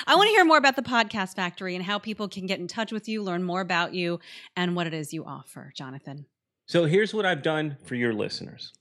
I 0.06 0.16
want 0.16 0.28
to 0.28 0.32
hear 0.32 0.44
more 0.44 0.58
about 0.58 0.76
the 0.76 0.82
Podcast 0.82 1.36
Factory 1.36 1.74
and 1.74 1.84
how 1.84 1.98
people 1.98 2.28
can 2.28 2.46
get 2.46 2.60
in 2.60 2.66
touch 2.66 2.92
with 2.92 3.08
you, 3.08 3.22
learn 3.22 3.42
more 3.42 3.60
about 3.60 3.94
you, 3.94 4.20
and 4.56 4.76
what 4.76 4.86
it 4.86 4.94
is 4.94 5.12
you 5.12 5.24
offer, 5.24 5.72
Jonathan. 5.74 6.26
So 6.66 6.84
here's 6.84 7.12
what 7.12 7.26
I've 7.26 7.42
done 7.42 7.76
for 7.84 7.94
your 7.94 8.12
listeners. 8.12 8.72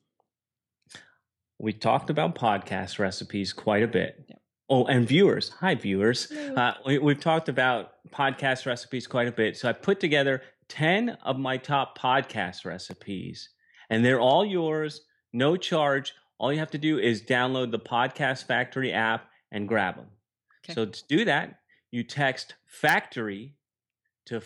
We 1.60 1.74
talked 1.74 2.10
about 2.10 2.36
podcast 2.36 3.00
recipes 3.00 3.54
quite 3.54 3.84
a 3.84 3.88
bit. 3.88 4.26
Yep. 4.30 4.41
Oh, 4.70 4.86
and 4.86 5.06
viewers. 5.08 5.50
Hi, 5.60 5.76
viewers. 5.76 6.32
Uh, 6.32 6.74
we, 6.86 6.98
we've 6.98 7.20
talked 7.20 7.50
about 7.50 7.91
podcast 8.12 8.65
recipes 8.65 9.06
quite 9.08 9.28
a 9.28 9.32
bit. 9.32 9.58
So 9.58 9.67
I 9.67 9.74
put 9.74 10.00
together 10.00 10.41
10 10.70 11.10
of 11.24 11.38
my 11.38 11.58
top 11.58 11.98
podcast 11.98 12.65
recipes, 12.65 13.50
and 13.89 14.06
they're 14.06 14.20
all 14.20 14.46
yours, 14.46 15.02
no 15.34 15.58
charge. 15.58 16.13
All 16.39 16.54
you 16.54 16.60
have 16.60 16.72
to 16.72 16.78
do 16.78 16.98
is 16.98 17.22
download 17.22 17.72
the 17.72 17.80
Podcast 17.80 18.46
Factory 18.46 18.94
app 18.94 19.26
and 19.52 19.67
grab 19.67 19.98
them. 19.98 20.08
Okay. 20.63 20.74
So 20.74 20.86
to 20.86 21.04
do 21.08 21.26
that, 21.26 21.60
you 21.91 22.04
text 22.04 22.56
factory 22.65 23.56
to 24.28 24.39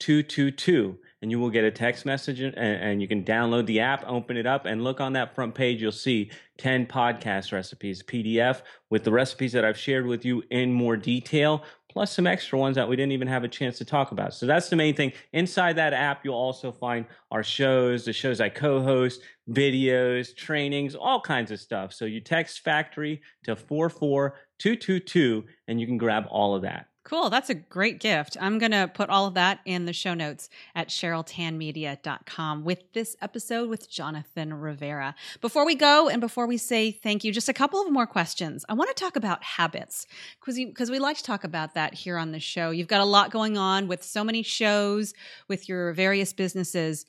44222 0.00 0.98
and 1.22 1.30
you 1.30 1.40
will 1.40 1.50
get 1.50 1.64
a 1.64 1.70
text 1.70 2.04
message 2.04 2.40
and, 2.40 2.56
and 2.56 3.00
you 3.00 3.08
can 3.08 3.24
download 3.24 3.66
the 3.66 3.80
app, 3.80 4.04
open 4.06 4.36
it 4.36 4.46
up, 4.46 4.66
and 4.66 4.84
look 4.84 5.00
on 5.00 5.14
that 5.14 5.34
front 5.34 5.54
page. 5.54 5.80
You'll 5.80 5.92
see 5.92 6.30
10 6.58 6.86
podcast 6.86 7.52
recipes, 7.52 8.02
PDF 8.02 8.62
with 8.90 9.04
the 9.04 9.10
recipes 9.10 9.52
that 9.52 9.64
I've 9.64 9.78
shared 9.78 10.06
with 10.06 10.24
you 10.24 10.42
in 10.50 10.72
more 10.72 10.96
detail, 10.96 11.64
plus 11.88 12.12
some 12.12 12.26
extra 12.26 12.58
ones 12.58 12.76
that 12.76 12.88
we 12.88 12.96
didn't 12.96 13.12
even 13.12 13.28
have 13.28 13.44
a 13.44 13.48
chance 13.48 13.78
to 13.78 13.84
talk 13.84 14.12
about. 14.12 14.34
So 14.34 14.44
that's 14.46 14.68
the 14.68 14.76
main 14.76 14.94
thing. 14.94 15.12
Inside 15.32 15.76
that 15.76 15.94
app, 15.94 16.24
you'll 16.24 16.34
also 16.34 16.70
find 16.70 17.06
our 17.30 17.42
shows, 17.42 18.04
the 18.04 18.12
shows 18.12 18.40
I 18.40 18.50
co 18.50 18.82
host, 18.82 19.22
videos, 19.50 20.36
trainings, 20.36 20.94
all 20.94 21.20
kinds 21.20 21.50
of 21.50 21.58
stuff. 21.58 21.94
So 21.94 22.04
you 22.04 22.20
text 22.20 22.60
factory 22.60 23.22
to 23.44 23.56
44222 23.56 25.44
and 25.68 25.80
you 25.80 25.86
can 25.86 25.96
grab 25.96 26.26
all 26.28 26.54
of 26.54 26.62
that. 26.62 26.86
Cool. 27.06 27.30
That's 27.30 27.50
a 27.50 27.54
great 27.54 28.00
gift. 28.00 28.36
I'm 28.40 28.58
going 28.58 28.72
to 28.72 28.90
put 28.92 29.10
all 29.10 29.26
of 29.26 29.34
that 29.34 29.60
in 29.64 29.84
the 29.84 29.92
show 29.92 30.12
notes 30.12 30.48
at 30.74 30.88
CherylTanmedia.com 30.88 32.64
with 32.64 32.92
this 32.94 33.14
episode 33.22 33.70
with 33.70 33.88
Jonathan 33.88 34.52
Rivera. 34.52 35.14
Before 35.40 35.64
we 35.64 35.76
go 35.76 36.08
and 36.08 36.20
before 36.20 36.48
we 36.48 36.56
say 36.56 36.90
thank 36.90 37.22
you, 37.22 37.30
just 37.30 37.48
a 37.48 37.52
couple 37.52 37.80
of 37.80 37.92
more 37.92 38.08
questions. 38.08 38.64
I 38.68 38.74
want 38.74 38.88
to 38.88 39.00
talk 39.00 39.14
about 39.14 39.44
habits 39.44 40.08
because 40.40 40.56
because 40.56 40.90
we 40.90 40.98
like 40.98 41.16
to 41.18 41.22
talk 41.22 41.44
about 41.44 41.74
that 41.74 41.94
here 41.94 42.18
on 42.18 42.32
the 42.32 42.40
show. 42.40 42.70
You've 42.70 42.88
got 42.88 43.00
a 43.00 43.04
lot 43.04 43.30
going 43.30 43.56
on 43.56 43.86
with 43.86 44.02
so 44.02 44.24
many 44.24 44.42
shows, 44.42 45.14
with 45.46 45.68
your 45.68 45.92
various 45.92 46.32
businesses. 46.32 47.06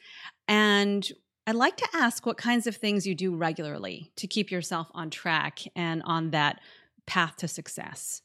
And 0.48 1.12
I'd 1.48 1.56
like 1.56 1.78
to 1.78 1.88
ask 1.96 2.24
what 2.24 2.38
kinds 2.38 2.68
of 2.68 2.76
things 2.76 3.08
you 3.08 3.16
do 3.16 3.36
regularly 3.36 4.12
to 4.18 4.28
keep 4.28 4.52
yourself 4.52 4.92
on 4.94 5.10
track 5.10 5.62
and 5.76 6.04
on 6.06 6.30
that 6.30 6.62
path 7.08 7.38
to 7.38 7.48
success. 7.48 8.22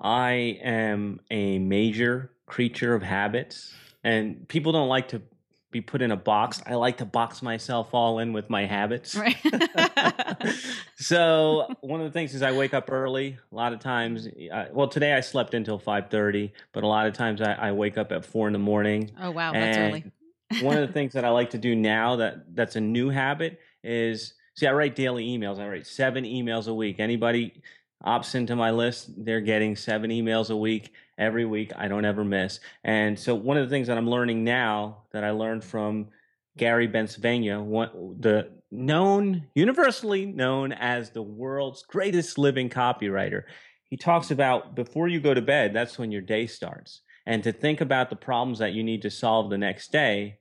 I 0.00 0.58
am 0.62 1.20
a 1.30 1.58
major 1.58 2.30
creature 2.46 2.94
of 2.94 3.02
habits, 3.02 3.74
and 4.04 4.48
people 4.48 4.72
don't 4.72 4.88
like 4.88 5.08
to 5.08 5.22
be 5.70 5.80
put 5.80 6.00
in 6.00 6.10
a 6.10 6.16
box. 6.16 6.62
I 6.66 6.74
like 6.74 6.98
to 6.98 7.04
box 7.04 7.42
myself 7.42 7.92
all 7.92 8.18
in 8.20 8.32
with 8.32 8.48
my 8.48 8.64
habits. 8.64 9.14
Right. 9.14 9.36
so 10.96 11.74
one 11.80 12.00
of 12.00 12.06
the 12.06 12.12
things 12.12 12.34
is 12.34 12.42
I 12.42 12.52
wake 12.52 12.72
up 12.72 12.90
early. 12.90 13.36
A 13.52 13.54
lot 13.54 13.72
of 13.72 13.80
times, 13.80 14.26
uh, 14.26 14.66
well, 14.72 14.88
today 14.88 15.12
I 15.12 15.20
slept 15.20 15.54
until 15.54 15.78
five 15.78 16.08
thirty, 16.08 16.52
but 16.72 16.84
a 16.84 16.86
lot 16.86 17.06
of 17.06 17.12
times 17.12 17.42
I, 17.42 17.52
I, 17.52 17.72
wake 17.72 17.98
up 17.98 18.12
at 18.12 18.24
four 18.24 18.46
in 18.46 18.54
the 18.54 18.58
morning. 18.58 19.10
Oh 19.20 19.30
wow, 19.30 19.52
that's 19.52 19.76
early. 19.76 20.04
one 20.62 20.78
of 20.78 20.86
the 20.86 20.92
things 20.92 21.12
that 21.12 21.24
I 21.24 21.30
like 21.30 21.50
to 21.50 21.58
do 21.58 21.76
now 21.76 22.16
that 22.16 22.54
that's 22.54 22.76
a 22.76 22.80
new 22.80 23.10
habit 23.10 23.60
is 23.84 24.34
see 24.54 24.66
I 24.66 24.72
write 24.72 24.96
daily 24.96 25.26
emails. 25.26 25.58
I 25.58 25.68
write 25.68 25.86
seven 25.86 26.24
emails 26.24 26.66
a 26.66 26.74
week. 26.74 26.98
Anybody 26.98 27.62
opts 28.04 28.34
into 28.34 28.54
my 28.54 28.70
list, 28.70 29.10
they're 29.16 29.40
getting 29.40 29.74
seven 29.76 30.10
emails 30.10 30.50
a 30.50 30.56
week 30.56 30.92
every 31.18 31.44
week. 31.44 31.72
I 31.76 31.88
don't 31.88 32.04
ever 32.04 32.24
miss. 32.24 32.60
And 32.84 33.18
so 33.18 33.34
one 33.34 33.56
of 33.56 33.68
the 33.68 33.70
things 33.70 33.88
that 33.88 33.98
I'm 33.98 34.08
learning 34.08 34.44
now 34.44 35.04
that 35.12 35.24
I 35.24 35.30
learned 35.30 35.64
from 35.64 36.08
Gary 36.56 36.86
one, 36.86 38.16
the 38.20 38.50
known, 38.70 39.46
universally 39.54 40.26
known 40.26 40.72
as 40.72 41.10
the 41.10 41.22
world's 41.22 41.82
greatest 41.82 42.38
living 42.38 42.68
copywriter, 42.68 43.44
he 43.84 43.96
talks 43.96 44.30
about 44.30 44.74
before 44.74 45.08
you 45.08 45.20
go 45.20 45.34
to 45.34 45.40
bed, 45.40 45.72
that's 45.72 45.98
when 45.98 46.12
your 46.12 46.20
day 46.20 46.46
starts. 46.46 47.02
And 47.26 47.42
to 47.44 47.52
think 47.52 47.80
about 47.80 48.10
the 48.10 48.16
problems 48.16 48.58
that 48.58 48.72
you 48.72 48.82
need 48.82 49.02
to 49.02 49.10
solve 49.10 49.50
the 49.50 49.58
next 49.58 49.92
day, 49.92 50.38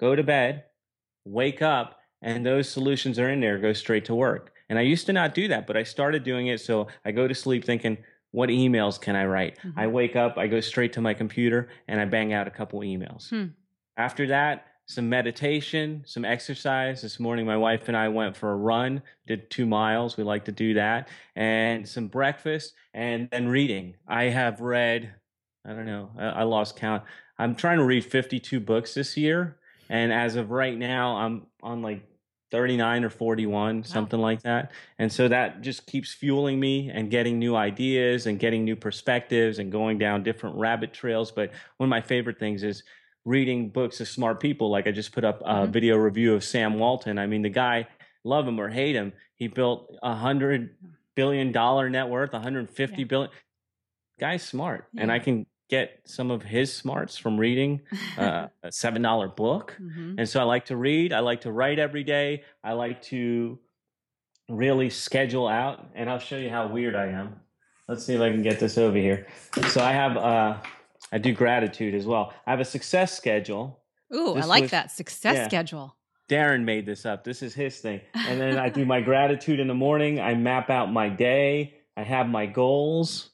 go 0.00 0.14
to 0.14 0.22
bed, 0.22 0.64
wake 1.24 1.62
up, 1.62 1.98
and 2.22 2.44
those 2.44 2.68
solutions 2.68 3.18
are 3.18 3.30
in 3.30 3.40
there, 3.40 3.58
go 3.58 3.72
straight 3.72 4.06
to 4.06 4.14
work. 4.14 4.52
And 4.68 4.78
I 4.78 4.82
used 4.82 5.06
to 5.06 5.12
not 5.12 5.34
do 5.34 5.48
that, 5.48 5.66
but 5.66 5.76
I 5.76 5.82
started 5.82 6.24
doing 6.24 6.48
it. 6.48 6.60
So 6.60 6.88
I 7.04 7.12
go 7.12 7.26
to 7.26 7.34
sleep 7.34 7.64
thinking, 7.64 7.98
what 8.30 8.50
emails 8.50 9.00
can 9.00 9.16
I 9.16 9.24
write? 9.24 9.58
Mm-hmm. 9.58 9.78
I 9.78 9.86
wake 9.86 10.16
up, 10.16 10.36
I 10.36 10.46
go 10.46 10.60
straight 10.60 10.92
to 10.94 11.00
my 11.00 11.14
computer, 11.14 11.68
and 11.86 12.00
I 12.00 12.04
bang 12.04 12.32
out 12.32 12.46
a 12.46 12.50
couple 12.50 12.80
emails. 12.80 13.30
Hmm. 13.30 13.46
After 13.96 14.26
that, 14.28 14.66
some 14.86 15.08
meditation, 15.08 16.02
some 16.06 16.24
exercise. 16.24 17.02
This 17.02 17.20
morning, 17.20 17.46
my 17.46 17.56
wife 17.56 17.88
and 17.88 17.96
I 17.96 18.08
went 18.08 18.36
for 18.36 18.52
a 18.52 18.56
run, 18.56 19.02
did 19.26 19.50
two 19.50 19.66
miles. 19.66 20.16
We 20.16 20.24
like 20.24 20.44
to 20.46 20.52
do 20.52 20.74
that, 20.74 21.08
and 21.36 21.88
some 21.88 22.08
breakfast, 22.08 22.74
and 22.94 23.28
then 23.30 23.48
reading. 23.48 23.96
I 24.06 24.24
have 24.24 24.60
read, 24.60 25.14
I 25.66 25.72
don't 25.72 25.86
know, 25.86 26.10
I, 26.18 26.26
I 26.26 26.42
lost 26.44 26.76
count. 26.76 27.02
I'm 27.38 27.54
trying 27.54 27.78
to 27.78 27.84
read 27.84 28.04
52 28.04 28.60
books 28.60 28.94
this 28.94 29.16
year. 29.16 29.58
And 29.90 30.12
as 30.12 30.36
of 30.36 30.50
right 30.50 30.76
now, 30.76 31.16
I'm 31.16 31.46
on 31.62 31.82
like 31.82 32.02
39 32.50 33.04
or 33.04 33.10
41, 33.10 33.84
something 33.84 34.20
like 34.20 34.42
that. 34.42 34.72
And 34.98 35.12
so 35.12 35.28
that 35.28 35.60
just 35.60 35.86
keeps 35.86 36.14
fueling 36.14 36.58
me 36.58 36.90
and 36.92 37.10
getting 37.10 37.38
new 37.38 37.54
ideas 37.54 38.26
and 38.26 38.38
getting 38.38 38.64
new 38.64 38.76
perspectives 38.76 39.58
and 39.58 39.70
going 39.70 39.98
down 39.98 40.22
different 40.22 40.56
rabbit 40.56 40.92
trails. 40.92 41.30
But 41.30 41.50
one 41.76 41.88
of 41.88 41.90
my 41.90 42.00
favorite 42.00 42.38
things 42.38 42.62
is 42.62 42.82
reading 43.24 43.68
books 43.68 44.00
of 44.00 44.08
smart 44.08 44.40
people. 44.40 44.70
Like 44.70 44.86
I 44.86 44.92
just 44.92 45.12
put 45.12 45.24
up 45.24 45.42
a 45.42 45.44
mm-hmm. 45.44 45.72
video 45.72 45.96
review 45.96 46.34
of 46.34 46.42
Sam 46.42 46.78
Walton. 46.78 47.18
I 47.18 47.26
mean, 47.26 47.42
the 47.42 47.50
guy, 47.50 47.86
love 48.24 48.48
him 48.48 48.58
or 48.58 48.68
hate 48.68 48.94
him, 48.94 49.12
he 49.34 49.48
built 49.48 49.94
a 50.02 50.14
hundred 50.14 50.74
billion 51.14 51.52
dollar 51.52 51.90
net 51.90 52.08
worth, 52.08 52.32
150 52.32 52.96
yeah. 52.96 53.04
billion. 53.04 53.30
Guy's 54.18 54.42
smart. 54.42 54.86
Yeah. 54.92 55.02
And 55.02 55.12
I 55.12 55.18
can 55.18 55.46
get 55.68 56.00
some 56.04 56.30
of 56.30 56.42
his 56.42 56.74
smarts 56.74 57.16
from 57.16 57.38
reading 57.38 57.80
uh, 58.18 58.48
a 58.62 58.72
seven 58.72 59.02
dollar 59.02 59.28
book. 59.28 59.76
Mm-hmm. 59.80 60.18
and 60.18 60.28
so 60.28 60.40
i 60.40 60.42
like 60.42 60.66
to 60.66 60.76
read 60.76 61.12
i 61.12 61.20
like 61.20 61.42
to 61.42 61.52
write 61.52 61.78
every 61.78 62.04
day 62.04 62.42
i 62.64 62.72
like 62.72 63.02
to 63.02 63.58
really 64.48 64.90
schedule 64.90 65.46
out 65.46 65.86
and 65.94 66.08
i'll 66.08 66.18
show 66.18 66.36
you 66.36 66.50
how 66.50 66.66
weird 66.68 66.96
i 66.96 67.06
am. 67.06 67.40
Let's 67.86 68.04
see 68.04 68.14
if 68.14 68.20
i 68.20 68.30
can 68.30 68.42
get 68.42 68.60
this 68.60 68.78
over 68.78 68.96
here. 68.96 69.26
So 69.68 69.82
i 69.82 69.92
have 69.92 70.16
uh 70.16 70.56
i 71.12 71.18
do 71.18 71.32
gratitude 71.32 71.94
as 71.94 72.06
well. 72.06 72.32
I 72.46 72.50
have 72.50 72.60
a 72.60 72.64
success 72.64 73.16
schedule. 73.16 73.80
Ooh 74.14 74.34
this 74.34 74.44
i 74.44 74.46
like 74.46 74.62
was, 74.62 74.70
that. 74.70 74.90
Success 74.90 75.36
yeah, 75.36 75.48
schedule. 75.48 75.94
Darren 76.30 76.64
made 76.64 76.84
this 76.84 77.06
up. 77.06 77.24
This 77.24 77.42
is 77.42 77.54
his 77.54 77.78
thing. 77.78 78.00
And 78.14 78.40
then 78.40 78.58
i 78.58 78.68
do 78.68 78.84
my 78.94 79.00
gratitude 79.00 79.60
in 79.60 79.68
the 79.68 79.74
morning. 79.74 80.20
I 80.20 80.34
map 80.34 80.70
out 80.70 80.90
my 80.92 81.08
day. 81.08 81.74
I 81.96 82.04
have 82.04 82.28
my 82.28 82.46
goals 82.46 83.30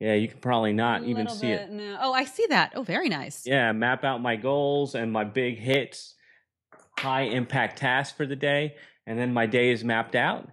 yeah, 0.00 0.14
you 0.14 0.28
can 0.28 0.38
probably 0.38 0.72
not 0.72 1.04
even 1.04 1.28
see 1.28 1.48
it. 1.48 1.70
No. 1.70 1.98
Oh, 2.00 2.12
I 2.12 2.24
see 2.24 2.46
that. 2.48 2.72
Oh, 2.74 2.82
very 2.82 3.08
nice. 3.08 3.46
Yeah, 3.46 3.70
map 3.72 4.04
out 4.04 4.20
my 4.20 4.36
goals 4.36 4.94
and 4.94 5.12
my 5.12 5.24
big 5.24 5.58
hits, 5.58 6.14
high 6.98 7.22
impact 7.22 7.78
tasks 7.78 8.16
for 8.16 8.26
the 8.26 8.36
day, 8.36 8.74
and 9.06 9.18
then 9.18 9.32
my 9.32 9.46
day 9.46 9.70
is 9.70 9.84
mapped 9.84 10.14
out, 10.14 10.48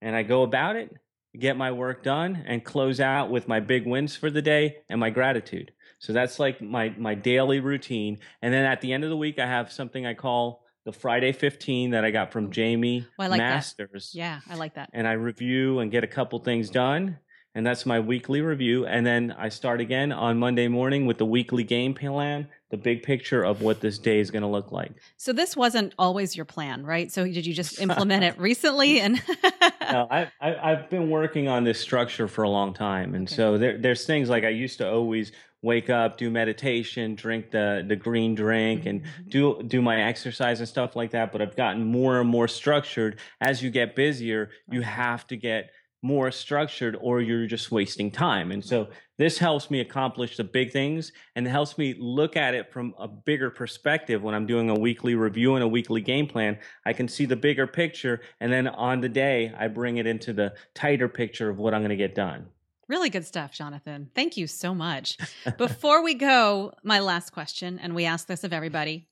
and 0.00 0.14
I 0.14 0.22
go 0.22 0.42
about 0.42 0.76
it, 0.76 0.92
get 1.38 1.56
my 1.56 1.72
work 1.72 2.02
done, 2.02 2.44
and 2.46 2.64
close 2.64 3.00
out 3.00 3.30
with 3.30 3.48
my 3.48 3.60
big 3.60 3.86
wins 3.86 4.16
for 4.16 4.30
the 4.30 4.42
day 4.42 4.76
and 4.88 5.00
my 5.00 5.10
gratitude. 5.10 5.72
So 5.98 6.12
that's 6.12 6.38
like 6.38 6.62
my 6.62 6.94
my 6.96 7.14
daily 7.14 7.60
routine, 7.60 8.18
and 8.42 8.54
then 8.54 8.64
at 8.64 8.80
the 8.80 8.92
end 8.92 9.04
of 9.04 9.10
the 9.10 9.16
week, 9.16 9.38
I 9.38 9.46
have 9.46 9.72
something 9.72 10.06
I 10.06 10.14
call 10.14 10.62
the 10.84 10.92
Friday 10.92 11.32
15 11.32 11.90
that 11.90 12.04
I 12.04 12.10
got 12.10 12.30
from 12.30 12.50
Jamie 12.50 13.06
oh, 13.18 13.22
I 13.22 13.26
like 13.28 13.38
Masters. 13.38 14.12
That. 14.12 14.18
Yeah, 14.18 14.40
I 14.48 14.56
like 14.56 14.74
that. 14.74 14.90
And 14.92 15.08
I 15.08 15.12
review 15.12 15.78
and 15.80 15.90
get 15.90 16.04
a 16.04 16.06
couple 16.06 16.38
things 16.40 16.68
done 16.68 17.18
and 17.54 17.64
that's 17.64 17.86
my 17.86 18.00
weekly 18.00 18.40
review. 18.40 18.84
And 18.84 19.06
then 19.06 19.34
I 19.38 19.48
start 19.48 19.80
again 19.80 20.10
on 20.10 20.38
Monday 20.38 20.66
morning 20.66 21.06
with 21.06 21.18
the 21.18 21.26
weekly 21.26 21.62
game 21.62 21.94
plan, 21.94 22.48
the 22.70 22.76
big 22.76 23.04
picture 23.04 23.44
of 23.44 23.62
what 23.62 23.80
this 23.80 23.98
day 23.98 24.18
is 24.18 24.32
going 24.32 24.42
to 24.42 24.48
look 24.48 24.72
like. 24.72 24.92
So 25.16 25.32
this 25.32 25.56
wasn't 25.56 25.94
always 25.96 26.36
your 26.36 26.44
plan, 26.44 26.84
right? 26.84 27.12
So 27.12 27.24
did 27.24 27.46
you 27.46 27.54
just 27.54 27.80
implement 27.80 28.24
it 28.24 28.38
recently? 28.38 29.00
And 29.00 29.22
no, 29.80 30.08
I, 30.10 30.32
I, 30.40 30.70
have 30.70 30.90
been 30.90 31.08
working 31.10 31.46
on 31.46 31.62
this 31.62 31.80
structure 31.80 32.26
for 32.26 32.42
a 32.42 32.50
long 32.50 32.74
time, 32.74 33.14
and 33.14 33.28
okay. 33.28 33.34
so 33.34 33.58
there, 33.58 33.78
there's 33.78 34.04
things 34.04 34.28
like 34.28 34.44
I 34.44 34.48
used 34.48 34.78
to 34.78 34.90
always 34.90 35.30
wake 35.62 35.88
up, 35.88 36.18
do 36.18 36.30
meditation, 36.30 37.14
drink 37.14 37.50
the 37.50 37.84
the 37.86 37.96
green 37.96 38.34
drink, 38.34 38.86
and 38.86 39.02
mm-hmm. 39.02 39.28
do 39.28 39.62
do 39.62 39.80
my 39.80 40.02
exercise 40.02 40.60
and 40.60 40.68
stuff 40.68 40.94
like 40.94 41.12
that. 41.12 41.32
But 41.32 41.40
I've 41.42 41.56
gotten 41.56 41.84
more 41.84 42.20
and 42.20 42.28
more 42.28 42.48
structured. 42.48 43.18
As 43.40 43.62
you 43.62 43.70
get 43.70 43.94
busier, 43.94 44.50
you 44.70 44.82
have 44.82 45.26
to 45.28 45.36
get 45.36 45.70
more 46.04 46.30
structured 46.30 46.98
or 47.00 47.22
you're 47.22 47.46
just 47.46 47.72
wasting 47.72 48.10
time. 48.10 48.52
And 48.52 48.62
so 48.62 48.88
this 49.16 49.38
helps 49.38 49.70
me 49.70 49.80
accomplish 49.80 50.36
the 50.36 50.44
big 50.44 50.70
things 50.70 51.12
and 51.34 51.48
helps 51.48 51.78
me 51.78 51.94
look 51.98 52.36
at 52.36 52.52
it 52.54 52.70
from 52.70 52.94
a 52.98 53.08
bigger 53.08 53.48
perspective 53.50 54.22
when 54.22 54.34
I'm 54.34 54.46
doing 54.46 54.68
a 54.68 54.78
weekly 54.78 55.14
review 55.14 55.54
and 55.54 55.64
a 55.64 55.68
weekly 55.68 56.02
game 56.02 56.26
plan. 56.26 56.58
I 56.84 56.92
can 56.92 57.08
see 57.08 57.24
the 57.24 57.36
bigger 57.36 57.66
picture 57.66 58.20
and 58.38 58.52
then 58.52 58.68
on 58.68 59.00
the 59.00 59.08
day 59.08 59.54
I 59.58 59.68
bring 59.68 59.96
it 59.96 60.06
into 60.06 60.34
the 60.34 60.52
tighter 60.74 61.08
picture 61.08 61.48
of 61.48 61.56
what 61.58 61.72
I'm 61.72 61.80
going 61.80 61.88
to 61.88 61.96
get 61.96 62.14
done. 62.14 62.48
Really 62.86 63.08
good 63.08 63.24
stuff, 63.24 63.52
Jonathan. 63.52 64.10
Thank 64.14 64.36
you 64.36 64.46
so 64.46 64.74
much. 64.74 65.16
Before 65.56 66.04
we 66.04 66.12
go, 66.12 66.74
my 66.82 67.00
last 67.00 67.30
question, 67.30 67.78
and 67.78 67.94
we 67.94 68.04
ask 68.04 68.26
this 68.26 68.44
of 68.44 68.52
everybody, 68.52 69.08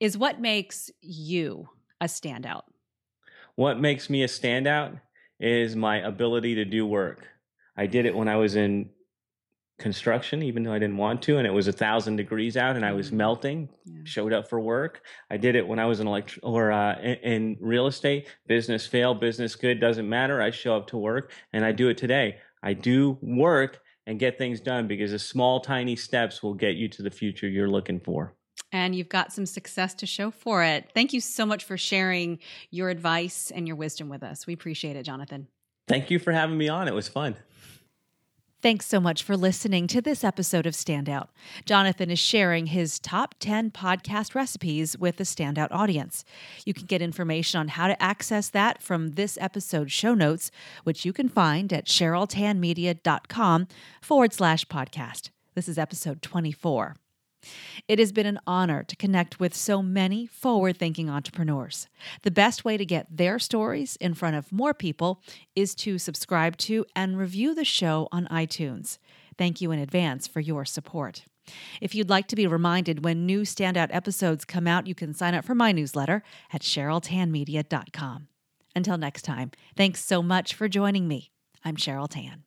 is 0.00 0.18
what 0.18 0.40
makes 0.40 0.90
you 1.00 1.68
a 2.00 2.06
standout? 2.06 2.62
What 3.54 3.78
makes 3.78 4.10
me 4.10 4.24
a 4.24 4.26
standout 4.26 4.98
is 5.42 5.74
my 5.74 5.98
ability 5.98 6.54
to 6.54 6.64
do 6.64 6.86
work. 6.86 7.26
I 7.76 7.86
did 7.86 8.06
it 8.06 8.14
when 8.14 8.28
I 8.28 8.36
was 8.36 8.54
in 8.54 8.90
construction, 9.78 10.42
even 10.42 10.62
though 10.62 10.72
I 10.72 10.78
didn't 10.78 10.96
want 10.96 11.20
to, 11.22 11.38
and 11.38 11.46
it 11.46 11.50
was 11.50 11.66
a 11.66 11.72
thousand 11.72 12.16
degrees 12.16 12.56
out, 12.56 12.76
and 12.76 12.84
I 12.84 12.92
was 12.92 13.10
mm. 13.10 13.14
melting. 13.14 13.68
Yeah. 13.84 14.00
Showed 14.04 14.32
up 14.32 14.48
for 14.48 14.60
work. 14.60 15.02
I 15.30 15.36
did 15.36 15.56
it 15.56 15.66
when 15.66 15.80
I 15.80 15.86
was 15.86 15.98
in 15.98 16.06
elect 16.06 16.38
or 16.42 16.70
uh, 16.70 16.98
in, 17.00 17.16
in 17.16 17.56
real 17.60 17.88
estate. 17.88 18.28
Business 18.46 18.86
fail, 18.86 19.14
business 19.14 19.56
good 19.56 19.80
doesn't 19.80 20.08
matter. 20.08 20.40
I 20.40 20.50
show 20.50 20.76
up 20.76 20.86
to 20.88 20.96
work, 20.96 21.32
and 21.52 21.64
I 21.64 21.72
do 21.72 21.88
it 21.88 21.98
today. 21.98 22.38
I 22.62 22.74
do 22.74 23.18
work 23.20 23.80
and 24.06 24.20
get 24.20 24.38
things 24.38 24.60
done 24.60 24.86
because 24.86 25.10
the 25.10 25.18
small, 25.18 25.60
tiny 25.60 25.96
steps 25.96 26.42
will 26.42 26.54
get 26.54 26.76
you 26.76 26.88
to 26.88 27.02
the 27.02 27.10
future 27.10 27.48
you're 27.48 27.68
looking 27.68 27.98
for 27.98 28.34
and 28.72 28.94
you've 28.94 29.08
got 29.08 29.32
some 29.32 29.46
success 29.46 29.94
to 29.94 30.06
show 30.06 30.30
for 30.30 30.64
it. 30.64 30.90
Thank 30.94 31.12
you 31.12 31.20
so 31.20 31.46
much 31.46 31.64
for 31.64 31.76
sharing 31.76 32.38
your 32.70 32.88
advice 32.88 33.52
and 33.54 33.66
your 33.66 33.76
wisdom 33.76 34.08
with 34.08 34.22
us. 34.22 34.46
We 34.46 34.54
appreciate 34.54 34.96
it, 34.96 35.04
Jonathan. 35.04 35.46
Thank 35.86 36.10
you 36.10 36.18
for 36.18 36.32
having 36.32 36.56
me 36.56 36.68
on. 36.68 36.88
It 36.88 36.94
was 36.94 37.08
fun. 37.08 37.36
Thanks 38.62 38.86
so 38.86 39.00
much 39.00 39.24
for 39.24 39.36
listening 39.36 39.88
to 39.88 40.00
this 40.00 40.22
episode 40.22 40.66
of 40.66 40.74
Standout. 40.74 41.30
Jonathan 41.64 42.12
is 42.12 42.20
sharing 42.20 42.66
his 42.66 43.00
top 43.00 43.34
10 43.40 43.72
podcast 43.72 44.36
recipes 44.36 44.96
with 44.96 45.16
the 45.16 45.24
Standout 45.24 45.66
audience. 45.72 46.24
You 46.64 46.72
can 46.72 46.86
get 46.86 47.02
information 47.02 47.58
on 47.58 47.68
how 47.68 47.88
to 47.88 48.00
access 48.00 48.48
that 48.50 48.80
from 48.80 49.14
this 49.14 49.36
episode's 49.40 49.90
show 49.90 50.14
notes, 50.14 50.52
which 50.84 51.04
you 51.04 51.12
can 51.12 51.28
find 51.28 51.72
at 51.72 51.86
cheryltanmedia.com 51.86 53.66
forward 54.00 54.32
slash 54.32 54.64
podcast. 54.66 55.30
This 55.56 55.68
is 55.68 55.76
episode 55.76 56.22
24. 56.22 56.94
It 57.88 57.98
has 57.98 58.12
been 58.12 58.26
an 58.26 58.40
honor 58.46 58.82
to 58.84 58.96
connect 58.96 59.40
with 59.40 59.54
so 59.54 59.82
many 59.82 60.26
forward 60.26 60.76
thinking 60.78 61.10
entrepreneurs. 61.10 61.88
The 62.22 62.30
best 62.30 62.64
way 62.64 62.76
to 62.76 62.84
get 62.84 63.06
their 63.10 63.38
stories 63.38 63.96
in 63.96 64.14
front 64.14 64.36
of 64.36 64.52
more 64.52 64.74
people 64.74 65.20
is 65.54 65.74
to 65.76 65.98
subscribe 65.98 66.56
to 66.58 66.84
and 66.94 67.18
review 67.18 67.54
the 67.54 67.64
show 67.64 68.08
on 68.12 68.26
iTunes. 68.26 68.98
Thank 69.36 69.60
you 69.60 69.72
in 69.72 69.78
advance 69.78 70.26
for 70.26 70.40
your 70.40 70.64
support. 70.64 71.24
If 71.80 71.94
you'd 71.94 72.10
like 72.10 72.28
to 72.28 72.36
be 72.36 72.46
reminded 72.46 73.04
when 73.04 73.26
new 73.26 73.42
standout 73.42 73.88
episodes 73.90 74.44
come 74.44 74.66
out, 74.66 74.86
you 74.86 74.94
can 74.94 75.14
sign 75.14 75.34
up 75.34 75.44
for 75.44 75.54
my 75.54 75.72
newsletter 75.72 76.22
at 76.52 76.62
cheryltanmedia.com. 76.62 78.28
Until 78.74 78.96
next 78.96 79.22
time, 79.22 79.50
thanks 79.76 80.04
so 80.04 80.22
much 80.22 80.54
for 80.54 80.68
joining 80.68 81.08
me. 81.08 81.30
I'm 81.64 81.76
Cheryl 81.76 82.08
Tan. 82.08 82.44